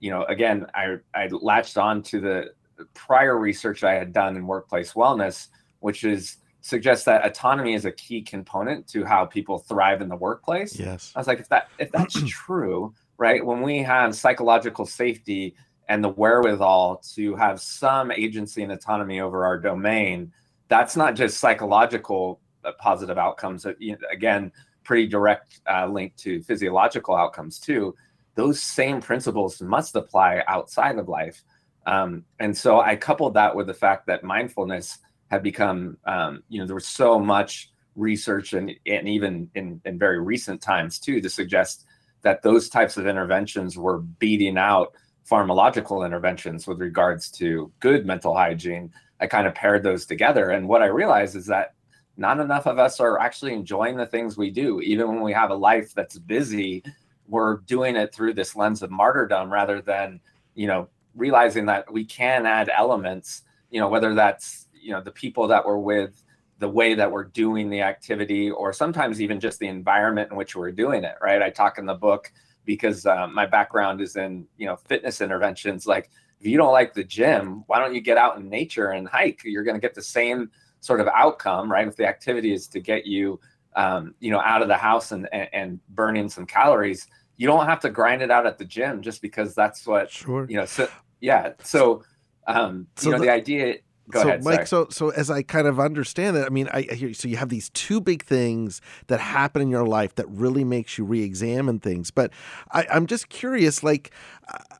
you 0.00 0.11
know 0.11 0.24
again 0.24 0.66
i 0.74 0.96
i 1.14 1.26
latched 1.28 1.78
on 1.78 2.02
to 2.02 2.20
the 2.20 2.52
prior 2.92 3.38
research 3.38 3.84
i 3.84 3.94
had 3.94 4.12
done 4.12 4.36
in 4.36 4.46
workplace 4.46 4.92
wellness 4.92 5.48
which 5.85 6.05
is 6.05 6.39
suggests 6.61 7.05
that 7.05 7.24
autonomy 7.26 7.74
is 7.74 7.85
a 7.85 7.93
key 7.93 8.22
component 8.22 8.87
to 8.89 9.05
how 9.05 9.24
people 9.24 9.59
thrive 9.59 10.01
in 10.01 10.09
the 10.09 10.16
workplace 10.16 10.78
yes 10.78 11.12
i 11.14 11.18
was 11.20 11.26
like 11.26 11.41
if 11.41 11.49
that 11.49 11.68
if 11.78 11.91
that's 11.93 12.22
true 12.28 12.93
right 13.18 13.45
when 13.45 13.61
we 13.62 13.78
have 13.78 14.14
psychological 14.14 14.87
safety 14.87 15.55
and 15.89 16.03
the 16.03 16.09
wherewithal 16.09 16.97
to 17.14 17.35
have 17.37 17.61
some 17.61 18.11
agency 18.11 18.62
and 18.62 18.72
autonomy 18.72 19.20
over 19.20 19.45
our 19.45 19.59
domain 19.59 20.32
that's 20.68 20.97
not 20.97 21.14
just 21.14 21.39
psychological 21.39 22.41
uh, 22.64 22.72
positive 22.78 23.18
outcomes. 23.18 23.66
Uh, 23.66 23.74
again, 24.11 24.51
pretty 24.85 25.07
direct 25.07 25.61
uh, 25.70 25.87
link 25.87 26.16
to 26.16 26.43
physiological 26.43 27.14
outcomes 27.14 27.59
too. 27.59 27.95
those 28.37 28.61
same 28.61 29.01
principles 29.01 29.62
must 29.62 29.95
apply 29.95 30.43
outside 30.49 30.99
of 30.99 31.09
life. 31.09 31.45
Um, 31.87 32.24
and 32.41 32.57
so 32.57 32.80
I 32.80 32.97
coupled 32.97 33.35
that 33.35 33.55
with 33.55 33.68
the 33.68 33.74
fact 33.74 34.07
that 34.07 34.24
mindfulness 34.24 34.99
had 35.31 35.43
become, 35.43 35.97
um, 36.07 36.43
you 36.49 36.61
know, 36.61 36.66
there 36.66 36.75
was 36.75 36.87
so 36.87 37.18
much 37.18 37.70
research 37.97 38.53
and, 38.53 38.72
and 38.87 39.09
even 39.09 39.49
in, 39.55 39.81
in 39.85 39.99
very 39.99 40.20
recent 40.20 40.61
times 40.61 40.99
too 40.99 41.20
to 41.20 41.31
suggest 41.31 41.87
that 42.22 42.43
those 42.43 42.68
types 42.68 42.97
of 42.97 43.07
interventions 43.07 43.77
were 43.77 44.01
beating 44.01 44.59
out 44.59 44.95
pharmacological 45.29 46.05
interventions 46.05 46.66
with 46.66 46.81
regards 46.81 47.31
to 47.31 47.72
good 47.81 48.05
mental 48.05 48.35
hygiene. 48.35 48.93
I 49.20 49.27
kind 49.27 49.47
of 49.47 49.55
paired 49.55 49.83
those 49.83 50.07
together. 50.07 50.51
And 50.51 50.68
what 50.68 50.83
I 50.83 50.87
realized 50.87 51.37
is 51.37 51.47
that 51.47 51.75
not 52.16 52.41
enough 52.41 52.66
of 52.66 52.79
us 52.79 53.01
are 53.01 53.18
actually 53.18 53.55
enjoying 53.55 53.97
the 53.97 54.07
things 54.07 54.37
we 54.37 54.51
do. 54.51 54.81
Even 54.81 55.09
when 55.09 55.22
we 55.22 55.33
have 55.33 55.51
a 55.51 55.55
life 55.55 55.93
that's 55.95 56.18
busy, 56.18 56.83
we're 57.27 57.59
doing 57.59 57.97
it 57.97 58.14
through 58.14 58.35
this 58.35 58.55
lens 58.55 58.83
of 58.83 58.91
martyrdom 58.91 59.53
rather 59.53 59.81
than, 59.81 60.20
you 60.55 60.66
know, 60.66 60.89
realizing 61.14 61.66
that 61.66 61.91
we 61.93 62.05
can 62.05 62.45
add 62.45 62.70
elements, 62.77 63.43
you 63.70 63.81
know, 63.81 63.89
whether 63.89 64.14
that's, 64.14 64.64
you 64.85 64.93
know, 64.93 65.01
the 65.01 65.11
people 65.11 65.49
that 65.49 65.64
we're 65.64 65.78
with, 65.78 66.22
the 66.59 66.68
way 66.68 66.95
that 66.95 67.11
we're 67.11 67.24
doing 67.24 67.70
the 67.70 67.80
activity, 67.80 68.51
or 68.51 68.72
sometimes 68.72 69.20
even 69.20 69.41
just 69.41 69.59
the 69.59 69.66
environment 69.66 70.30
in 70.30 70.37
which 70.37 70.55
we're 70.55 70.70
doing 70.70 71.03
it, 71.05 71.16
right? 71.20 71.43
I 71.43 71.51
talk 71.51 71.78
in 71.78 71.87
the 71.87 71.95
book 71.95 72.30
because 72.64 73.07
um, 73.07 73.35
my 73.35 73.47
background 73.47 74.01
is 74.01 74.16
in, 74.16 74.47
you 74.57 74.66
know, 74.66 74.76
fitness 74.76 75.20
interventions. 75.20 75.87
Like, 75.87 76.11
if 76.41 76.47
you 76.47 76.57
don't 76.57 76.72
like 76.72 76.95
the 76.95 77.05
gym, 77.05 77.64
why 77.66 77.78
don't 77.78 77.95
you 77.95 78.01
get 78.01 78.18
out 78.18 78.37
in 78.39 78.49
nature 78.49 78.91
and 78.91 79.09
hike? 79.09 79.41
You're 79.45 79.64
going 79.64 79.76
to 79.76 79.80
get 79.80 79.95
the 79.95 80.03
same 80.03 80.51
sort 80.80 81.01
of 81.01 81.09
outcome, 81.09 81.70
right? 81.70 81.89
If 81.89 81.97
the 81.97 82.07
activity 82.07 82.53
is 82.53 82.68
to 82.68 82.80
get 82.80 83.07
you, 83.07 83.41
um, 83.76 84.14
you 84.20 84.30
know, 84.30 84.41
out 84.41 84.62
of 84.62 84.68
the 84.68 84.76
house 84.76 85.12
and, 85.12 85.28
and, 85.32 85.49
and 85.53 85.80
burning 85.91 86.28
some 86.28 86.47
calories, 86.47 87.07
you 87.37 87.47
don't 87.47 87.66
have 87.66 87.80
to 87.80 87.91
grind 87.91 88.22
it 88.22 88.30
out 88.30 88.47
at 88.47 88.59
the 88.59 88.64
gym 88.64 89.03
just 89.03 89.20
because 89.22 89.55
that's 89.55 89.87
what, 89.87 90.11
sure. 90.11 90.47
you 90.49 90.57
know, 90.57 90.66
so 90.66 90.89
yeah. 91.20 91.53
So, 91.62 92.05
um, 92.47 92.87
so 92.97 93.09
you 93.09 93.12
know, 93.12 93.18
the, 93.18 93.24
the 93.24 93.32
idea, 93.32 93.76
Go 94.11 94.20
so 94.20 94.28
ahead, 94.28 94.44
Mike, 94.44 94.66
so 94.66 94.88
so 94.90 95.11
as 95.11 95.30
I 95.30 95.42
kind 95.42 95.66
of 95.66 95.80
understand 95.80 96.36
it, 96.36 96.44
I 96.44 96.50
mean, 96.50 96.68
I, 96.68 96.86
I 96.90 96.94
hear 96.94 97.14
so 97.14 97.26
you 97.26 97.38
have 97.38 97.48
these 97.48 97.70
two 97.70 98.00
big 98.02 98.22
things 98.22 98.82
that 99.07 99.18
happen 99.18 99.62
in 99.62 99.70
your 99.70 99.86
life 99.86 100.14
that 100.16 100.28
really 100.28 100.62
makes 100.62 100.98
you 100.98 101.05
re-examine 101.05 101.80
things. 101.80 102.11
But 102.11 102.30
I, 102.72 102.86
I'm 102.92 103.07
just 103.07 103.30
curious, 103.30 103.82
like, 103.82 104.11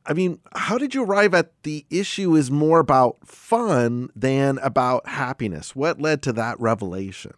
I 0.05 0.13
mean, 0.13 0.41
how 0.55 0.77
did 0.77 0.95
you 0.95 1.05
arrive 1.05 1.33
at 1.33 1.53
the 1.63 1.87
issue 1.89 2.35
is 2.35 2.51
more 2.51 2.81
about 2.81 3.27
fun 3.27 4.11
than 4.15 4.59
about 4.59 5.09
happiness? 5.09 5.75
What 5.75 6.01
led 6.01 6.21
to 6.23 6.33
that 6.35 6.61
revelation? 6.61 7.33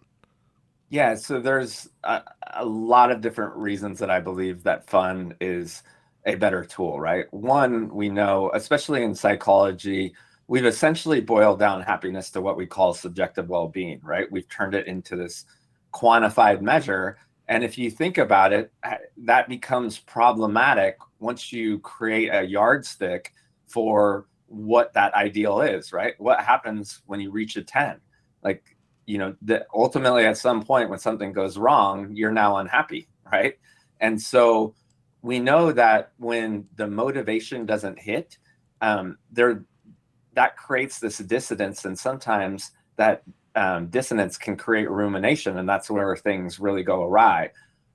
Yeah, 0.88 1.14
so 1.14 1.40
there's 1.40 1.88
a, 2.02 2.22
a 2.54 2.64
lot 2.64 3.12
of 3.12 3.20
different 3.20 3.54
reasons 3.54 4.00
that 4.00 4.10
I 4.10 4.18
believe 4.20 4.64
that 4.64 4.88
fun 4.90 5.34
is 5.40 5.84
a 6.24 6.34
better 6.34 6.64
tool, 6.64 6.98
right? 6.98 7.32
One, 7.32 7.94
we 7.94 8.08
know, 8.08 8.50
especially 8.54 9.04
in 9.04 9.14
psychology 9.14 10.14
we've 10.48 10.66
essentially 10.66 11.20
boiled 11.20 11.58
down 11.58 11.82
happiness 11.82 12.30
to 12.30 12.40
what 12.40 12.56
we 12.56 12.66
call 12.66 12.94
subjective 12.94 13.48
well-being 13.48 14.00
right? 14.02 14.30
We've 14.30 14.48
turned 14.48 14.74
it 14.74 14.86
into 14.86 15.16
this 15.16 15.44
quantified 15.92 16.60
measure. 16.60 17.18
And 17.48 17.64
if 17.64 17.78
you 17.78 17.90
think 17.90 18.18
about 18.18 18.52
it 18.52 18.72
that 19.18 19.48
becomes 19.48 19.98
problematic 19.98 20.98
once 21.18 21.52
you 21.52 21.78
create 21.80 22.28
a 22.28 22.42
yardstick 22.42 23.32
for 23.66 24.26
what 24.46 24.92
that 24.94 25.14
ideal 25.14 25.60
is 25.60 25.92
right? 25.92 26.14
What 26.18 26.40
happens 26.40 27.02
when 27.06 27.20
you 27.20 27.30
reach 27.30 27.56
a 27.56 27.62
10 27.62 28.00
like 28.42 28.76
you 29.06 29.18
know 29.18 29.34
that 29.42 29.66
ultimately 29.74 30.26
at 30.26 30.36
some 30.36 30.62
point 30.62 30.90
when 30.90 30.98
something 30.98 31.32
goes 31.32 31.56
wrong 31.56 32.10
you're 32.14 32.32
now 32.32 32.58
unhappy 32.58 33.08
right? 33.32 33.58
And 34.00 34.20
so 34.20 34.74
we 35.22 35.40
know 35.40 35.72
that 35.72 36.12
when 36.18 36.68
the 36.76 36.86
motivation 36.86 37.66
doesn't 37.66 37.98
hit 37.98 38.38
um, 38.82 39.18
there 39.32 39.64
that 40.36 40.56
creates 40.56 41.00
this 41.00 41.18
dissonance 41.18 41.86
and 41.86 41.98
sometimes 41.98 42.70
that 42.96 43.22
um, 43.56 43.86
dissonance 43.88 44.36
can 44.36 44.54
create 44.54 44.88
rumination 44.90 45.58
and 45.58 45.68
that's 45.68 45.90
where 45.90 46.14
things 46.14 46.60
really 46.60 46.82
go 46.82 47.02
awry. 47.02 47.50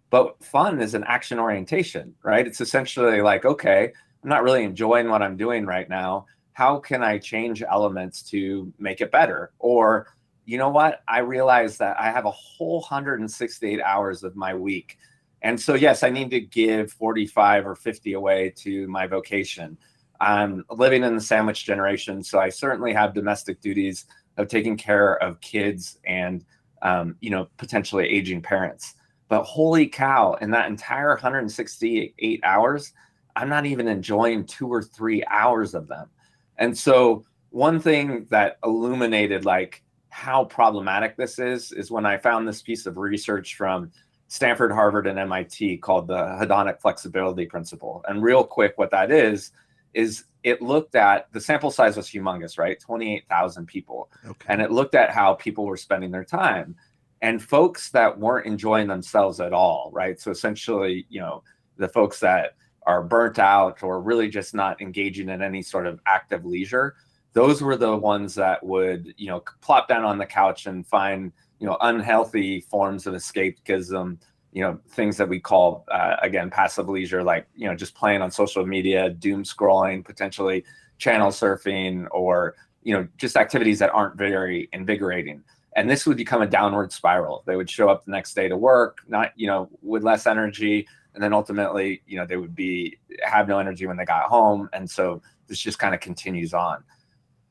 But 0.10 0.44
fun 0.44 0.82
is 0.82 0.96
an 0.96 1.06
action 1.06 1.40
orientation 1.40 2.14
right? 2.24 2.46
It's 2.46 2.60
essentially 2.60 3.22
like 3.22 3.46
okay 3.46 3.94
i'm 4.24 4.30
not 4.30 4.44
really 4.44 4.64
enjoying 4.64 5.08
what 5.08 5.22
i'm 5.22 5.38
doing 5.38 5.66
right 5.66 5.88
now. 5.88 6.26
How 6.54 6.80
can 6.80 7.04
i 7.04 7.18
change 7.18 7.64
elements 7.64 8.24
to 8.32 8.74
make 8.78 9.02
it 9.02 9.12
better? 9.12 9.52
Or 9.60 10.08
you 10.46 10.58
know 10.58 10.70
what? 10.70 11.02
I 11.08 11.20
realize 11.20 11.78
that 11.78 12.00
i 12.00 12.12
have 12.12 12.26
a 12.26 12.32
whole 12.32 12.82
168 12.82 13.80
hours 13.82 14.24
of 14.24 14.36
my 14.36 14.56
week. 14.56 14.98
And 15.44 15.62
so 15.62 15.76
yes 15.76 16.02
i 16.02 16.10
need 16.10 16.32
to 16.32 16.42
give 16.42 16.92
45 16.92 17.68
or 17.68 17.76
50 17.76 18.14
away 18.14 18.52
to 18.58 18.88
my 18.88 19.06
vocation 19.06 19.78
I'm 20.22 20.64
living 20.70 21.04
in 21.04 21.16
the 21.16 21.22
sandwich 21.22 21.66
generation, 21.66 22.24
so 22.24 22.40
I 22.40 22.50
certainly 22.50 22.94
have 22.94 23.14
domestic 23.14 23.60
duties 23.60 24.06
of 24.38 24.48
taking 24.48 24.78
care 24.78 25.22
of 25.22 25.42
kids 25.42 25.98
and 26.06 26.46
um, 26.84 27.16
you 27.20 27.32
know 27.32 27.48
potentially 27.58 28.08
aging 28.08 28.42
parents. 28.42 28.94
But 29.28 29.44
holy 29.44 29.88
cow, 29.88 30.34
in 30.36 30.52
that 30.52 30.70
entire 30.70 31.10
168 31.10 32.40
hours, 32.44 32.94
I'm 33.36 33.50
not 33.50 33.66
even 33.66 33.88
enjoying 33.88 34.46
two 34.46 34.68
or 34.68 34.84
three 34.84 35.24
hours 35.26 35.74
of 35.74 35.88
them. 35.88 36.10
And 36.58 36.78
so 36.78 37.26
one 37.50 37.80
thing 37.80 38.28
that 38.30 38.58
illuminated 38.64 39.44
like 39.44 39.84
how 40.10 40.46
problematic 40.46 41.18
this 41.18 41.40
is 41.40 41.72
is 41.72 41.90
when 41.90 42.06
I 42.06 42.18
found 42.18 42.48
this 42.48 42.62
piece 42.62 42.86
of 42.86 42.98
research 42.98 43.56
from 43.56 43.92
Stanford, 44.28 44.72
Harvard, 44.72 45.08
and 45.08 45.18
MIT 45.18 45.78
called 45.78 46.08
the 46.08 46.38
hedonic 46.40 46.80
flexibility 46.80 47.46
principle. 47.46 48.04
And 48.08 48.22
real 48.22 48.44
quick, 48.44 48.74
what 48.78 48.92
that 48.92 49.12
is 49.12 49.52
is 49.94 50.26
it 50.44 50.62
looked 50.62 50.96
at 50.96 51.32
the 51.34 51.42
sample 51.42 51.72
size 51.72 51.98
was 51.98 52.08
humongous, 52.08 52.58
right? 52.58 52.80
28,000 52.80 53.66
people. 53.66 54.10
Okay. 54.26 54.46
And 54.48 54.62
it 54.62 54.72
looked 54.72 54.96
at 54.96 55.12
how 55.12 55.36
people 55.36 55.66
were 55.66 55.78
spending 55.78 56.12
their 56.12 56.26
time 56.26 56.76
and 57.22 57.42
folks 57.42 57.92
that 57.92 58.18
weren't 58.18 58.48
enjoying 58.48 58.88
themselves 58.88 59.40
at 59.40 59.54
all, 59.54 59.92
right? 59.94 60.20
So 60.20 60.32
essentially, 60.32 61.06
you 61.10 61.20
know, 61.20 61.44
the 61.78 61.88
folks 61.88 62.20
that 62.22 62.56
are 62.88 63.04
burnt 63.04 63.38
out 63.38 63.84
or 63.84 64.02
really 64.02 64.28
just 64.28 64.56
not 64.56 64.82
engaging 64.82 65.30
in 65.30 65.42
any 65.42 65.62
sort 65.62 65.86
of 65.86 66.00
active 66.08 66.46
leisure, 66.46 66.96
those 67.34 67.62
were 67.62 67.78
the 67.78 67.96
ones 67.96 68.34
that 68.36 68.64
would, 68.66 69.14
you 69.18 69.28
know, 69.28 69.44
plop 69.62 69.88
down 69.88 70.04
on 70.04 70.18
the 70.18 70.26
couch 70.26 70.66
and 70.66 70.88
find, 70.88 71.32
you 71.60 71.68
know, 71.68 71.78
unhealthy 71.82 72.62
forms 72.62 73.06
of 73.06 73.14
escapism 73.14 74.18
you 74.52 74.62
know 74.62 74.80
things 74.90 75.18
that 75.18 75.28
we 75.28 75.40
call 75.40 75.86
uh, 75.92 76.18
again 76.22 76.50
passive 76.50 76.90
leisure 76.90 77.24
like 77.24 77.48
you 77.56 77.68
know 77.68 77.76
just 77.76 77.96
playing 77.96 78.22
on 78.22 78.30
social 78.30 78.66
media 78.66 79.10
doom 79.10 79.44
scrolling 79.44 80.04
potentially 80.04 80.64
channel 80.98 81.32
surfing 81.32 82.08
or 82.12 82.56
you 82.84 82.94
know 82.94 83.08
just 83.18 83.38
activities 83.38 83.80
that 83.80 83.90
aren't 83.92 84.16
very 84.16 84.70
invigorating. 84.74 85.44
And 85.78 85.90
this 85.90 86.06
would 86.06 86.18
become 86.18 86.42
a 86.42 86.48
downward 86.48 86.92
spiral. 86.92 87.44
They 87.48 87.56
would 87.56 87.70
show 87.70 87.88
up 87.88 88.04
the 88.04 88.12
next 88.12 88.34
day 88.34 88.50
to 88.50 88.58
work 88.58 89.00
not 89.08 89.32
you 89.36 89.48
know 89.48 89.70
with 89.82 90.04
less 90.04 90.28
energy 90.28 90.88
and 91.14 91.24
then 91.24 91.34
ultimately 91.34 92.02
you 92.06 92.18
know 92.18 92.26
they 92.26 92.38
would 92.38 92.56
be 92.56 92.98
have 93.24 93.48
no 93.48 93.58
energy 93.58 93.88
when 93.88 93.98
they 93.98 94.06
got 94.06 94.24
home 94.24 94.70
and 94.74 94.90
so 94.90 95.22
this 95.48 95.60
just 95.60 95.80
kind 95.80 95.94
of 95.96 96.02
continues 96.02 96.54
on. 96.54 96.84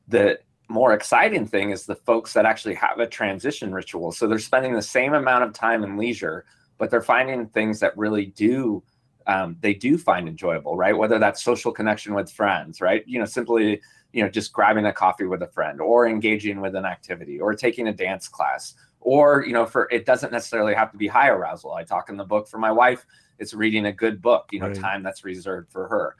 The 0.07 0.39
more 0.69 0.93
exciting 0.93 1.45
thing 1.45 1.71
is 1.71 1.85
the 1.85 1.95
folks 1.95 2.33
that 2.33 2.45
actually 2.45 2.75
have 2.75 2.99
a 2.99 3.07
transition 3.07 3.73
ritual. 3.73 4.11
So 4.11 4.27
they're 4.27 4.39
spending 4.39 4.73
the 4.73 4.81
same 4.81 5.13
amount 5.13 5.43
of 5.43 5.53
time 5.53 5.83
in 5.83 5.97
leisure 5.97 6.45
but 6.81 6.89
they're 6.89 6.99
finding 6.99 7.45
things 7.49 7.79
that 7.79 7.95
really 7.95 8.25
do 8.25 8.81
um, 9.27 9.55
they 9.61 9.75
do 9.75 9.99
find 9.99 10.27
enjoyable, 10.27 10.75
right? 10.75 10.97
Whether 10.97 11.19
that's 11.19 11.43
social 11.43 11.71
connection 11.71 12.15
with 12.15 12.31
friends, 12.31 12.81
right? 12.81 13.03
You 13.07 13.19
know, 13.19 13.25
simply, 13.25 13.79
you 14.13 14.23
know, 14.23 14.29
just 14.29 14.51
grabbing 14.51 14.87
a 14.87 14.91
coffee 14.91 15.25
with 15.25 15.43
a 15.43 15.47
friend 15.49 15.79
or 15.79 16.07
engaging 16.07 16.59
with 16.59 16.73
an 16.73 16.85
activity 16.85 17.39
or 17.39 17.53
taking 17.53 17.89
a 17.89 17.93
dance 17.93 18.27
class 18.27 18.73
or, 18.99 19.45
you 19.45 19.53
know, 19.53 19.63
for 19.63 19.87
it 19.91 20.07
doesn't 20.07 20.31
necessarily 20.31 20.73
have 20.73 20.91
to 20.91 20.97
be 20.97 21.05
high 21.05 21.29
arousal. 21.29 21.71
I 21.71 21.83
talk 21.83 22.09
in 22.09 22.17
the 22.17 22.25
book 22.25 22.47
for 22.47 22.57
my 22.57 22.71
wife, 22.71 23.05
it's 23.37 23.53
reading 23.53 23.85
a 23.85 23.91
good 23.91 24.19
book, 24.19 24.49
you 24.51 24.59
know, 24.59 24.69
right. 24.69 24.75
time 24.75 25.03
that's 25.03 25.23
reserved 25.23 25.71
for 25.71 25.87
her. 25.87 26.15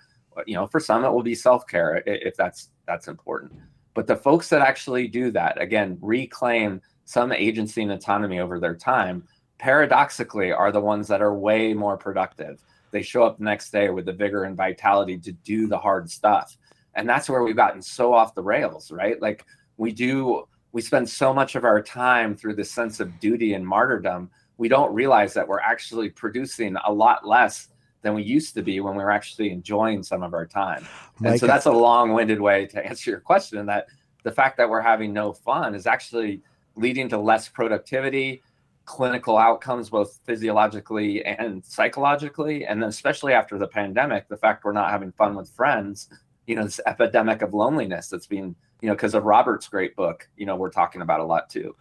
You 0.45 0.53
know, 0.53 0.67
for 0.67 0.79
some, 0.79 1.03
it 1.03 1.09
will 1.09 1.23
be 1.23 1.33
self 1.33 1.65
care 1.65 2.03
if 2.05 2.37
that's 2.37 2.69
that's 2.85 3.07
important. 3.07 3.51
But 3.95 4.05
the 4.05 4.15
folks 4.15 4.47
that 4.49 4.61
actually 4.61 5.07
do 5.07 5.31
that, 5.31 5.59
again, 5.59 5.97
reclaim 6.01 6.81
some 7.05 7.31
agency 7.31 7.81
and 7.81 7.91
autonomy 7.91 8.39
over 8.39 8.59
their 8.59 8.75
time 8.75 9.23
paradoxically 9.61 10.51
are 10.51 10.71
the 10.71 10.81
ones 10.81 11.07
that 11.07 11.21
are 11.21 11.35
way 11.35 11.73
more 11.73 11.95
productive. 11.95 12.59
They 12.89 13.03
show 13.03 13.23
up 13.23 13.37
the 13.37 13.43
next 13.43 13.69
day 13.69 13.91
with 13.91 14.05
the 14.05 14.11
vigor 14.11 14.45
and 14.45 14.57
vitality 14.57 15.19
to 15.19 15.31
do 15.31 15.67
the 15.67 15.77
hard 15.77 16.09
stuff. 16.09 16.57
And 16.95 17.07
that's 17.07 17.29
where 17.29 17.43
we've 17.43 17.55
gotten 17.55 17.81
so 17.81 18.11
off 18.11 18.33
the 18.33 18.41
rails, 18.41 18.91
right? 18.91 19.21
Like 19.21 19.45
we 19.77 19.91
do, 19.91 20.47
we 20.71 20.81
spend 20.81 21.07
so 21.07 21.31
much 21.31 21.55
of 21.55 21.63
our 21.63 21.79
time 21.79 22.35
through 22.35 22.55
the 22.55 22.65
sense 22.65 22.99
of 22.99 23.19
duty 23.19 23.53
and 23.53 23.65
martyrdom. 23.65 24.31
We 24.57 24.67
don't 24.67 24.91
realize 24.93 25.33
that 25.35 25.47
we're 25.47 25.59
actually 25.59 26.09
producing 26.09 26.75
a 26.83 26.91
lot 26.91 27.25
less 27.25 27.69
than 28.01 28.15
we 28.15 28.23
used 28.23 28.55
to 28.55 28.63
be 28.63 28.79
when 28.79 28.95
we 28.95 29.03
were 29.03 29.11
actually 29.11 29.51
enjoying 29.51 30.01
some 30.01 30.23
of 30.23 30.33
our 30.33 30.47
time. 30.47 30.87
Mike, 31.19 31.33
and 31.33 31.39
so 31.39 31.45
that's 31.45 31.67
a 31.67 31.71
long-winded 31.71 32.41
way 32.41 32.65
to 32.65 32.83
answer 32.83 33.11
your 33.11 33.19
question 33.19 33.67
that 33.67 33.85
the 34.23 34.31
fact 34.31 34.57
that 34.57 34.67
we're 34.67 34.81
having 34.81 35.13
no 35.13 35.31
fun 35.31 35.75
is 35.75 35.85
actually 35.85 36.41
leading 36.75 37.07
to 37.09 37.17
less 37.19 37.47
productivity, 37.47 38.41
clinical 38.85 39.37
outcomes, 39.37 39.89
both 39.89 40.19
physiologically 40.25 41.23
and 41.23 41.63
psychologically. 41.63 42.65
And 42.65 42.81
then, 42.81 42.89
especially 42.89 43.33
after 43.33 43.57
the 43.57 43.67
pandemic, 43.67 44.27
the 44.27 44.37
fact 44.37 44.63
we're 44.63 44.71
not 44.71 44.89
having 44.89 45.11
fun 45.11 45.35
with 45.35 45.49
friends, 45.49 46.09
you 46.47 46.55
know, 46.55 46.63
this 46.63 46.81
epidemic 46.85 47.41
of 47.41 47.53
loneliness 47.53 48.09
that's 48.09 48.27
being 48.27 48.55
you 48.81 48.87
know, 48.87 48.95
because 48.95 49.13
of 49.13 49.23
Robert's 49.25 49.67
great 49.67 49.95
book, 49.95 50.27
you 50.35 50.45
know, 50.45 50.55
we're 50.55 50.71
talking 50.71 51.01
about 51.01 51.19
a 51.19 51.23
lot 51.23 51.49
too. 51.49 51.75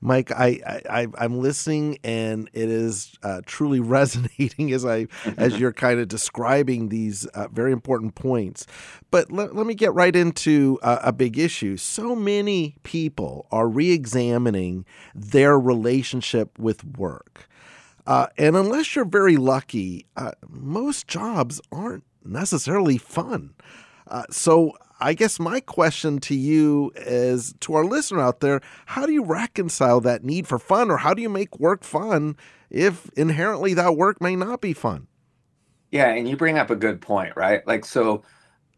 Mike, 0.00 0.30
I, 0.30 0.60
I 0.88 1.08
I'm 1.18 1.40
listening, 1.40 1.98
and 2.04 2.48
it 2.52 2.68
is 2.68 3.14
uh, 3.22 3.40
truly 3.44 3.80
resonating 3.80 4.72
as 4.72 4.84
I 4.84 5.08
as 5.36 5.58
you're 5.58 5.72
kind 5.72 5.98
of 5.98 6.08
describing 6.08 6.90
these 6.90 7.26
uh, 7.26 7.48
very 7.48 7.72
important 7.72 8.14
points. 8.14 8.66
But 9.10 9.32
let, 9.32 9.54
let 9.54 9.66
me 9.66 9.74
get 9.74 9.92
right 9.94 10.14
into 10.14 10.78
uh, 10.82 11.00
a 11.02 11.12
big 11.12 11.38
issue. 11.38 11.76
So 11.76 12.14
many 12.14 12.76
people 12.82 13.46
are 13.50 13.68
re-examining 13.68 14.84
their 15.14 15.58
relationship 15.58 16.58
with 16.58 16.84
work, 16.96 17.48
uh, 18.06 18.28
and 18.38 18.56
unless 18.56 18.94
you're 18.94 19.04
very 19.04 19.36
lucky, 19.36 20.06
uh, 20.16 20.32
most 20.48 21.08
jobs 21.08 21.60
aren't 21.72 22.04
necessarily 22.24 22.98
fun. 22.98 23.54
Uh, 24.06 24.24
so 24.30 24.72
I 25.00 25.14
guess 25.14 25.40
my 25.40 25.60
question 25.60 26.18
to 26.20 26.34
you 26.34 26.92
is 26.96 27.54
to 27.60 27.74
our 27.74 27.84
listener 27.84 28.20
out 28.20 28.40
there, 28.40 28.60
how 28.86 29.06
do 29.06 29.12
you 29.12 29.24
reconcile 29.24 30.00
that 30.02 30.24
need 30.24 30.46
for 30.46 30.58
fun 30.58 30.90
or 30.90 30.98
how 30.98 31.14
do 31.14 31.22
you 31.22 31.28
make 31.28 31.58
work 31.58 31.84
fun 31.84 32.36
if 32.70 33.10
inherently 33.16 33.74
that 33.74 33.96
work 33.96 34.20
may 34.20 34.36
not 34.36 34.60
be 34.60 34.72
fun? 34.72 35.08
Yeah, 35.90 36.08
and 36.08 36.28
you 36.28 36.36
bring 36.36 36.58
up 36.58 36.70
a 36.70 36.76
good 36.76 37.00
point, 37.00 37.34
right? 37.36 37.66
Like 37.66 37.84
so 37.84 38.22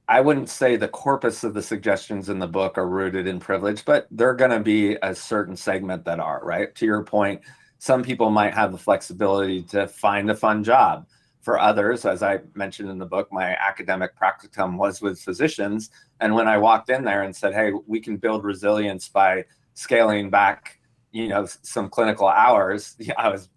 I 0.09 0.21
wouldn't 0.21 0.49
say 0.49 0.77
the 0.77 0.89
corpus 0.89 1.43
of 1.45 1.55
the 1.55 1.63
suggestions 1.63 2.29
in 2.29 2.39
the 2.39 2.47
book 2.47 2.79
are 2.79 2.89
rooted 2.89 3.27
in 3.27 3.41
privilege, 3.41 3.85
but 3.85 4.07
they're 4.11 4.35
going 4.35 4.53
to 4.53 4.61
be 4.61 4.97
a 5.03 5.15
certain 5.15 5.57
segment 5.57 6.05
that 6.05 6.21
are, 6.21 6.41
right? 6.45 6.75
To 6.77 6.87
your 6.87 7.03
point, 7.03 7.41
some 7.79 8.03
people 8.03 8.31
might 8.31 8.55
have 8.55 8.73
the 8.73 8.79
flexibility 8.79 9.63
to 9.65 9.89
find 9.89 10.31
a 10.31 10.35
fun 10.35 10.63
job 10.63 11.07
for 11.47 11.61
others, 11.61 12.05
as 12.05 12.25
I 12.25 12.41
mentioned 12.57 12.91
in 12.91 12.99
the 12.99 13.07
book, 13.07 13.33
my 13.33 13.55
academic 13.55 14.19
practicum 14.19 14.77
was 14.77 15.01
with 15.01 15.21
physicians. 15.21 15.91
And 16.19 16.35
when 16.35 16.49
I 16.49 16.59
walked 16.59 16.91
in 16.91 17.05
there 17.05 17.23
and 17.23 17.37
said, 17.37 17.55
"Hey, 17.55 17.71
we 17.87 18.01
can 18.01 18.17
build 18.17 18.43
resilience 18.43 19.09
by 19.09 19.45
scaling 19.75 20.29
back, 20.29 20.81
you 21.13 21.29
know, 21.29 21.47
some 21.63 21.89
clinical 21.89 22.27
hours," 22.27 22.97
I 23.17 23.29
was, 23.29 23.49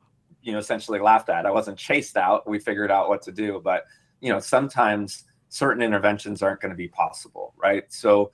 you 0.44 0.52
know, 0.52 0.60
essentially 0.60 1.00
laughed 1.00 1.30
at. 1.30 1.48
I 1.48 1.52
wasn't 1.52 1.80
chased 1.80 2.16
out. 2.16 2.48
We 2.48 2.60
figured 2.60 2.92
out 2.92 3.10
what 3.10 3.24
to 3.24 3.32
do, 3.32 3.60
but 3.64 3.86
you 4.22 4.32
know, 4.32 4.40
sometimes 4.40 5.24
certain 5.48 5.82
interventions 5.82 6.44
aren't 6.44 6.62
going 6.62 6.70
to 6.70 6.78
be 6.78 6.90
possible, 6.90 7.56
right? 7.58 7.92
So, 7.92 8.32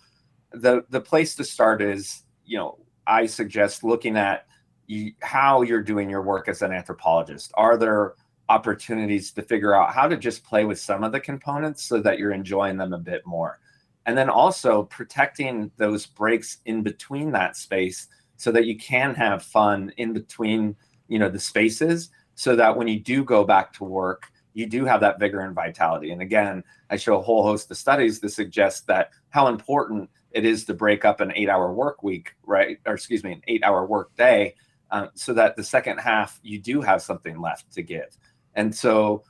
the 0.51 0.83
the 0.89 0.99
place 0.99 1.33
to 1.35 1.45
start 1.45 1.81
is, 1.81 2.23
you 2.45 2.57
know, 2.57 2.77
I 3.07 3.25
suggest 3.25 3.85
looking 3.85 4.17
at 4.17 4.47
you, 4.87 5.13
how 5.21 5.61
you're 5.61 5.81
doing 5.81 6.09
your 6.09 6.23
work 6.23 6.49
as 6.49 6.61
an 6.61 6.73
anthropologist. 6.73 7.53
Are 7.53 7.77
there 7.77 8.15
opportunities 8.49 9.31
to 9.31 9.41
figure 9.41 9.75
out 9.75 9.93
how 9.93 10.07
to 10.07 10.17
just 10.17 10.43
play 10.43 10.65
with 10.65 10.79
some 10.79 11.03
of 11.03 11.11
the 11.11 11.19
components 11.19 11.83
so 11.83 11.99
that 12.01 12.19
you're 12.19 12.31
enjoying 12.31 12.77
them 12.77 12.93
a 12.93 12.99
bit 12.99 13.25
more. 13.25 13.59
And 14.05 14.17
then 14.17 14.29
also 14.29 14.83
protecting 14.83 15.71
those 15.77 16.05
breaks 16.05 16.59
in 16.65 16.83
between 16.83 17.31
that 17.31 17.55
space 17.55 18.07
so 18.37 18.51
that 18.51 18.65
you 18.65 18.77
can 18.77 19.15
have 19.15 19.43
fun 19.43 19.91
in 19.97 20.13
between, 20.13 20.75
you 21.07 21.17
know, 21.17 21.29
the 21.29 21.39
spaces 21.39 22.09
so 22.35 22.55
that 22.55 22.75
when 22.75 22.87
you 22.87 22.99
do 22.99 23.23
go 23.23 23.43
back 23.43 23.73
to 23.73 23.83
work, 23.83 24.31
you 24.53 24.65
do 24.67 24.85
have 24.85 25.01
that 25.01 25.19
vigor 25.19 25.41
and 25.41 25.55
vitality. 25.55 26.11
And 26.11 26.21
again, 26.21 26.63
I 26.89 26.97
show 26.97 27.17
a 27.17 27.21
whole 27.21 27.43
host 27.43 27.71
of 27.71 27.77
studies 27.77 28.19
to 28.19 28.29
suggest 28.29 28.87
that 28.87 29.09
how 29.29 29.47
important 29.47 30.09
it 30.31 30.45
is 30.45 30.65
to 30.65 30.73
break 30.73 31.03
up 31.03 31.19
an 31.19 31.31
eight 31.35 31.49
hour 31.49 31.73
work 31.73 32.03
week, 32.03 32.35
right? 32.43 32.77
Or 32.85 32.93
excuse 32.93 33.23
me, 33.23 33.33
an 33.33 33.41
eight 33.47 33.63
hour 33.63 33.85
work 33.85 34.15
day, 34.15 34.55
um, 34.91 35.09
so 35.15 35.33
that 35.33 35.55
the 35.55 35.63
second 35.63 35.97
half 35.97 36.39
you 36.43 36.59
do 36.59 36.81
have 36.81 37.01
something 37.01 37.39
left 37.39 37.71
to 37.73 37.81
give. 37.81 38.17
And 38.55 38.73
so, 38.73 39.23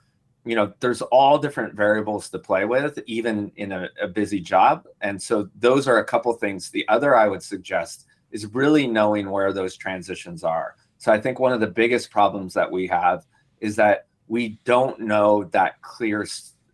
you 0.45 0.55
know, 0.55 0.73
there's 0.79 1.01
all 1.01 1.37
different 1.37 1.73
variables 1.73 2.29
to 2.29 2.39
play 2.39 2.65
with, 2.65 2.99
even 3.07 3.51
in 3.55 3.71
a, 3.71 3.89
a 4.01 4.07
busy 4.07 4.39
job. 4.39 4.85
And 5.01 5.21
so, 5.21 5.49
those 5.55 5.87
are 5.87 5.97
a 5.97 6.05
couple 6.05 6.31
things. 6.33 6.69
The 6.69 6.87
other 6.87 7.15
I 7.15 7.27
would 7.27 7.43
suggest 7.43 8.05
is 8.31 8.45
really 8.53 8.87
knowing 8.87 9.29
where 9.29 9.53
those 9.53 9.75
transitions 9.75 10.43
are. 10.43 10.75
So, 10.97 11.11
I 11.11 11.19
think 11.19 11.39
one 11.39 11.53
of 11.53 11.59
the 11.59 11.67
biggest 11.67 12.11
problems 12.11 12.53
that 12.53 12.71
we 12.71 12.87
have 12.87 13.25
is 13.59 13.75
that 13.77 14.07
we 14.27 14.59
don't 14.65 14.99
know 14.99 15.45
that 15.45 15.81
clear 15.81 16.25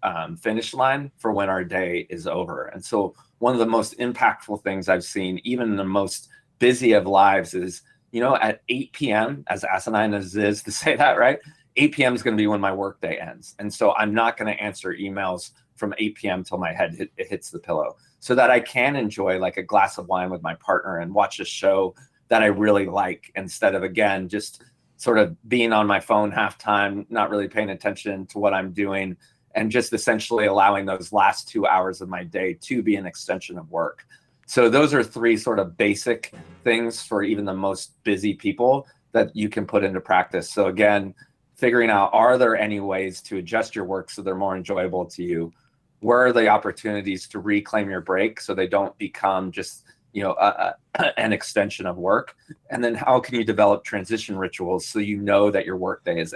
um, 0.04 0.36
finish 0.36 0.74
line 0.74 1.12
for 1.18 1.32
when 1.32 1.50
our 1.50 1.64
day 1.64 2.08
is 2.10 2.28
over. 2.28 2.66
And 2.68 2.84
so, 2.84 3.16
one 3.40 3.54
of 3.54 3.60
the 3.60 3.66
most 3.66 3.98
impactful 4.00 4.64
things 4.64 4.90
I've 4.90 5.04
seen, 5.04 5.40
even 5.44 5.72
in 5.72 5.78
the 5.78 5.84
most 5.86 6.28
busy 6.60 6.92
of 6.94 7.08
lives, 7.08 7.54
is 7.54 7.82
you 8.12 8.20
know, 8.20 8.36
at 8.38 8.62
8 8.70 8.92
p.m., 8.94 9.44
as 9.48 9.64
asinine 9.64 10.14
as 10.14 10.36
it 10.36 10.44
is 10.44 10.64
to 10.64 10.72
say 10.84 10.96
that, 10.96 11.18
right? 11.18 11.40
8 11.76 11.94
p.m. 11.94 12.16
is 12.16 12.24
going 12.24 12.36
to 12.36 12.42
be 12.42 12.48
when 12.48 12.62
my 12.62 12.74
workday 12.74 13.18
ends. 13.18 13.56
And 13.60 13.74
so 13.74 13.94
I'm 13.94 14.14
not 14.14 14.38
going 14.38 14.54
to 14.54 14.62
answer 14.62 14.94
emails 14.94 15.52
from 15.76 15.94
8 15.98 16.16
p.m. 16.16 16.44
till 16.44 16.58
my 16.58 16.74
head 16.74 16.96
hit, 16.96 17.12
hits 17.18 17.50
the 17.50 17.60
pillow 17.60 17.96
so 18.20 18.36
that 18.36 18.52
I 18.52 18.60
can 18.60 18.96
enjoy 18.96 19.40
like 19.40 19.58
a 19.58 19.64
glass 19.64 19.98
of 19.98 20.08
wine 20.08 20.30
with 20.30 20.44
my 20.44 20.54
partner 20.56 21.00
and 21.00 21.14
watch 21.14 21.40
a 21.40 21.46
show 21.46 21.96
that 22.28 22.44
I 22.44 22.48
really 22.48 22.86
like 22.86 23.32
instead 23.36 23.76
of, 23.76 23.84
again, 23.84 24.30
just 24.30 24.64
sort 24.98 25.18
of 25.18 25.36
being 25.50 25.74
on 25.74 25.88
my 25.88 26.00
phone 26.00 26.32
half 26.32 26.58
time, 26.58 27.06
not 27.10 27.30
really 27.30 27.48
paying 27.48 27.72
attention 27.72 28.28
to 28.28 28.38
what 28.38 28.54
I'm 28.54 28.72
doing, 28.72 29.18
and 29.56 29.72
just 29.72 29.92
essentially 29.92 30.46
allowing 30.46 30.86
those 30.86 31.12
last 31.12 31.48
two 31.48 31.66
hours 31.66 32.00
of 32.00 32.10
my 32.10 32.24
day 32.24 32.54
to 32.62 32.84
be 32.84 32.96
an 32.96 33.06
extension 33.06 33.58
of 33.58 33.70
work. 33.72 34.06
So 34.46 34.70
those 34.70 34.94
are 34.94 35.04
three 35.04 35.38
sort 35.38 35.60
of 35.60 35.76
basic 35.78 36.34
things 36.64 37.02
for 37.02 37.24
even 37.24 37.46
the 37.46 37.54
most 37.54 38.02
busy 38.04 38.34
people 38.34 38.86
that 39.14 39.36
you 39.36 39.50
can 39.50 39.66
put 39.66 39.84
into 39.84 40.00
practice. 40.00 40.52
So 40.52 40.68
again, 40.68 41.16
figuring 41.62 41.92
out 41.92 42.10
are 42.12 42.40
there 42.40 42.58
any 42.58 42.80
ways 42.80 43.22
to 43.22 43.38
adjust 43.38 43.76
your 43.76 43.86
work 43.86 44.10
so 44.10 44.24
they're 44.24 44.36
more 44.36 44.58
enjoyable 44.58 45.06
to 45.06 45.24
you? 45.24 45.54
Where 46.00 46.26
are 46.26 46.34
the 46.34 46.48
opportunities 46.48 47.28
to 47.28 47.40
reclaim 47.40 47.88
your 47.88 48.02
break 48.02 48.42
so 48.42 48.56
they 48.56 48.68
don't 48.68 48.98
become 48.98 49.52
just 49.52 49.84
you 50.12 50.24
know 50.24 50.32
a, 50.42 50.76
a, 50.96 51.20
an 51.20 51.32
extension 51.32 51.86
of 51.86 51.98
work? 51.98 52.36
And 52.72 52.84
then 52.84 52.96
how 52.96 53.20
can 53.20 53.36
you 53.36 53.46
develop 53.46 53.84
transition 53.84 54.36
rituals 54.38 54.88
so 54.88 54.98
you 54.98 55.18
know 55.18 55.52
that 55.52 55.68
your 55.68 55.78
workday 55.78 56.20
is 56.20 56.36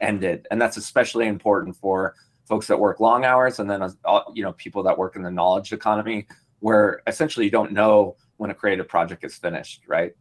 ended? 0.00 0.48
And 0.50 0.60
that's 0.60 0.78
especially 0.78 1.26
important 1.26 1.76
for 1.76 2.14
folks 2.46 2.66
that 2.66 2.78
work 2.78 2.98
long 2.98 3.26
hours 3.26 3.58
and 3.58 3.70
then 3.70 3.82
uh, 3.82 4.20
you 4.34 4.42
know 4.42 4.52
people 4.54 4.82
that 4.82 4.96
work 4.96 5.16
in 5.16 5.22
the 5.22 5.30
knowledge 5.30 5.72
economy 5.72 6.26
where 6.60 7.02
essentially 7.06 7.44
you 7.44 7.52
don't 7.52 7.72
know 7.72 8.16
when 8.38 8.50
a 8.50 8.54
creative 8.54 8.88
project 8.88 9.24
is 9.24 9.36
finished 9.36 9.82
right 9.86 10.12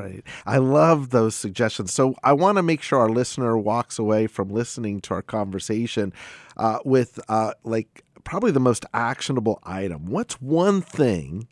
Right. 0.00 0.22
I 0.46 0.58
love 0.58 1.10
those 1.10 1.34
suggestions. 1.34 1.92
So 1.92 2.14
I 2.24 2.32
want 2.32 2.56
to 2.56 2.62
make 2.62 2.80
sure 2.80 2.98
our 3.00 3.08
listener 3.08 3.58
walks 3.58 3.98
away 3.98 4.26
from 4.26 4.48
listening 4.48 5.00
to 5.02 5.14
our 5.14 5.22
conversation 5.22 6.12
uh, 6.56 6.78
with 6.84 7.20
uh, 7.28 7.52
like 7.64 8.04
probably 8.24 8.50
the 8.50 8.60
most 8.60 8.86
actionable 8.94 9.60
item. 9.62 10.06
What's 10.06 10.40
one 10.40 10.80
thing, 10.80 11.48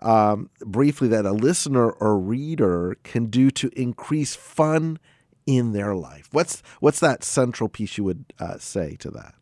um, 0.00 0.50
briefly, 0.60 1.08
that 1.08 1.24
a 1.24 1.32
listener 1.32 1.90
or 1.90 2.18
reader 2.18 2.96
can 3.04 3.26
do 3.26 3.50
to 3.52 3.70
increase 3.76 4.34
fun 4.34 4.98
in 5.46 5.72
their 5.72 5.94
life? 5.94 6.28
What's 6.32 6.62
what's 6.80 7.00
that 7.00 7.22
central 7.22 7.68
piece 7.68 7.96
you 7.96 8.04
would 8.04 8.24
uh, 8.40 8.58
say 8.58 8.96
to 8.96 9.10
that? 9.12 9.34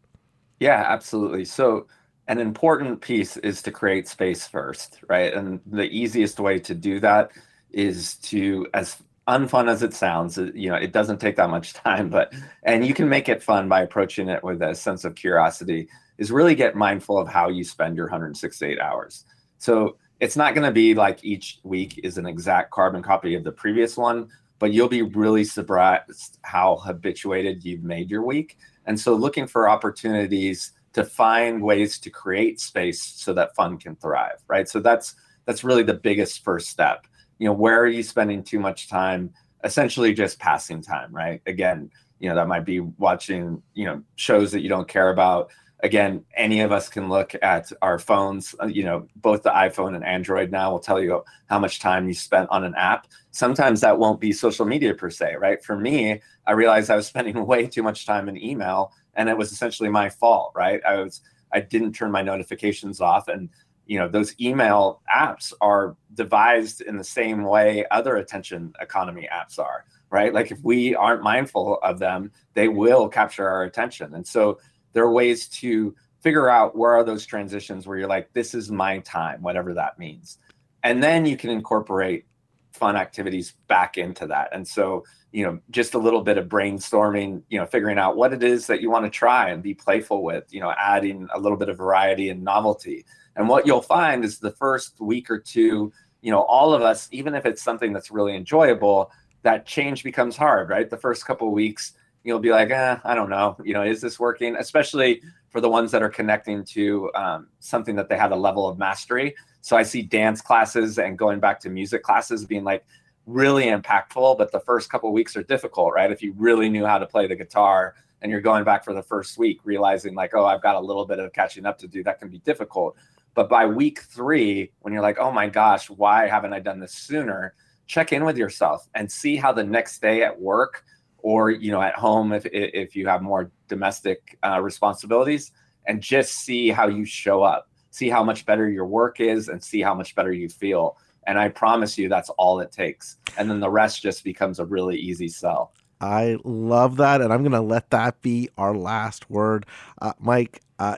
Yeah, 0.61 0.85
absolutely. 0.87 1.45
So 1.45 1.87
an 2.29 2.39
important 2.39 3.01
piece 3.01 3.37
is 3.39 3.63
to 3.63 3.71
create 3.71 4.09
space 4.09 4.47
first, 4.47 5.01
right? 5.09 5.33
And 5.33 5.61
the 5.67 5.85
easiest 5.85 6.39
way 6.39 6.59
to 6.61 6.75
do 6.75 7.01
that 7.01 7.33
is 7.73 8.17
to 8.17 8.67
as 8.75 9.03
unfun 9.29 9.69
as 9.69 9.83
it 9.83 9.95
sounds 9.95 10.37
uh, 10.37 10.51
you 10.55 10.69
know 10.69 10.75
it 10.75 10.93
doesn't 10.93 11.21
take 11.21 11.37
that 11.37 11.49
much 11.49 11.73
time 11.85 12.11
but 12.11 12.33
and 12.65 12.87
you 12.87 12.93
can 12.93 13.09
make 13.09 13.29
it 13.29 13.43
fun 13.43 13.69
by 13.69 13.83
approaching 13.83 14.29
it 14.29 14.43
with 14.43 14.61
a 14.63 14.75
sense 14.75 15.05
of 15.05 15.15
curiosity 15.15 15.89
is 16.19 16.31
really 16.31 16.55
get 16.55 16.77
mindful 16.77 17.19
of 17.19 17.29
how 17.29 17.49
you 17.49 17.65
spend 17.65 17.97
your 17.97 18.07
168 18.07 18.79
hours. 18.79 19.25
So 19.59 19.97
it's 20.21 20.37
not 20.37 20.55
going 20.55 20.67
to 20.67 20.73
be 20.73 20.95
like 20.95 21.25
each 21.25 21.59
week 21.65 22.01
is 22.05 22.19
an 22.19 22.27
exact 22.27 22.71
carbon 22.71 23.03
copy 23.03 23.35
of 23.35 23.45
the 23.45 23.53
previous 23.53 23.97
one 23.97 24.29
but 24.59 24.73
you'll 24.73 24.89
be 24.89 25.03
really 25.03 25.43
surprised 25.43 26.39
how 26.43 26.77
habituated 26.77 27.65
you've 27.65 27.83
made 27.83 28.09
your 28.09 28.23
week. 28.23 28.59
And 28.87 28.99
so 28.99 29.13
looking 29.13 29.49
for 29.49 29.69
opportunities 29.69 30.71
to 30.93 31.03
find 31.05 31.61
ways 31.61 31.99
to 31.99 32.11
create 32.11 32.61
space 32.61 33.03
so 33.03 33.33
that 33.33 33.57
fun 33.57 33.77
can 33.79 33.97
thrive 33.97 34.41
right? 34.47 34.69
So 34.69 34.79
that's 34.79 35.17
that's 35.47 35.65
really 35.65 35.83
the 35.83 35.95
biggest 35.95 36.45
first 36.45 36.69
step 36.69 37.07
you 37.43 37.49
know 37.49 37.53
where 37.55 37.81
are 37.81 37.89
you 37.89 38.05
spending 38.05 38.45
too 38.45 38.61
much 38.61 38.89
time? 38.89 39.33
Essentially 39.65 40.15
just 40.15 40.39
passing 40.39 40.81
time 40.81 41.13
right? 41.13 41.43
Again 41.47 41.91
you 42.21 42.29
know 42.29 42.37
that 42.37 42.47
might 42.47 42.65
be 42.65 42.79
watching 42.79 43.61
you 43.75 43.85
know 43.85 44.01
shows 44.15 44.53
that 44.53 44.61
you 44.61 44.69
don't 44.69 44.87
care 44.87 45.11
about. 45.11 45.51
Again 45.83 46.25
any 46.37 46.61
of 46.61 46.71
us 46.71 46.89
can 46.89 47.09
look 47.09 47.35
at 47.43 47.73
our 47.83 47.99
phones. 47.99 48.55
Uh, 48.63 48.67
you 48.67 48.85
know 48.85 49.09
both 49.17 49.43
the 49.43 49.51
iphone 49.51 49.97
and 49.97 50.05
android 50.05 50.53
now 50.53 50.71
will 50.71 50.79
tell 50.79 51.03
you 51.03 51.25
how 51.47 51.59
much 51.59 51.81
time 51.81 52.07
you 52.07 52.15
spent 52.15 52.49
on 52.51 52.63
an 52.63 52.77
app. 52.77 53.09
Sometimes 53.33 53.81
that 53.81 53.99
won't 53.99 54.21
be 54.21 54.33
social 54.33 54.65
media 54.65 54.95
per 54.95 55.11
se 55.11 55.35
right? 55.41 55.65
For 55.65 55.77
me 55.77 56.21
i 56.47 56.53
realized 56.53 56.91
i 56.93 56.97
was 56.97 57.07
spending 57.13 57.45
way 57.45 57.67
too 57.67 57.83
much 57.83 58.07
time 58.07 58.29
in 58.29 58.41
email 58.41 58.93
and 59.15 59.29
it 59.29 59.37
was 59.37 59.51
essentially 59.51 59.89
my 59.89 60.09
fault 60.09 60.53
right? 60.55 60.81
I 60.87 60.95
was 61.03 61.23
i 61.53 61.59
didn't 61.59 61.93
turn 61.93 62.13
my 62.13 62.23
notifications 62.23 63.01
off 63.01 63.27
and 63.27 63.49
you 63.93 63.99
know 63.99 64.09
those 64.09 64.35
email 64.41 65.03
apps 65.15 65.53
are 65.61 65.97
devised 66.15 66.81
in 66.81 66.97
the 66.97 67.05
same 67.05 67.43
way 67.43 67.85
other 67.91 68.17
attention 68.17 68.73
economy 68.81 69.29
apps 69.31 69.59
are 69.59 69.85
right? 70.09 70.35
Like 70.35 70.51
if 70.51 70.61
we 70.63 70.95
aren't 70.95 71.23
mindful 71.23 71.79
of 71.83 71.99
them 71.99 72.31
they 72.55 72.69
will 72.69 73.09
capture 73.09 73.47
our 73.49 73.65
attention. 73.65 74.15
And 74.15 74.27
so 74.27 74.59
there 74.93 75.05
are 75.05 75.13
ways 75.13 75.49
to 75.61 75.95
figure 76.21 76.49
out 76.49 76.77
where 76.77 76.93
are 76.93 77.05
those 77.05 77.27
transitions 77.27 77.87
where 77.87 77.99
you're 77.99 78.09
like 78.09 78.33
this 78.33 78.55
is 78.55 78.71
my 78.71 78.99
time 79.01 79.43
whatever 79.43 79.75
that 79.75 79.99
means. 79.99 80.39
And 80.85 81.03
then 81.03 81.27
you 81.27 81.37
can 81.37 81.51
incorporate 81.51 82.25
fun 82.73 82.97
activities 82.97 83.55
back 83.69 83.99
into 83.99 84.27
that. 84.27 84.49
And 84.53 84.67
so 84.67 85.05
you 85.33 85.45
know 85.45 85.59
just 85.71 85.95
a 85.95 85.99
little 85.99 86.21
bit 86.21 86.39
of 86.39 86.47
brainstorming 86.47 87.43
you 87.49 87.59
know 87.59 87.67
figuring 87.67 87.99
out 87.99 88.17
what 88.17 88.33
it 88.33 88.43
is 88.43 88.67
that 88.67 88.81
you 88.81 88.91
want 88.91 89.05
to 89.05 89.11
try 89.11 89.49
and 89.49 89.63
be 89.63 89.75
playful 89.75 90.23
with 90.23 90.45
you 90.51 90.61
know 90.61 90.73
adding 90.79 91.27
a 91.35 91.41
little 91.41 91.59
bit 91.59 91.69
of 91.69 91.77
variety 91.77 92.29
and 92.29 92.43
novelty. 92.45 93.05
And 93.35 93.49
what 93.49 93.67
you'll 93.67 93.81
find 93.81 94.27
is 94.27 94.39
the 94.39 94.51
first 94.51 95.01
week 95.01 95.31
or 95.31 95.39
two 95.39 95.93
you 96.21 96.31
know 96.31 96.43
all 96.43 96.75
of 96.75 96.83
us 96.83 97.09
even 97.11 97.35
if 97.35 97.47
it's 97.47 97.63
something 97.63 97.93
that's 97.93 98.11
really 98.11 98.37
enjoyable 98.37 99.11
that 99.43 99.67
change 99.67 100.05
becomes 100.05 100.37
hard 100.37 100.69
right? 100.69 100.89
The 100.89 100.99
first 100.99 101.27
couple 101.27 101.51
weeks 101.51 101.95
you'll 102.25 102.39
be 102.39 102.51
like 102.51 102.71
eh, 102.71 102.97
i 103.03 103.15
don't 103.17 103.31
know 103.31 103.57
you 103.65 103.73
know 103.73 103.83
is 103.83 104.01
this 104.01 104.21
working? 104.21 104.55
Especially 104.57 105.23
for 105.49 105.61
the 105.61 105.69
ones 105.69 105.91
that 105.91 106.03
are 106.03 106.11
connecting 106.11 106.65
to 106.65 107.11
um, 107.15 107.49
something 107.61 107.95
that 107.97 108.09
they 108.09 108.17
have 108.17 108.33
a 108.33 108.37
level 108.37 108.69
of 108.69 108.79
mastery. 108.79 109.35
So 109.63 109.79
i 109.79 109.83
see 109.83 110.03
dance 110.03 110.43
classes 110.43 110.99
and 110.99 111.17
going 111.17 111.41
back 111.41 111.59
to 111.61 111.71
music 111.71 112.03
classes 112.03 112.45
being 112.45 112.65
like 112.65 112.85
really 113.27 113.67
impactful 113.67 114.37
but 114.37 114.51
the 114.51 114.61
first 114.61 114.91
couple 114.91 115.13
weeks 115.13 115.37
are 115.37 115.43
difficult 115.43 115.93
right? 115.95 116.11
If 116.11 116.23
you 116.23 116.35
really 116.37 116.69
knew 116.69 116.87
how 116.87 116.99
to 116.99 117.07
play 117.07 117.27
the 117.27 117.37
guitar 117.37 117.95
and 118.21 118.31
you're 118.31 118.41
going 118.41 118.65
back 118.65 118.85
for 118.85 118.95
the 118.95 119.03
first 119.03 119.39
week 119.39 119.61
realizing 119.65 120.15
like 120.15 120.35
oh 120.35 120.45
i've 120.45 120.63
got 120.63 120.77
a 120.77 120.81
little 120.81 121.05
bit 121.05 121.19
of 121.19 121.33
catching 121.33 121.67
up 121.67 121.79
to 121.79 121.89
do 121.89 122.03
that 122.05 122.19
can 122.19 122.29
be 122.29 122.39
difficult. 122.39 122.97
But 123.35 123.49
by 123.49 123.67
week 123.67 124.01
three, 124.03 124.73
when 124.81 124.93
you're 124.93 125.03
like, 125.03 125.19
oh 125.19 125.33
my 125.33 125.49
gosh, 125.49 125.89
why 125.89 126.27
haven't 126.27 126.53
I 126.53 126.61
done 126.61 126.81
this 126.81 126.93
sooner? 126.93 127.55
Check 127.87 128.13
in 128.13 128.25
with 128.25 128.37
yourself 128.37 128.89
and 128.95 129.11
see 129.11 129.37
how 129.37 129.53
the 129.53 129.65
next 129.65 130.01
day 130.01 130.23
at 130.23 130.39
work 130.39 130.85
or 131.19 131.51
you 131.51 131.71
know 131.71 131.81
at 131.81 131.95
home 131.95 132.33
if 132.33 132.45
if 132.47 132.97
you 132.97 133.07
have 133.07 133.23
more 133.23 133.51
domestic 133.69 134.39
uh, 134.45 134.61
responsibilities 134.61 135.53
and 135.87 136.01
just 136.01 136.35
see 136.35 136.69
how 136.69 136.89
you 136.89 137.05
show 137.05 137.43
up. 137.43 137.69
See 137.91 138.09
how 138.09 138.25
much 138.25 138.47
better 138.47 138.69
your 138.69 138.87
work 138.87 139.21
is 139.21 139.49
and 139.49 139.63
see 139.63 139.81
how 139.81 139.95
much 139.95 140.15
better 140.15 140.33
you 140.33 140.49
feel 140.49 140.97
and 141.27 141.39
i 141.39 141.49
promise 141.49 141.99
you 141.99 142.09
that's 142.09 142.31
all 142.31 142.61
it 142.61 142.73
takes 142.73 143.19
and 143.37 143.51
then 143.51 143.61
the 143.61 143.71
rest 143.71 144.03
just 144.03 144.25
becomes 144.25 144.59
a 144.59 144.65
really 144.65 144.97
easy 144.97 145.29
sell 145.29 145.73
i 146.01 146.37
love 146.45 146.97
that 146.97 147.21
and 147.21 147.33
i'm 147.33 147.43
going 147.43 147.53
to 147.53 147.61
let 147.61 147.91
that 147.91 148.21
be 148.23 148.49
our 148.59 148.75
last 148.75 149.29
word 149.31 149.67
uh, 150.01 150.13
mike 150.19 150.61
uh, 150.79 150.97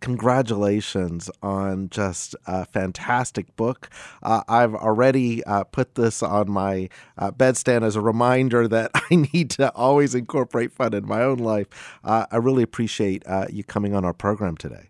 congratulations 0.00 1.30
on 1.42 1.88
just 1.88 2.36
a 2.46 2.64
fantastic 2.64 3.54
book. 3.56 3.90
Uh, 4.22 4.42
I've 4.48 4.74
already 4.74 5.42
uh, 5.44 5.64
put 5.64 5.94
this 5.94 6.22
on 6.22 6.50
my 6.50 6.88
uh, 7.18 7.30
bedstand 7.30 7.82
as 7.84 7.96
a 7.96 8.00
reminder 8.00 8.68
that 8.76 8.90
I 8.94 9.26
need 9.32 9.50
to 9.50 9.72
always 9.74 10.14
incorporate 10.14 10.72
fun 10.72 10.94
in 10.94 11.06
my 11.06 11.22
own 11.22 11.38
life. 11.38 11.66
Uh, 12.04 12.26
I 12.30 12.36
really 12.36 12.62
appreciate 12.62 13.24
uh, 13.26 13.46
you 13.50 13.64
coming 13.64 13.94
on 13.94 14.04
our 14.04 14.14
program 14.14 14.56
today. 14.56 14.85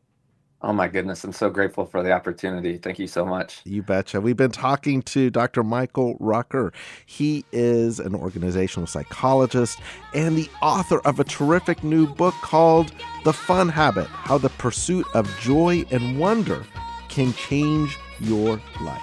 Oh 0.66 0.72
my 0.72 0.88
goodness, 0.88 1.22
I'm 1.22 1.30
so 1.30 1.48
grateful 1.48 1.86
for 1.86 2.02
the 2.02 2.10
opportunity. 2.10 2.76
Thank 2.76 2.98
you 2.98 3.06
so 3.06 3.24
much. 3.24 3.60
You 3.64 3.84
betcha. 3.84 4.20
We've 4.20 4.36
been 4.36 4.50
talking 4.50 5.00
to 5.02 5.30
Dr. 5.30 5.62
Michael 5.62 6.16
Rucker. 6.18 6.72
He 7.06 7.44
is 7.52 8.00
an 8.00 8.16
organizational 8.16 8.88
psychologist 8.88 9.78
and 10.12 10.36
the 10.36 10.50
author 10.60 10.98
of 11.06 11.20
a 11.20 11.24
terrific 11.24 11.84
new 11.84 12.08
book 12.08 12.34
called 12.42 12.92
The 13.22 13.32
Fun 13.32 13.68
Habit 13.68 14.08
How 14.08 14.38
the 14.38 14.48
Pursuit 14.48 15.06
of 15.14 15.32
Joy 15.38 15.84
and 15.92 16.18
Wonder 16.18 16.66
Can 17.08 17.32
Change 17.34 17.96
Your 18.18 18.60
Life. 18.80 19.02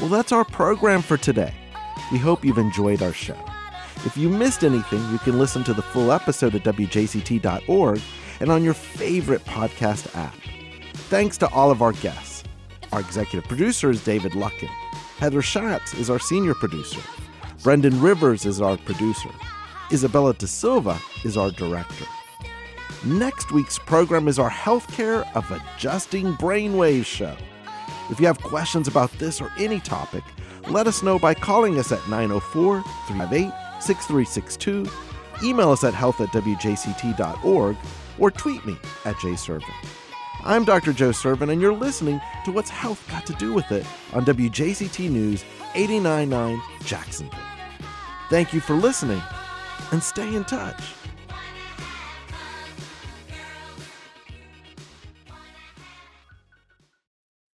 Well, 0.00 0.08
that's 0.08 0.32
our 0.32 0.46
program 0.46 1.02
for 1.02 1.18
today. 1.18 1.52
We 2.10 2.16
hope 2.16 2.46
you've 2.46 2.56
enjoyed 2.56 3.02
our 3.02 3.12
show. 3.12 3.36
If 4.06 4.16
you 4.16 4.30
missed 4.30 4.64
anything, 4.64 5.06
you 5.10 5.18
can 5.18 5.38
listen 5.38 5.62
to 5.64 5.74
the 5.74 5.82
full 5.82 6.10
episode 6.10 6.54
at 6.54 6.64
WJCT.org 6.64 8.00
and 8.40 8.50
on 8.50 8.64
your 8.64 8.72
favorite 8.72 9.44
podcast 9.44 10.16
app. 10.16 10.34
Thanks 11.10 11.36
to 11.38 11.48
all 11.50 11.70
of 11.70 11.82
our 11.82 11.92
guests. 11.92 12.44
Our 12.92 13.00
executive 13.00 13.46
producer 13.46 13.90
is 13.90 14.02
David 14.02 14.32
Luckin. 14.32 14.70
Heather 15.18 15.42
Schatz 15.42 15.92
is 15.92 16.08
our 16.08 16.18
senior 16.18 16.54
producer. 16.54 17.00
Brendan 17.62 18.00
Rivers 18.00 18.46
is 18.46 18.62
our 18.62 18.78
producer. 18.78 19.28
Isabella 19.92 20.32
De 20.32 20.46
Silva 20.46 20.98
is 21.24 21.36
our 21.36 21.50
director. 21.50 22.06
Next 23.04 23.52
week's 23.52 23.78
program 23.78 24.28
is 24.28 24.38
our 24.38 24.50
Healthcare 24.50 25.30
of 25.34 25.50
Adjusting 25.50 26.32
Brainwaves 26.34 27.04
show. 27.04 27.36
If 28.08 28.18
you 28.18 28.26
have 28.26 28.40
questions 28.40 28.88
about 28.88 29.12
this 29.18 29.42
or 29.42 29.52
any 29.58 29.78
topic, 29.78 30.24
let 30.70 30.86
us 30.86 31.02
know 31.02 31.18
by 31.18 31.34
calling 31.34 31.78
us 31.78 31.92
at 31.92 32.08
904 32.08 32.82
358 33.06 33.59
6362, 33.80 34.86
email 35.42 35.70
us 35.70 35.84
at 35.84 35.94
health 35.94 36.20
at 36.20 36.28
wjct.org, 36.28 37.76
or 38.18 38.30
tweet 38.30 38.64
me 38.66 38.76
at 39.04 39.16
jsirven. 39.16 39.74
I'm 40.42 40.64
Dr. 40.64 40.92
Joe 40.92 41.10
Sirven, 41.10 41.52
and 41.52 41.60
you're 41.60 41.74
listening 41.74 42.20
to 42.44 42.52
What's 42.52 42.70
Health 42.70 43.06
Got 43.10 43.26
to 43.26 43.34
Do 43.34 43.52
with 43.52 43.70
It 43.72 43.86
on 44.14 44.24
WJCT 44.24 45.10
News 45.10 45.44
899 45.74 46.62
Jacksonville. 46.84 47.38
Thank 48.30 48.54
you 48.54 48.60
for 48.60 48.74
listening, 48.74 49.20
and 49.92 50.02
stay 50.02 50.34
in 50.34 50.44
touch. 50.44 50.99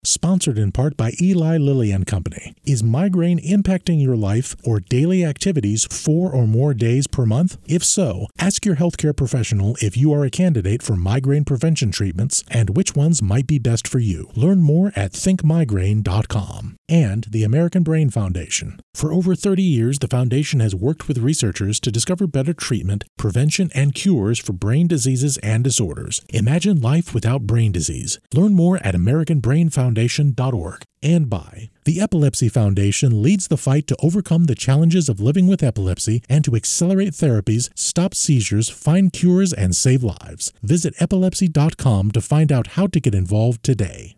Sponsored 0.06 0.58
in 0.58 0.74
part 0.74 0.98
by 0.98 1.14
Eli 1.22 1.58
Lilly 1.58 1.92
and 1.92 2.06
Company. 2.06 2.54
Is 2.66 2.84
migraine 2.84 3.40
impacting 3.40 4.02
your 4.04 4.18
life 4.18 4.54
or 4.66 4.82
daily 4.82 5.24
activities 5.24 5.86
four 5.86 6.30
or 6.30 6.46
more 6.46 6.74
days 6.74 7.08
per 7.08 7.26
month? 7.26 7.58
If 7.66 7.86
so, 7.86 8.28
ask 8.38 8.66
your 8.66 8.76
healthcare 8.76 9.16
professional 9.16 9.78
if 9.82 9.96
you 9.96 10.12
are 10.12 10.26
a 10.26 10.30
candidate 10.30 10.84
for 10.84 10.98
migraine 10.98 11.46
prevention 11.46 11.90
treatments 11.92 12.44
and 12.50 12.76
which 12.76 12.98
ones 12.98 13.22
might 13.22 13.48
be 13.48 13.60
best 13.60 13.88
for 13.88 14.00
you. 14.00 14.30
Learn 14.36 14.62
more 14.62 14.92
at 14.94 15.14
thinkmigraine.com. 15.14 16.76
And 16.90 17.24
the 17.30 17.44
American 17.44 17.84
Brain 17.84 18.10
Foundation. 18.10 18.82
For 18.94 19.14
over 19.14 19.36
30 19.36 19.64
years, 19.64 20.00
the 20.00 20.08
foundation 20.08 20.60
has 20.60 20.76
worked 20.76 21.08
with 21.08 21.18
researchers 21.18 21.80
to 21.80 21.92
discover 21.92 22.28
better 22.28 22.54
treatment, 22.54 23.06
prevention, 23.18 23.72
and 23.74 23.96
cures 23.96 24.38
for 24.38 24.52
brain 24.52 24.88
diseases 24.88 25.38
and 25.38 25.64
disorders. 25.64 26.22
Imagine 26.30 26.82
life 26.82 27.14
without 27.14 27.48
brain 27.48 27.72
disease. 27.72 28.20
Learn 28.34 28.54
more 28.54 28.78
at 28.84 28.94
And 31.02 31.30
by 31.30 31.70
the 31.86 32.00
Epilepsy 32.00 32.50
Foundation 32.50 33.22
leads 33.22 33.48
the 33.48 33.58
fight 33.58 33.88
to 33.88 33.98
overcome 34.02 34.46
the 34.46 34.56
challenges 34.56 35.10
of 35.10 35.20
living 35.20 35.48
with 35.48 35.64
epilepsy 35.64 36.24
and 36.30 36.44
to 36.46 36.56
accelerate 36.56 37.14
therapies, 37.14 37.70
stop 37.76 38.14
seizures, 38.14 38.70
find 38.70 39.12
cures, 39.12 39.52
and 39.52 39.76
save 39.76 40.04
lives. 40.04 40.54
Visit 40.62 40.96
epilepsy.com 41.00 42.12
to 42.12 42.22
find 42.22 42.52
out 42.52 42.68
how 42.68 42.88
to 42.88 43.00
get 43.00 43.14
involved 43.14 43.64
today. 43.64 44.16